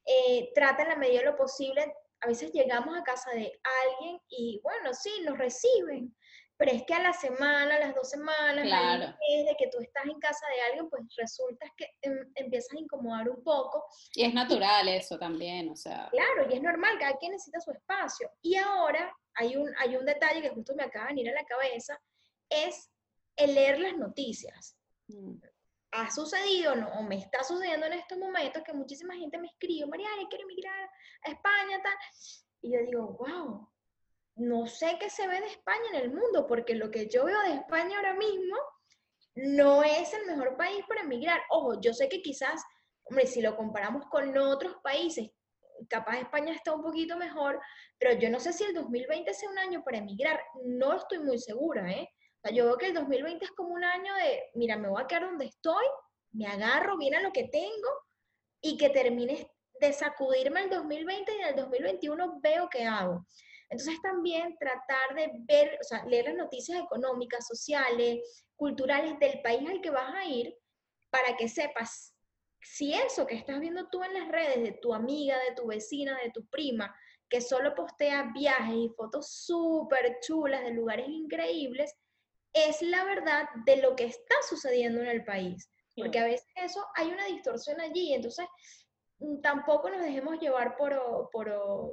eh, 0.04 0.50
trata 0.54 0.82
en 0.82 0.88
la 0.88 0.96
medida 0.96 1.20
de 1.20 1.26
lo 1.26 1.36
posible, 1.36 1.94
a 2.20 2.26
veces 2.26 2.52
llegamos 2.52 2.96
a 2.98 3.04
casa 3.04 3.30
de 3.32 3.52
alguien 3.84 4.20
y 4.28 4.60
bueno, 4.62 4.92
sí, 4.94 5.10
nos 5.24 5.38
reciben, 5.38 6.14
pero 6.56 6.70
es 6.70 6.84
que 6.84 6.94
a 6.94 7.02
la 7.02 7.12
semana, 7.12 7.76
a 7.76 7.78
las 7.80 7.94
dos 7.94 8.08
semanas, 8.08 8.64
Claro. 8.64 9.06
de 9.06 9.54
que 9.58 9.68
tú 9.68 9.78
estás 9.80 10.04
en 10.06 10.18
casa 10.20 10.46
de 10.54 10.60
alguien, 10.62 10.88
pues 10.88 11.02
resulta 11.16 11.66
que 11.76 11.88
em, 12.02 12.32
empiezas 12.36 12.74
a 12.74 12.78
incomodar 12.78 13.28
un 13.28 13.42
poco. 13.42 13.84
Y 14.14 14.24
es 14.24 14.32
natural 14.34 14.88
eso 14.88 15.18
también, 15.18 15.70
o 15.70 15.76
sea, 15.76 16.08
Claro, 16.10 16.48
y 16.50 16.54
es 16.54 16.62
normal, 16.62 16.96
cada 16.98 17.16
quien 17.16 17.32
necesita 17.32 17.60
su 17.60 17.72
espacio. 17.72 18.30
Y 18.42 18.56
ahora 18.56 19.12
hay 19.34 19.56
un, 19.56 19.72
hay 19.78 19.96
un 19.96 20.04
detalle 20.04 20.40
que 20.42 20.50
justo 20.50 20.74
me 20.76 20.84
acaba 20.84 21.06
de 21.06 21.14
venir 21.14 21.30
a 21.30 21.34
la 21.34 21.44
cabeza, 21.44 22.00
es 22.48 22.90
el 23.36 23.54
leer 23.54 23.80
las 23.80 23.96
noticias. 23.96 24.76
mm, 25.08 25.34
Ha 25.96 26.10
sucedido, 26.10 26.74
no, 26.74 26.88
o 26.98 27.02
me 27.02 27.16
está 27.16 27.44
sucediendo 27.44 27.86
en 27.86 27.92
estos 27.92 28.18
momentos 28.18 28.62
que 28.64 28.72
muchísima 28.72 29.14
gente 29.14 29.38
me 29.38 29.46
escribe, 29.48 29.86
Mariana, 29.86 30.22
quiero 30.28 30.44
emigrar 30.44 30.90
a 31.22 31.30
España, 31.30 31.80
tal. 31.82 31.94
Y 32.62 32.72
yo 32.72 32.80
digo, 32.80 33.16
wow, 33.18 33.68
no 34.36 34.66
sé 34.66 34.96
qué 34.98 35.10
se 35.10 35.26
ve 35.26 35.40
de 35.40 35.46
España 35.46 35.84
en 35.92 36.00
el 36.02 36.10
mundo, 36.10 36.46
porque 36.46 36.74
lo 36.74 36.90
que 36.90 37.08
yo 37.08 37.24
veo 37.24 37.40
de 37.42 37.54
España 37.54 37.96
ahora 37.96 38.14
mismo 38.14 38.56
no 39.36 39.82
es 39.82 40.12
el 40.14 40.26
mejor 40.26 40.56
país 40.56 40.84
para 40.88 41.02
emigrar. 41.02 41.40
Ojo, 41.50 41.80
yo 41.80 41.92
sé 41.92 42.08
que 42.08 42.22
quizás, 42.22 42.62
hombre, 43.04 43.26
si 43.26 43.40
lo 43.40 43.56
comparamos 43.56 44.06
con 44.06 44.36
otros 44.36 44.76
países, 44.82 45.30
capaz 45.88 46.18
España 46.18 46.52
está 46.54 46.72
un 46.72 46.82
poquito 46.82 47.16
mejor, 47.16 47.60
pero 47.98 48.18
yo 48.18 48.30
no 48.30 48.40
sé 48.40 48.52
si 48.52 48.64
el 48.64 48.74
2020 48.74 49.32
sea 49.34 49.50
un 49.50 49.58
año 49.58 49.82
para 49.84 49.98
emigrar. 49.98 50.40
No 50.64 50.94
estoy 50.94 51.18
muy 51.18 51.38
segura, 51.38 51.90
¿eh? 51.90 52.08
Yo 52.52 52.66
veo 52.66 52.76
que 52.76 52.88
el 52.88 52.94
2020 52.94 53.44
es 53.44 53.50
como 53.52 53.70
un 53.70 53.84
año 53.84 54.14
de, 54.16 54.42
mira, 54.54 54.76
me 54.76 54.88
voy 54.88 55.02
a 55.02 55.06
quedar 55.06 55.24
donde 55.24 55.46
estoy, 55.46 55.84
me 56.32 56.46
agarro 56.46 56.98
bien 56.98 57.14
a 57.14 57.22
lo 57.22 57.32
que 57.32 57.44
tengo 57.44 57.88
y 58.60 58.76
que 58.76 58.90
termine 58.90 59.50
de 59.80 59.92
sacudirme 59.92 60.64
el 60.64 60.70
2020 60.70 61.32
y 61.32 61.40
en 61.40 61.48
el 61.48 61.56
2021 61.56 62.40
veo 62.42 62.68
qué 62.70 62.84
hago. 62.84 63.26
Entonces 63.70 64.00
también 64.02 64.56
tratar 64.58 65.14
de 65.14 65.30
ver, 65.48 65.78
o 65.80 65.84
sea, 65.84 66.04
leer 66.06 66.26
las 66.26 66.36
noticias 66.36 66.80
económicas, 66.80 67.46
sociales, 67.46 68.44
culturales 68.56 69.18
del 69.18 69.40
país 69.42 69.68
al 69.68 69.80
que 69.80 69.90
vas 69.90 70.14
a 70.14 70.24
ir 70.24 70.56
para 71.10 71.36
que 71.36 71.48
sepas 71.48 72.14
si 72.64 72.94
eso 72.94 73.26
que 73.26 73.34
estás 73.34 73.60
viendo 73.60 73.88
tú 73.88 74.02
en 74.02 74.14
las 74.14 74.28
redes 74.28 74.62
de 74.62 74.72
tu 74.72 74.94
amiga, 74.94 75.38
de 75.38 75.54
tu 75.54 75.66
vecina, 75.66 76.18
de 76.22 76.30
tu 76.30 76.46
prima, 76.46 76.94
que 77.28 77.40
solo 77.40 77.74
postea 77.74 78.30
viajes 78.34 78.74
y 78.74 78.88
fotos 78.96 79.30
súper 79.30 80.18
chulas 80.20 80.62
de 80.62 80.70
lugares 80.70 81.06
increíbles, 81.08 81.94
es 82.52 82.80
la 82.82 83.04
verdad 83.04 83.48
de 83.66 83.76
lo 83.76 83.94
que 83.96 84.04
está 84.04 84.34
sucediendo 84.48 85.00
en 85.00 85.08
el 85.08 85.24
país. 85.24 85.68
Porque 85.96 86.18
a 86.18 86.24
veces 86.24 86.46
eso 86.56 86.84
hay 86.96 87.08
una 87.08 87.26
distorsión 87.26 87.80
allí, 87.80 88.14
entonces 88.14 88.46
tampoco 89.42 89.88
nos 89.90 90.02
dejemos 90.02 90.38
llevar 90.40 90.76
por, 90.76 91.30
por, 91.32 91.48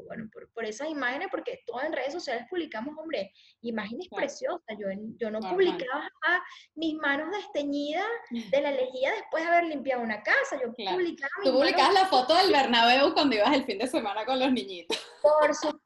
bueno, 0.06 0.30
por, 0.34 0.52
por 0.52 0.66
esas 0.66 0.90
imágenes, 0.90 1.28
porque 1.32 1.62
todas 1.66 1.86
en 1.86 1.94
redes 1.94 2.14
sociales 2.14 2.46
publicamos, 2.50 2.98
hombre, 2.98 3.32
imágenes 3.62 4.08
Claro. 4.10 4.22
preciosas. 4.22 4.78
Yo, 4.78 4.88
yo 5.18 5.32
no 5.32 5.40
publicaba 5.40 6.02
jamás 6.02 6.42
mis 6.76 6.96
manos 6.96 7.30
desteñidas 7.32 8.06
de 8.30 8.62
la 8.62 8.72
lejía 8.72 9.12
después 9.14 9.44
de 9.44 9.50
haber 9.50 9.66
limpiado 9.66 10.02
una 10.02 10.22
casa. 10.24 10.60
Yo 10.62 10.74
Claro. 10.74 10.98
publicaba 10.98 11.30
Tú 11.44 11.50
manos 11.52 11.62
publicabas 11.62 11.94
la 11.94 12.06
foto 12.08 12.36
del 12.36 12.52
Bernabéu 12.52 13.14
cuando 13.14 13.36
ibas 13.36 13.54
el 13.54 13.64
fin 13.66 13.78
de 13.78 13.88
semana 13.88 14.26
con 14.26 14.40
los 14.40 14.52
niñitos. 14.52 14.98
Por 15.22 15.54
supuesto, 15.54 15.82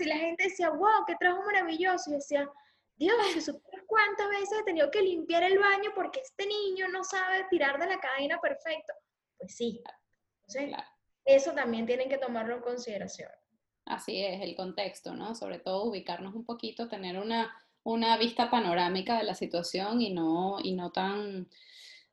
y 0.00 0.04
la 0.04 0.16
gente 0.16 0.44
decía, 0.44 0.70
wow, 0.70 1.04
qué 1.06 1.16
trabajo 1.18 1.42
maravilloso. 1.44 2.10
Y 2.10 2.14
decía, 2.14 2.48
Dios, 2.96 3.16
supieras 3.44 3.84
cuántas 3.86 4.28
veces 4.28 4.58
he 4.60 4.64
tenido 4.64 4.90
que 4.90 5.02
limpiar 5.02 5.42
el 5.42 5.58
baño 5.58 5.90
porque 5.94 6.20
este 6.20 6.46
niño 6.46 6.86
no 6.88 7.02
sabe 7.02 7.44
tirar 7.50 7.80
de 7.80 7.86
la 7.86 7.98
cadena 7.98 8.38
perfecto. 8.40 8.92
Pues 9.38 9.56
sí. 9.56 9.82
Entonces, 10.46 10.68
Claro. 10.68 10.88
eso 11.24 11.52
también 11.52 11.86
tienen 11.86 12.08
que 12.08 12.18
tomarlo 12.18 12.56
en 12.56 12.62
consideración. 12.62 13.30
Así 13.86 14.22
es, 14.24 14.40
el 14.42 14.54
contexto, 14.56 15.14
¿no? 15.14 15.34
Sobre 15.34 15.58
todo 15.58 15.84
ubicarnos 15.84 16.34
un 16.34 16.44
poquito, 16.44 16.88
tener 16.88 17.18
una, 17.18 17.54
una 17.82 18.16
vista 18.16 18.50
panorámica 18.50 19.18
de 19.18 19.24
la 19.24 19.34
situación 19.34 20.00
y 20.00 20.12
no, 20.12 20.58
y 20.62 20.72
no 20.74 20.90
tan... 20.90 21.48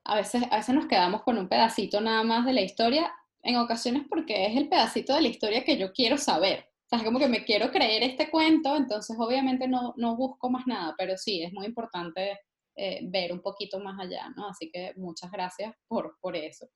A 0.04 0.16
veces, 0.16 0.44
a 0.50 0.58
veces 0.58 0.74
nos 0.76 0.88
quedamos 0.88 1.22
con 1.24 1.38
un 1.38 1.48
pedacito 1.48 2.02
nada 2.02 2.24
más 2.24 2.46
de 2.46 2.54
la 2.54 2.62
historia, 2.62 3.14
en 3.44 3.56
ocasiones 3.58 4.04
porque 4.10 4.48
es 4.48 4.58
el 4.58 4.68
pedacito 4.68 5.14
de 5.16 5.22
la 5.22 5.28
historia 5.28 5.64
que 5.64 5.78
yo 5.78 5.94
quiero 5.94 6.18
saber. 6.18 6.68
O 6.86 6.90
sea, 6.90 7.00
es 7.00 7.06
como 7.06 7.20
que 7.20 7.28
me 7.30 7.46
quiero 7.46 7.72
creer 7.72 8.04
este 8.04 8.30
cuento, 8.30 8.76
entonces 8.76 9.16
obviamente 9.20 9.68
no, 9.68 9.94
no 9.98 10.16
busco 10.18 10.50
más 10.50 10.68
nada, 10.68 10.94
pero 10.98 11.18
sí, 11.18 11.42
es 11.44 11.54
muy 11.54 11.66
importante 11.68 12.40
eh, 12.76 13.00
ver 13.04 13.32
un 13.32 13.42
poquito 13.42 13.80
más 13.80 13.98
allá, 14.00 14.30
¿no? 14.36 14.48
Así 14.50 14.70
que 14.72 14.94
muchas 14.98 15.32
gracias 15.32 15.74
por, 15.88 16.18
por 16.20 16.36
eso. 16.36 16.68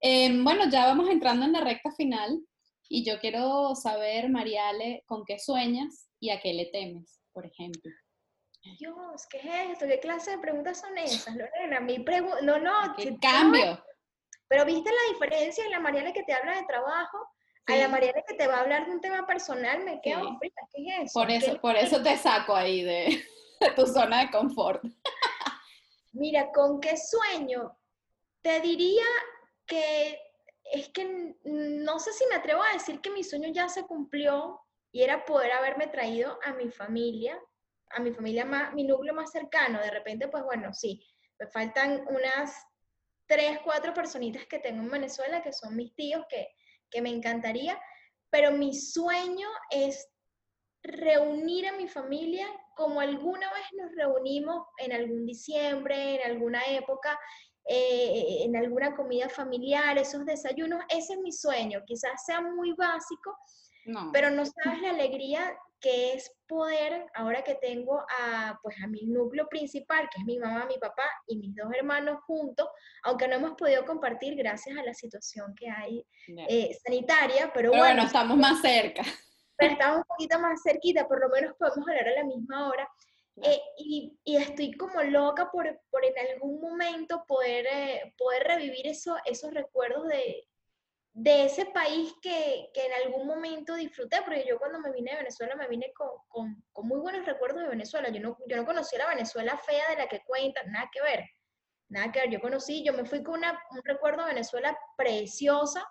Em, 0.00 0.44
bueno, 0.44 0.68
ya 0.70 0.86
vamos 0.86 1.08
entrando 1.10 1.44
en 1.46 1.52
la 1.52 1.60
recta 1.60 1.90
final. 1.92 2.38
Y 2.88 3.04
yo 3.04 3.18
quiero 3.18 3.74
saber, 3.74 4.28
Mariale, 4.30 5.02
con 5.06 5.24
qué 5.24 5.38
sueñas 5.38 6.08
y 6.20 6.30
a 6.30 6.40
qué 6.40 6.54
le 6.54 6.66
temes, 6.66 7.20
por 7.32 7.44
ejemplo. 7.46 7.90
Dios, 8.78 9.26
¿qué 9.30 9.38
es 9.38 9.70
esto? 9.72 9.86
¿Qué 9.86 9.98
clase 10.00 10.32
de 10.32 10.38
preguntas 10.38 10.80
son 10.80 10.96
esas, 10.98 11.34
Lorena? 11.36 11.80
Mi 11.80 11.98
pregu- 11.98 12.40
no, 12.42 12.58
no, 12.58 12.94
¿Qué 12.96 13.16
cambio? 13.20 13.82
pero 14.48 14.64
¿viste 14.64 14.88
la 14.90 15.12
diferencia 15.12 15.64
en 15.64 15.70
la 15.72 15.80
Mariana 15.80 16.12
que 16.12 16.22
te 16.22 16.32
habla 16.32 16.56
de 16.56 16.66
trabajo 16.66 17.18
a 17.66 17.74
la 17.76 17.86
Sí. 17.86 17.90
Mariana 17.90 18.22
que 18.26 18.34
te 18.34 18.46
va 18.46 18.56
a 18.56 18.60
hablar 18.60 18.86
de 18.86 18.92
un 18.92 19.00
tema 19.00 19.26
personal? 19.26 19.84
Me 19.84 20.00
quedo 20.00 20.20
Sí. 20.20 20.36
frita, 20.38 20.60
¿qué 20.72 20.82
es 20.86 21.04
eso? 21.06 21.12
Por 21.20 21.26
¿Qué 21.28 21.36
eso, 21.36 21.60
por 21.60 21.76
eso 21.76 22.02
te 22.02 22.16
saco 22.16 22.54
ahí 22.54 22.82
de, 22.82 23.24
de 23.60 23.70
tu 23.74 23.86
zona 23.86 24.20
de 24.20 24.30
confort. 24.30 24.84
Mira, 26.12 26.50
¿con 26.52 26.80
qué 26.80 26.96
sueño? 26.96 27.76
Te 28.42 28.60
diría 28.60 29.04
que 29.66 30.18
es 30.72 30.88
que 30.88 31.36
no 31.44 31.98
sé 31.98 32.12
si 32.12 32.26
me 32.26 32.36
atrevo 32.36 32.62
a 32.62 32.72
decir 32.72 33.00
que 33.00 33.10
mi 33.10 33.22
sueño 33.22 33.48
ya 33.52 33.68
se 33.68 33.84
cumplió 33.84 34.60
y 34.90 35.02
era 35.02 35.24
poder 35.24 35.52
haberme 35.52 35.86
traído 35.86 36.38
a 36.42 36.52
mi 36.54 36.70
familia, 36.70 37.38
a 37.90 38.00
mi 38.00 38.12
familia 38.12 38.44
más, 38.44 38.74
mi 38.74 38.84
núcleo 38.84 39.14
más 39.14 39.30
cercano. 39.30 39.80
De 39.80 39.90
repente, 39.90 40.28
pues 40.28 40.42
bueno, 40.44 40.72
sí, 40.72 41.04
me 41.38 41.46
faltan 41.46 42.04
unas 42.08 42.66
tres, 43.26 43.58
cuatro 43.64 43.92
personitas 43.92 44.46
que 44.46 44.58
tengo 44.58 44.82
en 44.82 44.90
Venezuela, 44.90 45.42
que 45.42 45.52
son 45.52 45.76
mis 45.76 45.94
tíos, 45.94 46.24
que, 46.28 46.48
que 46.90 47.02
me 47.02 47.10
encantaría, 47.10 47.80
pero 48.30 48.52
mi 48.52 48.74
sueño 48.74 49.48
es 49.70 50.08
reunir 50.82 51.68
a 51.68 51.72
mi 51.72 51.88
familia 51.88 52.46
como 52.76 53.00
alguna 53.00 53.52
vez 53.52 53.64
nos 53.72 53.92
reunimos 53.96 54.66
en 54.78 54.92
algún 54.92 55.26
diciembre, 55.26 56.22
en 56.22 56.30
alguna 56.30 56.64
época, 56.66 57.18
eh, 57.68 58.44
en 58.44 58.56
alguna 58.56 58.94
comida 58.94 59.28
familiar, 59.28 59.98
esos 59.98 60.24
desayunos, 60.24 60.82
ese 60.88 61.14
es 61.14 61.18
mi 61.20 61.32
sueño. 61.32 61.82
Quizás 61.86 62.24
sea 62.24 62.40
muy 62.40 62.72
básico, 62.74 63.36
No. 63.86 64.10
pero 64.12 64.30
no 64.30 64.44
sabes 64.44 64.80
la 64.82 64.90
alegría 64.90 65.56
que 65.80 66.14
es 66.14 66.32
poder, 66.48 67.06
ahora 67.14 67.44
que 67.44 67.54
tengo 67.56 68.00
a, 68.18 68.58
pues, 68.62 68.76
a 68.82 68.86
mi 68.86 69.02
núcleo 69.04 69.46
principal, 69.48 70.08
que 70.12 70.20
es 70.20 70.24
mi 70.26 70.38
mamá, 70.38 70.64
mi 70.66 70.78
papá 70.78 71.04
y 71.26 71.36
mis 71.36 71.54
dos 71.54 71.68
hermanos 71.76 72.18
juntos, 72.26 72.66
aunque 73.02 73.28
no 73.28 73.34
hemos 73.36 73.52
podido 73.52 73.84
compartir 73.84 74.34
gracias 74.36 74.76
a 74.78 74.82
la 74.82 74.94
situación 74.94 75.54
que 75.54 75.68
hay 75.68 76.04
eh, 76.48 76.76
sanitaria, 76.82 77.52
pero, 77.52 77.70
Pero 77.70 77.82
bueno, 77.82 77.84
bueno, 77.84 78.02
estamos 78.04 78.36
más 78.38 78.60
cerca. 78.62 79.02
pero 79.56 79.72
estamos 79.72 79.98
un 79.98 80.04
poquito 80.04 80.38
más 80.40 80.60
cerquita, 80.62 81.06
por 81.06 81.20
lo 81.20 81.28
menos 81.28 81.54
podemos 81.58 81.86
hablar 81.86 82.08
a 82.08 82.14
la 82.14 82.24
misma 82.24 82.68
hora. 82.68 82.88
Eh, 83.42 83.60
y, 83.76 84.18
y 84.24 84.36
estoy 84.36 84.72
como 84.72 85.02
loca 85.02 85.50
por, 85.50 85.80
por 85.90 86.04
en 86.04 86.14
algún 86.32 86.58
momento 86.60 87.24
poder, 87.26 87.66
eh, 87.66 88.14
poder 88.16 88.44
revivir 88.44 88.86
eso, 88.86 89.16
esos 89.26 89.52
recuerdos 89.52 90.08
de, 90.08 90.48
de 91.12 91.44
ese 91.44 91.66
país 91.66 92.14
que, 92.22 92.70
que 92.72 92.86
en 92.86 92.92
algún 93.04 93.26
momento 93.26 93.74
disfruté, 93.74 94.22
porque 94.22 94.46
yo 94.48 94.58
cuando 94.58 94.80
me 94.80 94.92
vine 94.92 95.10
de 95.10 95.18
Venezuela 95.18 95.54
me 95.54 95.68
vine 95.68 95.92
con, 95.94 96.08
con, 96.28 96.64
con 96.72 96.88
muy 96.88 96.98
buenos 96.98 97.26
recuerdos 97.26 97.62
de 97.62 97.68
Venezuela. 97.68 98.08
Yo 98.08 98.20
no, 98.20 98.38
yo 98.46 98.56
no 98.56 98.64
conocía 98.64 99.00
la 99.00 99.08
Venezuela 99.08 99.58
fea 99.58 99.90
de 99.90 99.96
la 99.96 100.08
que 100.08 100.22
cuentan, 100.24 100.72
nada 100.72 100.90
que 100.92 101.02
ver. 101.02 101.24
Nada 101.88 102.10
que 102.10 102.20
ver, 102.20 102.30
yo 102.30 102.40
conocí, 102.40 102.82
yo 102.84 102.92
me 102.92 103.04
fui 103.04 103.22
con 103.22 103.34
una, 103.38 103.62
un 103.70 103.80
recuerdo 103.84 104.24
de 104.24 104.32
Venezuela 104.32 104.76
preciosa 104.96 105.86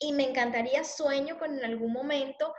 y 0.00 0.12
me 0.12 0.28
encantaría, 0.28 0.84
sueño 0.84 1.38
con 1.38 1.58
en 1.58 1.64
algún 1.64 1.92
momento 1.92 2.54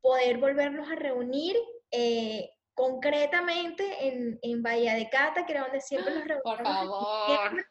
poder 0.00 0.38
volvernos 0.38 0.90
a 0.90 0.96
reunir 0.96 1.56
eh, 1.90 2.50
concretamente 2.78 4.06
en, 4.06 4.38
en 4.40 4.62
Bahía 4.62 4.94
de 4.94 5.10
Cata, 5.10 5.44
que 5.44 5.52
era 5.52 5.62
donde 5.62 5.80
siempre. 5.80 6.14
Por 6.44 6.62
favor. 6.62 7.28
diciembre, 7.28 7.64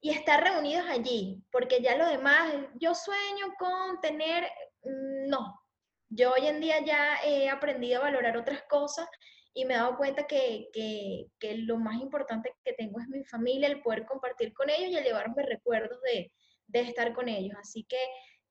Y 0.00 0.10
estar 0.10 0.42
reunidos 0.42 0.86
allí, 0.88 1.44
porque 1.52 1.82
ya 1.82 1.94
lo 1.94 2.06
demás, 2.06 2.54
yo 2.80 2.94
sueño 2.94 3.52
con 3.58 4.00
tener, 4.00 4.44
mm, 4.82 5.28
no, 5.28 5.60
yo 6.08 6.32
hoy 6.32 6.46
en 6.46 6.60
día 6.60 6.82
ya 6.82 7.18
he 7.22 7.50
aprendido 7.50 8.00
a 8.00 8.04
valorar 8.04 8.38
otras 8.38 8.62
cosas 8.62 9.06
y 9.52 9.66
me 9.66 9.74
he 9.74 9.76
dado 9.76 9.98
cuenta 9.98 10.26
que, 10.26 10.70
que, 10.72 11.26
que 11.38 11.58
lo 11.58 11.76
más 11.76 12.00
importante 12.00 12.54
que 12.64 12.72
tengo 12.72 13.00
es 13.00 13.08
mi 13.08 13.24
familia, 13.24 13.68
el 13.68 13.82
poder 13.82 14.06
compartir 14.06 14.54
con 14.54 14.70
ellos 14.70 14.90
y 14.90 15.04
llevarme 15.04 15.42
recuerdos 15.42 16.00
de, 16.00 16.32
de 16.66 16.80
estar 16.80 17.12
con 17.12 17.28
ellos. 17.28 17.58
Así 17.60 17.84
que 17.84 17.98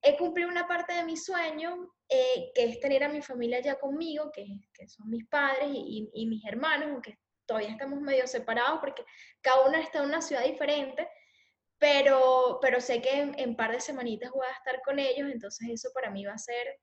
he 0.01 0.17
cumplido 0.17 0.49
una 0.49 0.67
parte 0.67 0.93
de 0.93 1.03
mi 1.03 1.17
sueño, 1.17 1.93
eh, 2.09 2.51
que 2.53 2.63
es 2.65 2.79
tener 2.79 3.03
a 3.03 3.09
mi 3.09 3.21
familia 3.21 3.59
ya 3.59 3.79
conmigo, 3.79 4.31
que, 4.31 4.45
que 4.73 4.87
son 4.87 5.09
mis 5.09 5.25
padres 5.27 5.69
y, 5.73 6.09
y, 6.13 6.25
mis 6.27 6.45
hermanos, 6.45 6.89
aunque 6.91 7.17
todavía 7.45 7.71
estamos 7.71 7.99
medio 8.01 8.27
separados 8.27 8.79
porque 8.79 9.03
cada 9.41 9.67
uno 9.67 9.77
está 9.77 9.99
en 9.99 10.05
una 10.05 10.21
ciudad 10.21 10.43
diferente, 10.43 11.07
pero, 11.77 12.59
pero 12.61 12.81
sé 12.81 13.01
que 13.01 13.11
en, 13.19 13.39
en 13.39 13.55
par 13.55 13.71
de 13.71 13.79
semanitas 13.79 14.31
voy 14.31 14.45
a 14.47 14.57
estar 14.57 14.81
con 14.83 14.99
ellos, 14.99 15.29
entonces 15.31 15.69
eso 15.69 15.89
para 15.93 16.09
mí 16.09 16.25
va 16.25 16.33
a 16.33 16.37
ser 16.37 16.79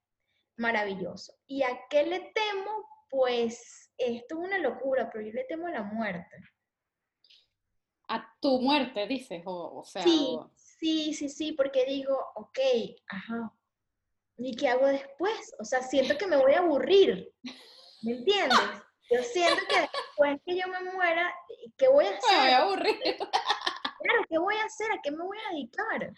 maravilloso. 0.57 1.35
¿Y 1.47 1.63
a 1.63 1.81
qué 1.89 2.05
le 2.05 2.21
temo? 2.35 2.89
Pues 3.11 3.93
esto 3.97 4.35
es 4.37 4.49
una 4.49 4.59
locura, 4.59 5.11
pero 5.11 5.25
yo 5.25 5.33
le 5.33 5.45
temo 5.45 5.67
a 5.67 5.73
la 5.73 5.83
muerte. 5.83 6.37
A 8.09 8.37
tu 8.41 8.61
muerte, 8.61 9.07
dices, 9.07 9.43
o, 9.47 9.83
sea. 9.85 10.03
Sí, 10.03 10.39
sí, 10.79 11.15
sí, 11.15 11.29
sí, 11.29 11.53
porque 11.53 11.85
digo, 11.85 12.19
ok, 12.35 12.59
ajá, 13.09 13.53
¿y 14.37 14.57
qué 14.57 14.69
hago 14.69 14.87
después? 14.87 15.55
O 15.59 15.65
sea, 15.65 15.83
siento 15.83 16.17
que 16.19 16.27
me 16.27 16.37
voy 16.37 16.53
a 16.53 16.59
aburrir, 16.59 17.33
¿me 18.03 18.13
entiendes? 18.13 18.59
Yo 19.11 19.23
siento 19.23 19.61
que 19.69 19.81
después 19.81 20.41
que 20.47 20.57
yo 20.57 20.67
me 20.69 20.93
muera, 20.93 21.33
¿qué 21.77 21.89
voy 21.89 22.07
a 22.07 22.11
hacer? 22.11 22.21
Me 22.33 22.41
voy 22.41 22.51
a 22.51 22.63
aburrir. 22.63 23.17
Claro, 24.05 24.25
¿qué 24.29 24.39
voy 24.39 24.57
a 24.57 24.65
hacer? 24.65 24.93
¿A 24.93 25.01
qué 25.03 25.11
me 25.11 25.25
voy 25.25 25.39
a 25.39 25.53
dedicar? 25.53 26.13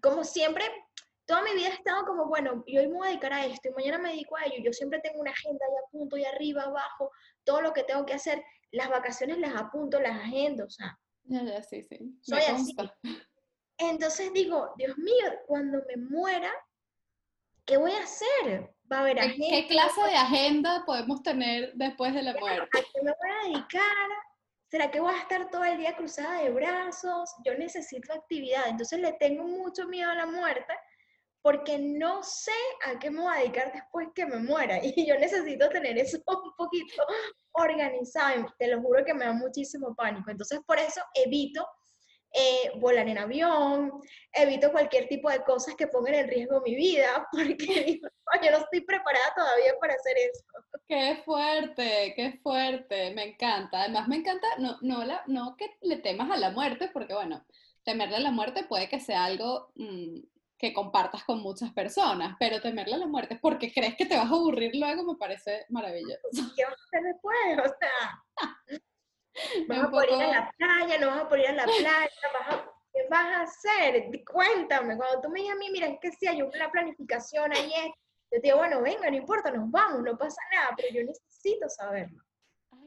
Como 0.00 0.24
siempre, 0.24 0.64
toda 1.26 1.42
mi 1.42 1.52
vida 1.52 1.68
he 1.68 1.72
estado 1.72 2.06
como, 2.06 2.26
bueno, 2.26 2.64
yo 2.66 2.80
hoy 2.80 2.88
me 2.88 2.94
voy 2.94 3.06
a 3.06 3.10
dedicar 3.10 3.32
a 3.34 3.44
esto 3.44 3.68
y 3.68 3.72
mañana 3.72 3.98
me 3.98 4.10
dedico 4.10 4.36
a 4.36 4.44
ello. 4.44 4.62
Yo 4.64 4.72
siempre 4.72 5.00
tengo 5.00 5.20
una 5.20 5.32
agenda 5.32 5.64
ahí 5.66 5.76
a 5.76 5.90
punto 5.90 6.16
y 6.16 6.24
arriba, 6.24 6.62
abajo, 6.62 7.10
todo 7.44 7.60
lo 7.60 7.72
que 7.72 7.84
tengo 7.84 8.06
que 8.06 8.14
hacer. 8.14 8.42
Las 8.70 8.88
vacaciones 8.88 9.38
las 9.38 9.54
apunto, 9.54 10.00
las 10.00 10.16
agendo, 10.16 10.64
o 10.64 10.70
sea. 10.70 10.98
Sí, 11.68 11.82
sí. 11.82 12.18
Soy 12.22 12.40
así. 12.40 12.74
Entonces 13.78 14.32
digo, 14.32 14.72
Dios 14.76 14.96
mío, 14.98 15.32
cuando 15.46 15.82
me 15.86 15.96
muera, 15.96 16.50
¿qué 17.64 17.76
voy 17.76 17.92
a 17.92 18.02
hacer? 18.02 18.74
Va 18.90 18.98
a 18.98 19.00
haber 19.00 19.20
agenda. 19.20 19.46
¿Qué 19.50 19.66
clase 19.68 20.02
de 20.02 20.16
agenda 20.16 20.82
podemos 20.84 21.22
tener 21.22 21.72
después 21.74 22.12
de 22.14 22.22
la 22.22 22.34
muerte? 22.34 22.78
¿A 22.78 22.82
qué 22.82 23.02
me 23.02 23.12
voy 23.12 23.30
a 23.30 23.48
dedicar? 23.48 24.08
¿Será 24.70 24.90
que 24.90 25.00
voy 25.00 25.14
a 25.14 25.20
estar 25.20 25.48
todo 25.50 25.64
el 25.64 25.78
día 25.78 25.96
cruzada 25.96 26.42
de 26.42 26.50
brazos? 26.50 27.34
Yo 27.44 27.54
necesito 27.54 28.12
actividad. 28.12 28.68
Entonces 28.68 28.98
le 29.00 29.12
tengo 29.14 29.44
mucho 29.44 29.86
miedo 29.86 30.10
a 30.10 30.14
la 30.14 30.26
muerte 30.26 30.74
porque 31.40 31.78
no 31.78 32.22
sé 32.22 32.52
a 32.84 32.98
qué 32.98 33.10
me 33.10 33.20
voy 33.20 33.34
a 33.34 33.38
dedicar 33.40 33.72
después 33.72 34.08
que 34.14 34.26
me 34.26 34.38
muera 34.38 34.80
y 34.82 35.06
yo 35.06 35.16
necesito 35.18 35.68
tener 35.68 35.96
eso 35.96 36.18
un 36.26 36.52
poquito 36.56 37.02
organizado. 37.52 38.52
Te 38.58 38.66
lo 38.68 38.82
juro 38.82 39.04
que 39.04 39.14
me 39.14 39.24
da 39.24 39.32
muchísimo 39.32 39.94
pánico. 39.94 40.30
Entonces 40.30 40.60
por 40.66 40.78
eso 40.78 41.00
evito 41.14 41.66
eh, 42.32 42.72
volar 42.76 43.08
en 43.08 43.18
avión, 43.18 44.00
evito 44.32 44.70
cualquier 44.70 45.08
tipo 45.08 45.30
de 45.30 45.42
cosas 45.44 45.74
que 45.76 45.86
pongan 45.86 46.14
en 46.14 46.28
riesgo 46.28 46.60
mi 46.60 46.74
vida, 46.74 47.26
porque 47.32 48.00
yo 48.42 48.50
no 48.50 48.58
estoy 48.58 48.80
preparada 48.82 49.34
todavía 49.34 49.72
para 49.80 49.94
hacer 49.94 50.16
eso. 50.18 50.44
Qué 50.86 51.22
fuerte, 51.24 52.12
qué 52.16 52.38
fuerte, 52.42 53.12
me 53.14 53.24
encanta. 53.30 53.82
Además 53.82 54.08
me 54.08 54.16
encanta, 54.16 54.46
no, 54.58 54.78
no, 54.82 55.04
la, 55.04 55.22
no 55.26 55.56
que 55.56 55.76
le 55.82 55.96
temas 55.96 56.30
a 56.30 56.36
la 56.36 56.50
muerte, 56.50 56.90
porque 56.92 57.14
bueno, 57.14 57.44
temerle 57.82 58.16
a 58.16 58.20
la 58.20 58.30
muerte 58.30 58.64
puede 58.64 58.88
que 58.88 59.00
sea 59.00 59.24
algo 59.24 59.72
mm, 59.76 60.20
que 60.58 60.74
compartas 60.74 61.24
con 61.24 61.40
muchas 61.40 61.72
personas, 61.72 62.36
pero 62.38 62.60
temerle 62.60 62.96
a 62.96 62.98
la 62.98 63.06
muerte 63.06 63.38
porque 63.40 63.72
crees 63.72 63.96
que 63.96 64.06
te 64.06 64.16
vas 64.16 64.26
a 64.26 64.34
aburrir 64.34 64.74
luego 64.74 65.04
me 65.04 65.16
parece 65.16 65.64
maravilloso. 65.70 66.18
¿Qué 66.56 66.64
vas 66.64 66.74
a 66.74 66.84
hacer 66.84 67.02
después? 67.04 67.58
O 67.58 67.76
sea, 67.78 68.82
vas 69.68 69.84
a 69.84 69.90
poder 69.90 70.10
ir 70.10 70.22
a 70.22 70.28
la 70.28 70.50
playa, 70.58 70.98
no 70.98 71.06
vas 71.08 71.20
a 71.22 71.28
poder 71.28 71.44
ir 71.44 71.50
a 71.50 71.52
la 71.52 71.64
playa, 71.64 72.10
¿qué 72.92 73.00
vas 73.10 73.26
a 73.26 73.42
hacer? 73.42 74.10
Cuéntame, 74.30 74.96
cuando 74.96 75.20
tú 75.22 75.28
me 75.30 75.40
dices 75.40 75.54
a 75.54 75.58
mí, 75.58 75.70
mira, 75.70 75.86
es 75.86 75.98
que 76.00 76.12
si 76.12 76.26
hay 76.26 76.42
una 76.42 76.70
planificación 76.70 77.52
ahí, 77.52 77.72
yo 78.30 78.40
te 78.40 78.48
digo, 78.48 78.58
bueno, 78.58 78.82
venga, 78.82 79.10
no 79.10 79.16
importa, 79.16 79.50
nos 79.50 79.70
vamos, 79.70 80.02
no 80.02 80.16
pasa 80.16 80.40
nada, 80.52 80.74
pero 80.76 80.88
yo 80.92 81.04
necesito 81.04 81.68
saberlo. 81.68 82.22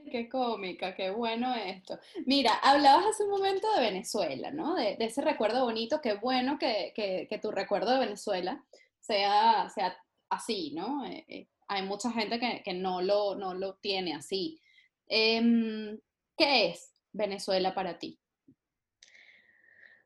Qué 0.09 0.27
cómica, 0.29 0.95
qué 0.95 1.09
bueno 1.09 1.53
esto. 1.55 1.99
Mira, 2.25 2.53
hablabas 2.55 3.05
hace 3.05 3.23
un 3.23 3.31
momento 3.31 3.71
de 3.75 3.81
Venezuela, 3.81 4.51
¿no? 4.51 4.75
De, 4.75 4.97
ese 4.99 5.21
recuerdo 5.21 5.63
bonito, 5.63 6.01
qué 6.01 6.15
bueno 6.15 6.57
que, 6.57 7.39
tu 7.41 7.51
recuerdo 7.51 7.91
de 7.91 7.99
Venezuela 7.99 8.63
sea, 8.99 9.69
sea 9.69 9.95
así, 10.29 10.71
¿no? 10.73 11.05
Eh, 11.05 11.25
eh, 11.27 11.47
hay 11.67 11.83
mucha 11.83 12.11
gente 12.11 12.39
que, 12.39 12.73
no, 12.73 13.01
lo, 13.01 13.35
no 13.35 13.53
lo 13.53 13.75
tiene 13.75 14.13
así. 14.13 14.59
Em, 15.07 15.97
¿Qué 16.37 16.69
es 16.69 16.93
Venezuela 17.11 17.73
para 17.73 17.99
ti? 17.99 18.19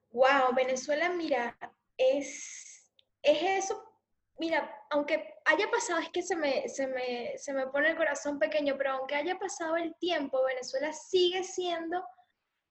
Wow, 0.09 0.53
Venezuela, 0.55 1.09
mira, 1.09 1.57
es, 1.97 2.91
es 3.21 3.63
eso 3.63 3.95
mira, 4.37 4.69
aunque 4.89 5.35
haya 5.45 5.69
pasado, 5.69 5.99
es 5.99 6.09
que 6.09 6.21
se 6.21 6.35
me, 6.35 6.67
se, 6.69 6.87
me, 6.87 7.37
se 7.37 7.53
me 7.53 7.67
pone 7.67 7.89
el 7.89 7.97
corazón 7.97 8.39
pequeño, 8.39 8.75
pero 8.77 8.91
aunque 8.91 9.15
haya 9.15 9.37
pasado 9.37 9.77
el 9.77 9.95
tiempo, 9.95 10.43
Venezuela 10.45 10.91
sigue 10.93 11.43
siendo 11.43 12.03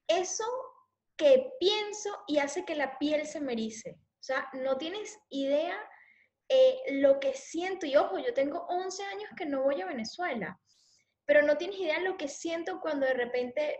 eso 0.07 0.45
que 1.17 1.51
pienso 1.59 2.09
y 2.27 2.39
hace 2.39 2.65
que 2.65 2.75
la 2.75 2.97
piel 2.97 3.25
se 3.25 3.39
me. 3.39 3.53
O 3.55 4.23
sea, 4.25 4.49
no 4.53 4.77
tienes 4.77 5.17
idea 5.29 5.77
eh, 6.49 6.79
lo 6.91 7.19
que 7.19 7.33
siento. 7.33 7.85
Y 7.85 7.95
ojo, 7.95 8.17
yo 8.19 8.33
tengo 8.33 8.65
11 8.67 9.03
años 9.03 9.29
que 9.37 9.45
no 9.45 9.63
voy 9.63 9.81
a 9.81 9.85
Venezuela, 9.85 10.59
pero 11.25 11.41
no 11.41 11.57
tienes 11.57 11.79
idea 11.79 11.99
lo 11.99 12.17
que 12.17 12.27
siento 12.27 12.79
cuando 12.79 13.05
de 13.05 13.13
repente 13.13 13.79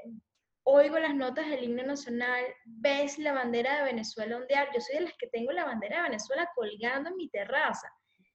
oigo 0.68 0.98
las 0.98 1.16
notas 1.16 1.48
del 1.48 1.64
himno 1.64 1.84
nacional, 1.84 2.44
ves 2.66 3.20
la 3.20 3.34
bandera 3.34 3.78
de 3.78 3.84
Venezuela 3.84 4.38
ondear. 4.38 4.70
Yo 4.74 4.82
soy 4.82 4.96
de 4.96 5.02
las 5.02 5.14
que 5.18 5.28
tengo 5.28 5.52
la 5.52 5.66
bandera 5.66 5.98
de 5.98 6.10
Venezuela 6.10 6.50
colgando 6.56 7.10
en 7.12 7.18
mi 7.18 7.30
terraza. 7.30 7.88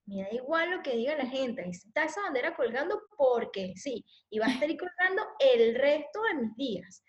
Me 0.07 0.23
da 0.23 0.31
igual 0.33 0.71
lo 0.71 0.83
que 0.83 0.97
diga 0.97 1.17
la 1.17 1.27
gente. 1.27 1.69
Está 1.69 2.05
esa 2.05 2.23
bandera 2.23 2.55
colgando 2.55 3.03
porque 3.17 3.73
sí, 3.77 4.05
y 4.31 4.39
va 4.39 4.47
a 4.47 4.53
estar 4.53 4.69
colgando 4.77 5.27
el 5.41 5.75
resto 5.75 6.23
de 6.23 6.35
mis 6.35 6.57
días. 6.57 7.05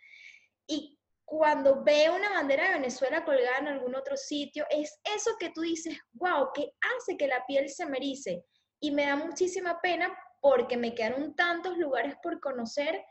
Y 0.67 0.99
cuando 1.23 1.83
veo 1.83 2.15
una 2.15 2.31
bandera 2.31 2.65
de 2.65 2.79
Venezuela 2.79 3.23
colgada 3.23 3.59
en 3.59 3.67
algún 3.67 3.95
otro 3.95 4.17
sitio, 4.17 4.65
es 4.69 4.99
eso 5.03 5.31
que 5.39 5.51
tú 5.51 5.61
dices, 5.61 5.97
wow, 6.13 6.49
que 6.53 6.73
hace 6.97 7.15
que 7.15 7.27
la 7.27 7.45
piel 7.45 7.69
se 7.69 7.85
me. 7.85 7.99
Y 8.79 8.91
me 8.91 9.05
da 9.05 9.15
muchísima 9.15 9.79
pena 9.81 10.11
porque 10.41 10.75
me 10.75 10.93
quedaron 10.93 11.35
tantos 11.35 11.77
lugares 11.77 12.15
por 12.21 12.39
conocer 12.41 13.01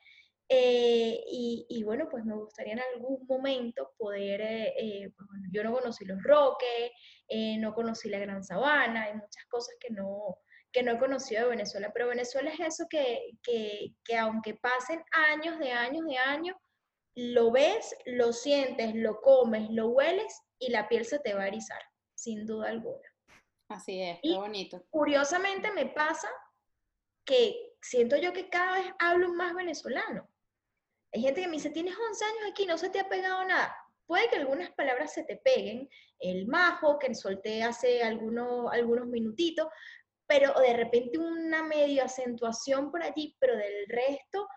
eh, 0.53 1.23
y, 1.29 1.85
bueno, 1.85 2.09
pues 2.11 2.25
me 2.25 2.35
gustaría 2.35 2.73
en 2.73 2.81
algún 2.81 3.25
momento 3.29 3.93
poder, 3.97 4.41
eh, 4.41 4.75
eh, 4.77 5.13
pues 5.17 5.29
yo 5.53 5.63
no 5.63 5.73
conocí 5.73 6.05
los 6.05 6.21
Roques, 6.25 6.91
no 7.61 7.73
conocí 7.73 8.09
la 8.09 8.19
Gran 8.19 8.43
Sabana, 8.43 9.05
hay 9.05 9.15
muchas 9.15 9.45
cosas 9.49 9.77
que 9.79 9.95
no, 9.95 10.39
que 10.73 10.83
no 10.83 10.91
he 10.91 10.99
conocido 10.99 11.45
de 11.45 11.51
Venezuela, 11.51 11.93
pero 11.95 12.09
Venezuela 12.09 12.51
es 12.51 12.59
eso 12.59 12.87
que, 12.91 13.39
que, 13.45 13.95
que 14.05 14.17
aunque 14.17 14.55
pasen 14.55 15.01
años 15.13 15.57
de 15.61 15.71
años 15.71 16.05
de 16.05 16.17
años, 16.17 16.57
lo 17.15 17.53
ves, 17.53 17.95
lo 18.07 18.33
sientes, 18.33 18.93
lo 18.97 19.21
comes, 19.21 19.71
lo 19.71 19.91
hueles 19.91 20.43
y 20.59 20.71
la 20.71 20.89
piel 20.89 21.05
se 21.05 21.21
te 21.21 21.33
va 21.33 21.45
a 21.45 21.49
erizar, 21.49 21.81
sin 22.17 22.45
duda 22.45 22.71
alguna. 22.71 23.09
Así 23.69 24.03
es, 24.03 24.19
qué 24.21 24.35
bonito. 24.35 24.85
Curiosamente 24.91 25.71
me 25.71 25.87
pasa 25.87 26.29
que 27.31 27.77
siento 27.81 28.17
yo 28.17 28.33
que 28.33 28.51
cada 28.51 28.79
vez 28.79 28.87
hablo 28.99 29.33
más 29.33 29.55
venezolano. 29.55 30.29
Hay 31.13 31.23
gente 31.23 31.43
que 31.43 31.47
me 31.47 31.55
dice, 31.55 31.71
tienes 31.71 31.95
11 31.97 32.25
años 32.25 32.51
aquí, 32.51 32.67
no 32.67 32.77
se 32.77 32.91
te 32.91 32.99
ha 32.99 33.09
pegado 33.09 33.45
nada. 33.45 33.73
Puede 34.07 34.29
que 34.29 34.37
algunas 34.37 34.73
palabras 34.73 35.13
se 35.13 35.23
te 35.23 35.37
peguen, 35.37 35.89
el 36.19 36.49
majo 36.49 36.99
que 36.99 37.15
solté 37.15 37.63
hace 37.63 38.03
algunos, 38.03 38.73
algunos 38.73 39.07
minutitos, 39.07 39.69
pero 40.27 40.53
de 40.55 40.73
repente 40.73 41.19
una 41.19 41.63
medio 41.63 42.03
acentuación 42.03 42.91
por 42.91 43.01
allí, 43.05 43.37
pero 43.39 43.57
del 43.57 43.87
resto, 43.87 44.49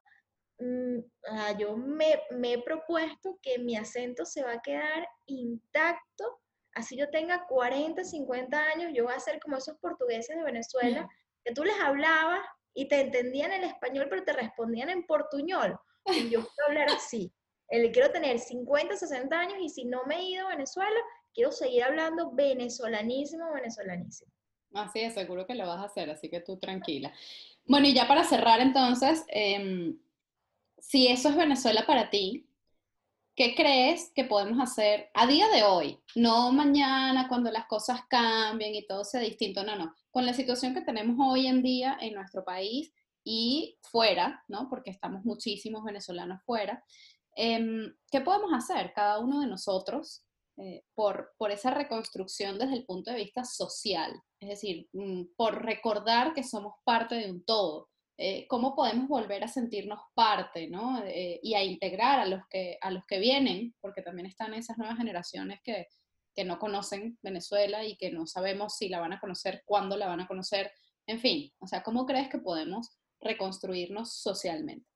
mm, 0.57 0.99
ah, 1.29 1.55
yo 1.57 1.77
me, 1.77 2.23
me, 2.31 2.53
he 2.53 2.63
propuesto 2.63 3.37
que 3.39 3.59
mi 3.59 3.77
acento 3.77 4.25
se 4.25 4.43
va 4.43 4.53
a 4.53 4.61
quedar 4.63 5.07
intacto, 5.27 6.41
así 6.73 6.97
yo 6.97 7.11
tenga 7.11 7.45
40, 7.47 8.03
50 8.03 8.59
años, 8.59 8.91
yo 8.95 9.03
voy 9.03 9.13
a 9.13 9.19
ser 9.19 9.39
como 9.39 9.57
esos 9.57 9.77
portugueses 9.77 10.35
de 10.35 10.43
Venezuela, 10.43 11.07
que 11.43 11.53
tú 11.53 11.63
les 11.63 11.79
hablabas 11.79 12.41
y 12.73 12.87
te 12.87 13.01
entendían 13.01 13.51
el 13.51 13.63
español, 13.63 14.07
pero 14.09 14.23
te 14.23 14.33
respondían 14.33 14.89
en 14.89 15.05
portuñol 15.05 15.77
y 16.07 16.29
yo 16.29 16.41
quiero 16.47 16.67
hablar 16.67 16.89
así. 16.89 17.31
El, 17.69 17.91
quiero 17.91 18.11
tener 18.11 18.39
50, 18.39 18.97
60 18.97 19.39
años 19.39 19.57
y 19.61 19.69
si 19.69 19.85
no 19.85 20.05
me 20.05 20.17
he 20.17 20.23
ido 20.23 20.47
a 20.47 20.51
Venezuela, 20.51 20.99
quiero 21.33 21.51
seguir 21.51 21.83
hablando 21.83 22.31
venezolanísimo, 22.31 23.51
venezolanísimo. 23.53 24.31
Así 24.73 24.99
es, 25.01 25.13
seguro 25.13 25.45
que 25.45 25.55
lo 25.55 25.67
vas 25.67 25.79
a 25.79 25.85
hacer, 25.85 26.09
así 26.09 26.29
que 26.29 26.41
tú 26.41 26.57
tranquila. 26.57 27.13
Bueno, 27.65 27.87
y 27.87 27.93
ya 27.93 28.07
para 28.07 28.23
cerrar 28.23 28.59
entonces, 28.59 29.23
em, 29.27 29.97
si 30.79 31.07
eso 31.07 31.29
es 31.29 31.35
Venezuela 31.35 31.85
para 31.85 32.09
ti, 32.09 32.47
¿qué 33.35 33.55
crees 33.55 34.11
que 34.13 34.25
podemos 34.25 34.59
hacer 34.61 35.09
a 35.13 35.27
día 35.27 35.47
de 35.49 35.63
hoy? 35.63 35.99
No 36.15 36.51
mañana 36.51 37.27
cuando 37.27 37.51
las 37.51 37.65
cosas 37.67 38.01
cambien 38.09 38.75
y 38.75 38.85
todo 38.85 39.03
sea 39.03 39.21
distinto, 39.21 39.63
no, 39.63 39.75
no. 39.75 39.93
Con 40.11 40.25
la 40.25 40.33
situación 40.33 40.73
que 40.73 40.81
tenemos 40.81 41.15
hoy 41.19 41.47
en 41.47 41.61
día 41.63 41.97
en 41.99 42.13
nuestro 42.13 42.43
país, 42.43 42.93
y 43.23 43.77
fuera, 43.81 44.43
¿no? 44.47 44.67
Porque 44.69 44.91
estamos 44.91 45.23
muchísimos 45.23 45.83
venezolanos 45.83 46.41
fuera. 46.45 46.83
Em, 47.35 47.93
¿Qué 48.11 48.21
podemos 48.21 48.51
hacer 48.53 48.93
cada 48.93 49.19
uno 49.19 49.39
de 49.39 49.47
nosotros 49.47 50.23
eh, 50.57 50.83
por, 50.93 51.33
por 51.37 51.49
esa 51.51 51.71
reconstrucción 51.71 52.59
desde 52.59 52.75
el 52.75 52.85
punto 52.85 53.09
de 53.09 53.17
vista 53.17 53.43
social, 53.43 54.13
es 54.39 54.49
decir, 54.49 54.87
mm, 54.93 55.33
por 55.35 55.65
recordar 55.65 56.35
que 56.35 56.43
somos 56.43 56.75
parte 56.83 57.15
de 57.15 57.31
un 57.31 57.43
todo. 57.43 57.89
Eh, 58.17 58.45
cómo 58.47 58.75
podemos 58.75 59.07
volver 59.07 59.43
a 59.43 59.47
sentirnos 59.47 59.99
parte 60.13 60.67
¿no? 60.67 61.03
Eh, 61.03 61.39
y 61.41 61.55
a 61.55 61.63
integrar 61.63 62.19
a 62.19 62.25
los, 62.27 62.41
que, 62.47 62.77
a 62.79 62.91
los 62.91 63.05
que 63.07 63.19
vienen, 63.19 63.73
porque 63.81 64.03
también 64.03 64.27
están 64.27 64.53
esas 64.53 64.77
nuevas 64.77 64.97
generaciones 64.97 65.59
que, 65.63 65.87
que 66.35 66.43
no 66.43 66.59
conocen 66.59 67.17
Venezuela 67.21 67.83
y 67.83 67.97
que 67.97 68.11
no 68.11 68.27
sabemos 68.27 68.75
si 68.77 68.89
la 68.89 68.99
van 68.99 69.13
a 69.13 69.19
conocer, 69.19 69.63
cuándo 69.65 69.97
la 69.97 70.07
van 70.07 70.21
a 70.21 70.27
conocer, 70.27 70.71
en 71.07 71.19
fin, 71.19 71.51
o 71.59 71.67
sea, 71.67 71.83
¿cómo 71.83 72.05
crees 72.05 72.29
que 72.29 72.37
podemos 72.37 72.97
reconstruirnos 73.19 74.13
socialmente? 74.13 74.87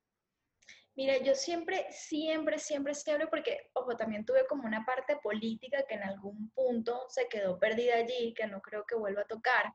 Mira, 0.96 1.18
yo 1.20 1.36
siempre, 1.36 1.86
siempre, 1.92 2.58
siempre, 2.58 2.96
siempre, 2.96 3.28
porque, 3.28 3.70
ojo, 3.74 3.96
también 3.96 4.26
tuve 4.26 4.48
como 4.48 4.64
una 4.64 4.84
parte 4.84 5.16
política 5.18 5.86
que 5.88 5.94
en 5.94 6.02
algún 6.02 6.50
punto 6.56 7.06
se 7.10 7.28
quedó 7.28 7.60
perdida 7.60 7.98
allí, 7.98 8.34
que 8.34 8.48
no 8.48 8.62
creo 8.62 8.84
que 8.88 8.96
vuelva 8.96 9.22
a 9.22 9.28
tocar. 9.28 9.72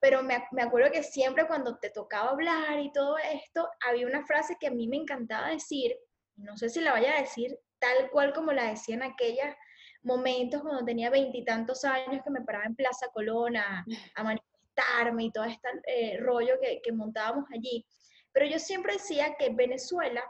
Pero 0.00 0.22
me, 0.22 0.42
me 0.52 0.62
acuerdo 0.62 0.90
que 0.90 1.02
siempre 1.02 1.46
cuando 1.46 1.78
te 1.78 1.90
tocaba 1.90 2.30
hablar 2.30 2.80
y 2.80 2.92
todo 2.92 3.18
esto, 3.18 3.68
había 3.86 4.06
una 4.06 4.24
frase 4.24 4.56
que 4.58 4.68
a 4.68 4.70
mí 4.70 4.88
me 4.88 4.96
encantaba 4.96 5.48
decir, 5.48 5.94
no 6.36 6.56
sé 6.56 6.70
si 6.70 6.80
la 6.80 6.92
vaya 6.92 7.16
a 7.16 7.20
decir 7.20 7.58
tal 7.78 8.10
cual 8.10 8.32
como 8.32 8.52
la 8.52 8.70
decía 8.70 8.94
en 8.94 9.02
aquellos 9.02 9.46
momentos 10.02 10.62
cuando 10.62 10.84
tenía 10.84 11.10
veintitantos 11.10 11.84
años 11.84 12.22
que 12.24 12.30
me 12.30 12.42
paraba 12.42 12.64
en 12.64 12.76
Plaza 12.76 13.08
Colona 13.12 13.84
a, 14.14 14.22
manifestarme 14.22 15.24
y 15.24 15.32
todo 15.32 15.44
este 15.44 15.68
eh, 15.86 16.18
rollo 16.20 16.54
que, 16.60 16.80
que 16.82 16.92
montábamos 16.92 17.44
allí. 17.52 17.86
Pero 18.32 18.46
yo 18.46 18.58
siempre 18.58 18.94
decía 18.94 19.34
que 19.38 19.50
Venezuela 19.50 20.22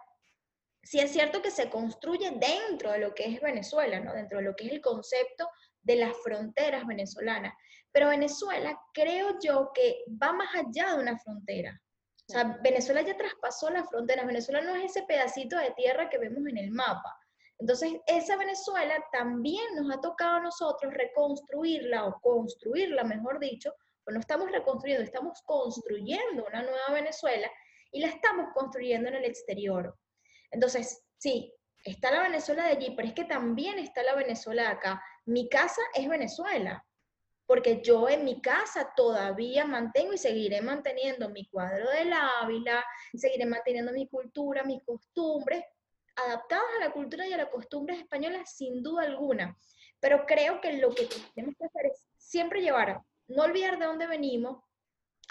sí 0.83 0.99
es 0.99 1.12
cierto 1.12 1.43
que 1.43 1.51
se 1.51 1.68
construye 1.68 2.31
dentro 2.33 2.93
de 2.93 2.99
lo 2.99 3.14
que 3.14 3.27
es 3.27 3.41
Venezuela, 3.41 4.01
¿no? 4.01 4.12
dentro 4.14 4.39
de 4.39 4.45
lo 4.45 4.57
que 4.57 4.66
es 4.66 4.73
el 4.73 4.81
concepto 4.81 5.49
de 5.83 5.97
las 5.97 6.16
fronteras 6.23 6.87
venezolanas. 6.87 7.55
Pero 7.93 8.09
Venezuela 8.09 8.80
creo 8.93 9.38
yo 9.43 9.70
que 9.74 10.05
va 10.22 10.32
más 10.32 10.49
allá 10.55 10.95
de 10.95 11.03
una 11.03 11.18
frontera. 11.18 11.80
O 12.28 12.32
sea, 12.32 12.59
Venezuela 12.62 13.03
ya 13.03 13.16
traspasó 13.16 13.70
las 13.70 13.88
fronteras. 13.88 14.26
Venezuela 14.26 14.61
no 14.61 14.76
es 14.76 14.91
ese 14.91 15.03
pedacito 15.03 15.57
de 15.57 15.72
tierra 15.72 16.09
que 16.09 16.18
vemos 16.18 16.47
en 16.47 16.59
el 16.59 16.70
mapa. 16.70 17.18
Entonces, 17.59 17.93
esa 18.07 18.36
Venezuela 18.36 19.05
también 19.12 19.64
nos 19.74 19.95
ha 19.95 20.01
tocado 20.01 20.36
a 20.36 20.41
nosotros 20.41 20.95
reconstruirla 20.95 22.07
o 22.07 22.20
construirla, 22.20 23.05
mejor 23.05 23.38
dicho, 23.38 23.74
pues 24.03 24.14
no 24.14 24.20
estamos 24.20 24.51
reconstruyendo, 24.51 25.05
estamos 25.05 25.43
construyendo 25.43 26.47
una 26.47 26.62
nueva 26.62 26.93
Venezuela 26.93 27.51
y 27.93 28.01
la 28.01 28.09
estamos 28.09 28.47
construyendo 28.55 29.09
en 29.09 29.16
el 29.16 29.24
exterior. 29.24 29.95
Entonces, 30.51 31.05
sí, 31.18 31.53
está 31.84 32.11
la 32.11 32.22
Venezuela 32.22 32.64
de 32.64 32.70
allí, 32.70 32.95
pero 32.97 33.09
es 33.09 33.14
que 33.14 33.24
también 33.24 33.78
está 33.78 34.03
la 34.03 34.14
Venezuela 34.14 34.62
de 34.62 34.68
acá. 34.68 35.03
Mi 35.26 35.49
casa 35.49 35.82
es 35.95 36.09
Venezuela, 36.09 36.84
porque 37.51 37.80
yo 37.82 38.09
en 38.09 38.24
mi 38.24 38.40
casa 38.40 38.92
todavía 38.94 39.64
mantengo 39.64 40.12
y 40.12 40.18
seguiré 40.18 40.62
manteniendo 40.62 41.30
mi 41.30 41.48
cuadro 41.48 41.90
del 41.90 42.12
Ávila, 42.12 42.84
seguiré 43.12 43.44
manteniendo 43.44 43.90
mi 43.90 44.07
cultura, 44.07 44.62
mis 44.62 44.80
costumbres, 44.84 45.64
adaptadas 46.14 46.64
a 46.76 46.84
la 46.84 46.92
cultura 46.92 47.26
y 47.26 47.32
a 47.32 47.38
las 47.38 47.48
costumbres 47.48 47.98
españolas 47.98 48.55
sin 48.55 48.84
duda 48.84 49.03
alguna. 49.03 49.59
Pero 49.98 50.26
creo 50.26 50.61
que 50.61 50.74
lo 50.74 50.90
que 50.90 51.09
tenemos 51.34 51.57
que 51.59 51.64
hacer 51.64 51.86
es 51.86 52.07
siempre 52.18 52.62
llevar, 52.62 53.03
no 53.26 53.42
olvidar 53.42 53.80
de 53.80 53.86
dónde 53.86 54.07
venimos 54.07 54.62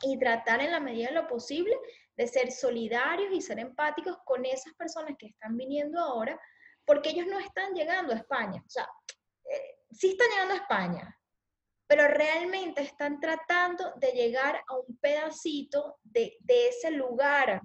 y 0.01 0.19
tratar 0.19 0.59
en 0.59 0.73
la 0.73 0.81
medida 0.81 1.07
de 1.07 1.15
lo 1.15 1.25
posible 1.25 1.73
de 2.17 2.27
ser 2.27 2.51
solidarios 2.51 3.31
y 3.31 3.39
ser 3.39 3.59
empáticos 3.59 4.17
con 4.25 4.43
esas 4.43 4.73
personas 4.73 5.15
que 5.17 5.27
están 5.27 5.55
viniendo 5.55 5.97
ahora, 5.97 6.37
porque 6.83 7.11
ellos 7.11 7.27
no 7.27 7.39
están 7.39 7.73
llegando 7.73 8.11
a 8.11 8.17
España. 8.17 8.61
O 8.67 8.69
sea, 8.69 8.89
eh, 9.49 9.77
sí 9.89 10.09
están 10.09 10.27
llegando 10.31 10.55
a 10.55 10.57
España, 10.57 11.15
pero 11.89 12.07
realmente 12.07 12.83
están 12.83 13.19
tratando 13.19 13.93
de 13.95 14.11
llegar 14.11 14.61
a 14.67 14.77
un 14.77 14.95
pedacito 14.97 15.97
de, 16.03 16.37
de 16.41 16.67
ese 16.67 16.91
lugar 16.91 17.63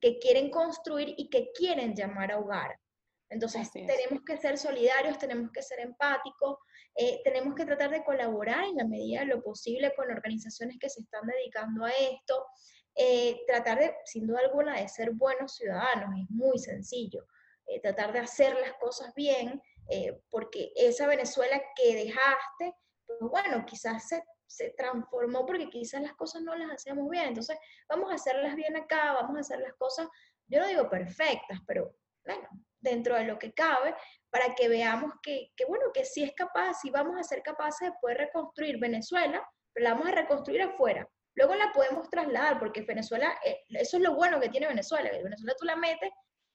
que 0.00 0.18
quieren 0.18 0.48
construir 0.50 1.14
y 1.18 1.28
que 1.28 1.52
quieren 1.52 1.94
llamar 1.94 2.32
a 2.32 2.38
hogar. 2.38 2.80
Entonces, 3.28 3.70
tenemos 3.72 4.24
que 4.24 4.38
ser 4.38 4.56
solidarios, 4.56 5.18
tenemos 5.18 5.50
que 5.52 5.62
ser 5.62 5.80
empáticos, 5.80 6.56
eh, 6.94 7.20
tenemos 7.22 7.54
que 7.54 7.66
tratar 7.66 7.90
de 7.90 8.02
colaborar 8.02 8.64
en 8.64 8.76
la 8.76 8.86
medida 8.86 9.20
de 9.20 9.26
lo 9.26 9.42
posible 9.42 9.92
con 9.94 10.10
organizaciones 10.10 10.78
que 10.80 10.88
se 10.88 11.02
están 11.02 11.26
dedicando 11.26 11.84
a 11.84 11.90
esto. 11.90 12.46
Eh, 12.94 13.42
tratar 13.46 13.78
de, 13.78 13.94
sin 14.06 14.26
duda 14.26 14.40
alguna, 14.40 14.80
de 14.80 14.88
ser 14.88 15.10
buenos 15.10 15.54
ciudadanos, 15.54 16.14
es 16.18 16.30
muy 16.30 16.58
sencillo. 16.58 17.26
Eh, 17.66 17.80
tratar 17.80 18.14
de 18.14 18.20
hacer 18.20 18.54
las 18.54 18.72
cosas 18.74 19.12
bien, 19.14 19.60
eh, 19.90 20.18
porque 20.30 20.72
esa 20.76 21.06
Venezuela 21.06 21.60
que 21.74 21.94
dejaste, 21.94 22.74
pues 23.06 23.18
bueno, 23.20 23.64
quizás 23.66 24.08
se, 24.08 24.22
se, 24.46 24.70
transformó 24.70 25.46
porque 25.46 25.68
quizás 25.70 26.02
las 26.02 26.14
cosas 26.14 26.42
no 26.42 26.54
las 26.54 26.70
hacíamos 26.70 27.08
bien. 27.08 27.28
Entonces, 27.28 27.58
vamos 27.88 28.10
a 28.10 28.14
hacerlas 28.14 28.54
bien 28.54 28.76
acá, 28.76 29.12
vamos 29.14 29.36
a 29.36 29.40
hacer 29.40 29.60
las 29.60 29.74
cosas, 29.74 30.08
yo 30.48 30.60
no 30.60 30.66
digo 30.66 30.88
perfectas, 30.88 31.60
pero 31.66 31.94
bueno, 32.24 32.48
dentro 32.80 33.16
de 33.16 33.24
lo 33.24 33.38
que 33.38 33.52
cabe, 33.52 33.94
para 34.30 34.54
que 34.54 34.68
veamos 34.68 35.12
que, 35.22 35.52
que 35.56 35.64
bueno, 35.64 35.86
que 35.92 36.04
sí 36.04 36.22
es 36.22 36.32
capaz, 36.34 36.74
sí 36.82 36.90
vamos 36.90 37.18
a 37.18 37.22
ser 37.22 37.42
capaces 37.42 37.88
de 37.88 37.96
poder 38.00 38.18
reconstruir 38.18 38.78
Venezuela, 38.78 39.48
pero 39.72 39.84
la 39.84 39.94
vamos 39.94 40.08
a 40.08 40.12
reconstruir 40.12 40.62
afuera, 40.62 41.08
Luego 41.36 41.54
la 41.54 41.70
podemos 41.72 42.08
trasladar, 42.08 42.58
porque 42.58 42.80
Venezuela, 42.80 43.38
eh, 43.44 43.60
eso 43.68 43.98
es 43.98 44.02
lo 44.02 44.14
bueno 44.14 44.40
que 44.40 44.48
tiene 44.48 44.66
Venezuela. 44.66 45.10
Venezuela 45.22 45.54
tú 45.58 45.66
la 45.66 45.76
metes 45.76 46.10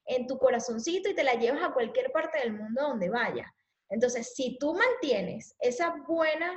en 0.06 0.26
tu 0.26 0.38
corazoncito 0.40 1.08
y 1.10 1.14
te 1.14 1.24
la 1.24 1.36
llevas 1.36 1.64
a 1.64 1.72
cualquier 1.72 2.12
parte 2.12 2.40
del 2.40 2.54
mundo 2.54 2.82
donde 2.82 3.10
vayas. 3.10 3.48
Entonces, 3.92 4.34
si 4.34 4.58
tú 4.58 4.74
mantienes 4.74 5.56
esas 5.60 5.92
buenas, 6.08 6.56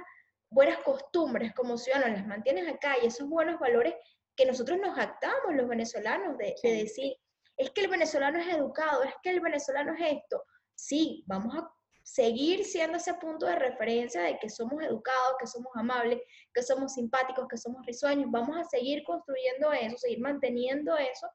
buenas 0.51 0.79
costumbres 0.79 1.53
como 1.55 1.77
ciudadanos, 1.77 2.19
las 2.19 2.27
mantienes 2.27 2.67
acá 2.73 2.97
y 3.03 3.07
esos 3.07 3.29
buenos 3.29 3.61
valores 3.61 3.95
que 4.37 4.47
nosotros 4.47 4.79
nos 4.79 4.99
actamos 4.99 5.55
los 5.55 5.69
venezolanos 5.69 6.39
de, 6.39 6.55
de 6.63 6.73
decir, 6.73 7.15
es 7.57 7.71
que 7.71 7.83
el 7.83 7.89
venezolano 7.89 8.39
es 8.39 8.49
educado, 8.49 9.03
es 9.03 9.15
que 9.23 9.31
el 9.31 9.41
venezolano 9.41 9.95
es 9.95 10.19
esto. 10.19 10.43
Sí, 10.75 11.23
vamos 11.27 11.55
a 11.57 11.69
seguir 12.05 12.65
siendo 12.65 12.99
ese 12.99 13.15
punto 13.15 13.47
de 13.47 13.57
referencia 13.57 14.23
de 14.23 14.39
que 14.39 14.51
somos 14.51 14.83
educados, 14.83 15.37
que 15.41 15.47
somos 15.47 15.73
amables, 15.75 16.21
que 16.53 16.63
somos 16.63 16.95
simpáticos, 16.95 17.49
que 17.49 17.57
somos 17.57 17.85
risueños. 17.87 18.31
Vamos 18.31 18.57
a 18.57 18.65
seguir 18.65 19.03
construyendo 19.05 19.73
eso, 19.73 19.97
seguir 19.97 20.21
manteniendo 20.21 20.97
eso. 20.97 21.29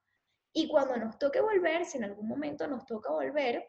Y 0.53 0.67
cuando 0.67 0.97
nos 0.97 1.17
toque 1.17 1.41
volver, 1.41 1.85
si 1.85 1.97
en 1.97 2.05
algún 2.05 2.27
momento 2.27 2.67
nos 2.67 2.85
toca 2.85 3.11
volver, 3.11 3.67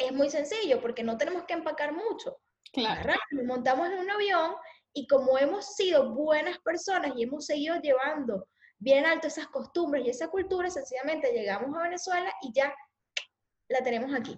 es 0.00 0.12
muy 0.12 0.30
sencillo 0.30 0.80
porque 0.80 1.02
no 1.02 1.16
tenemos 1.16 1.44
que 1.44 1.54
empacar 1.54 1.92
mucho. 1.92 2.38
Claro. 2.72 3.14
Nos 3.32 3.44
montamos 3.44 3.88
en 3.88 3.98
un 3.98 4.10
avión 4.10 4.54
y 4.92 5.06
como 5.06 5.38
hemos 5.38 5.74
sido 5.74 6.14
buenas 6.14 6.58
personas 6.60 7.12
y 7.16 7.24
hemos 7.24 7.46
seguido 7.46 7.80
llevando 7.80 8.46
bien 8.78 9.04
alto 9.06 9.26
esas 9.26 9.46
costumbres 9.48 10.06
y 10.06 10.10
esa 10.10 10.28
cultura, 10.28 10.70
sencillamente 10.70 11.32
llegamos 11.32 11.76
a 11.76 11.82
Venezuela 11.82 12.32
y 12.42 12.52
ya 12.52 12.74
la 13.68 13.82
tenemos 13.82 14.12
aquí. 14.14 14.36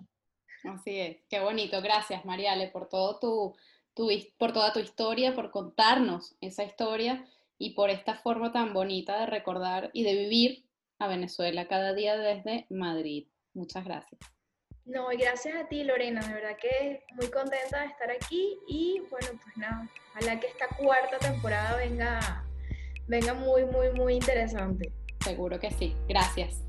Así 0.65 0.99
es, 0.99 1.17
qué 1.29 1.41
bonito. 1.41 1.81
Gracias, 1.81 2.25
Mariale, 2.25 2.69
por, 2.69 2.89
todo 2.89 3.19
tu, 3.19 3.57
tu, 3.95 4.09
por 4.39 4.53
toda 4.53 4.73
tu 4.73 4.81
historia, 4.81 5.35
por 5.35 5.51
contarnos 5.51 6.37
esa 6.41 6.65
historia 6.65 7.27
y 7.59 7.75
por 7.75 7.91
esta 7.91 8.17
forma 8.17 8.53
tan 8.53 8.73
bonita 8.73 9.21
de 9.21 9.27
recordar 9.27 9.91
y 9.93 10.05
de 10.05 10.15
vivir 10.15 10.67
a 10.99 11.09
Venezuela 11.09 11.67
cada 11.69 11.95
día 11.95 12.17
desde 12.17 12.67
Madrid. 12.71 13.29
Muchas 13.55 13.85
gracias. 13.85 14.21
No, 14.85 15.13
y 15.13 15.17
gracias 15.17 15.55
a 15.57 15.69
ti, 15.69 15.85
Lorena, 15.85 16.27
de 16.27 16.35
verdad 16.35 16.57
que 16.61 17.05
muy 17.15 17.29
contenta 17.29 17.81
de 17.81 17.87
estar 17.87 18.11
aquí 18.11 18.59
y 18.67 19.01
bueno, 19.11 19.29
pues 19.43 19.57
nada, 19.57 19.89
ojalá 20.11 20.41
que 20.41 20.49
esta 20.49 20.67
cuarta 20.77 21.19
temporada 21.19 21.77
venga, 21.77 22.45
venga 23.07 23.33
muy, 23.33 23.65
muy, 23.65 23.93
muy 23.93 24.15
interesante. 24.15 24.93
Seguro 25.23 25.61
que 25.61 25.71
sí. 25.71 25.95
Gracias. 26.09 26.63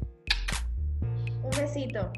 Un 1.42 1.50
besito. 1.50 2.12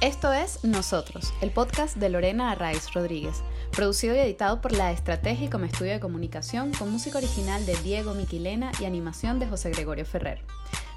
Esto 0.00 0.32
es 0.32 0.64
Nosotros, 0.64 1.32
el 1.40 1.50
podcast 1.50 1.96
de 1.96 2.08
Lorena 2.08 2.50
Arraiz 2.50 2.92
Rodríguez, 2.92 3.42
producido 3.70 4.14
y 4.14 4.18
editado 4.18 4.60
por 4.60 4.72
La 4.72 4.90
Estrategia 4.90 5.48
como 5.48 5.64
estudio 5.64 5.92
de 5.92 6.00
comunicación, 6.00 6.72
con 6.72 6.90
música 6.90 7.18
original 7.18 7.64
de 7.64 7.76
Diego 7.76 8.12
Miquilena 8.14 8.72
y 8.80 8.84
animación 8.84 9.38
de 9.38 9.46
José 9.46 9.70
Gregorio 9.70 10.04
Ferrer. 10.04 10.42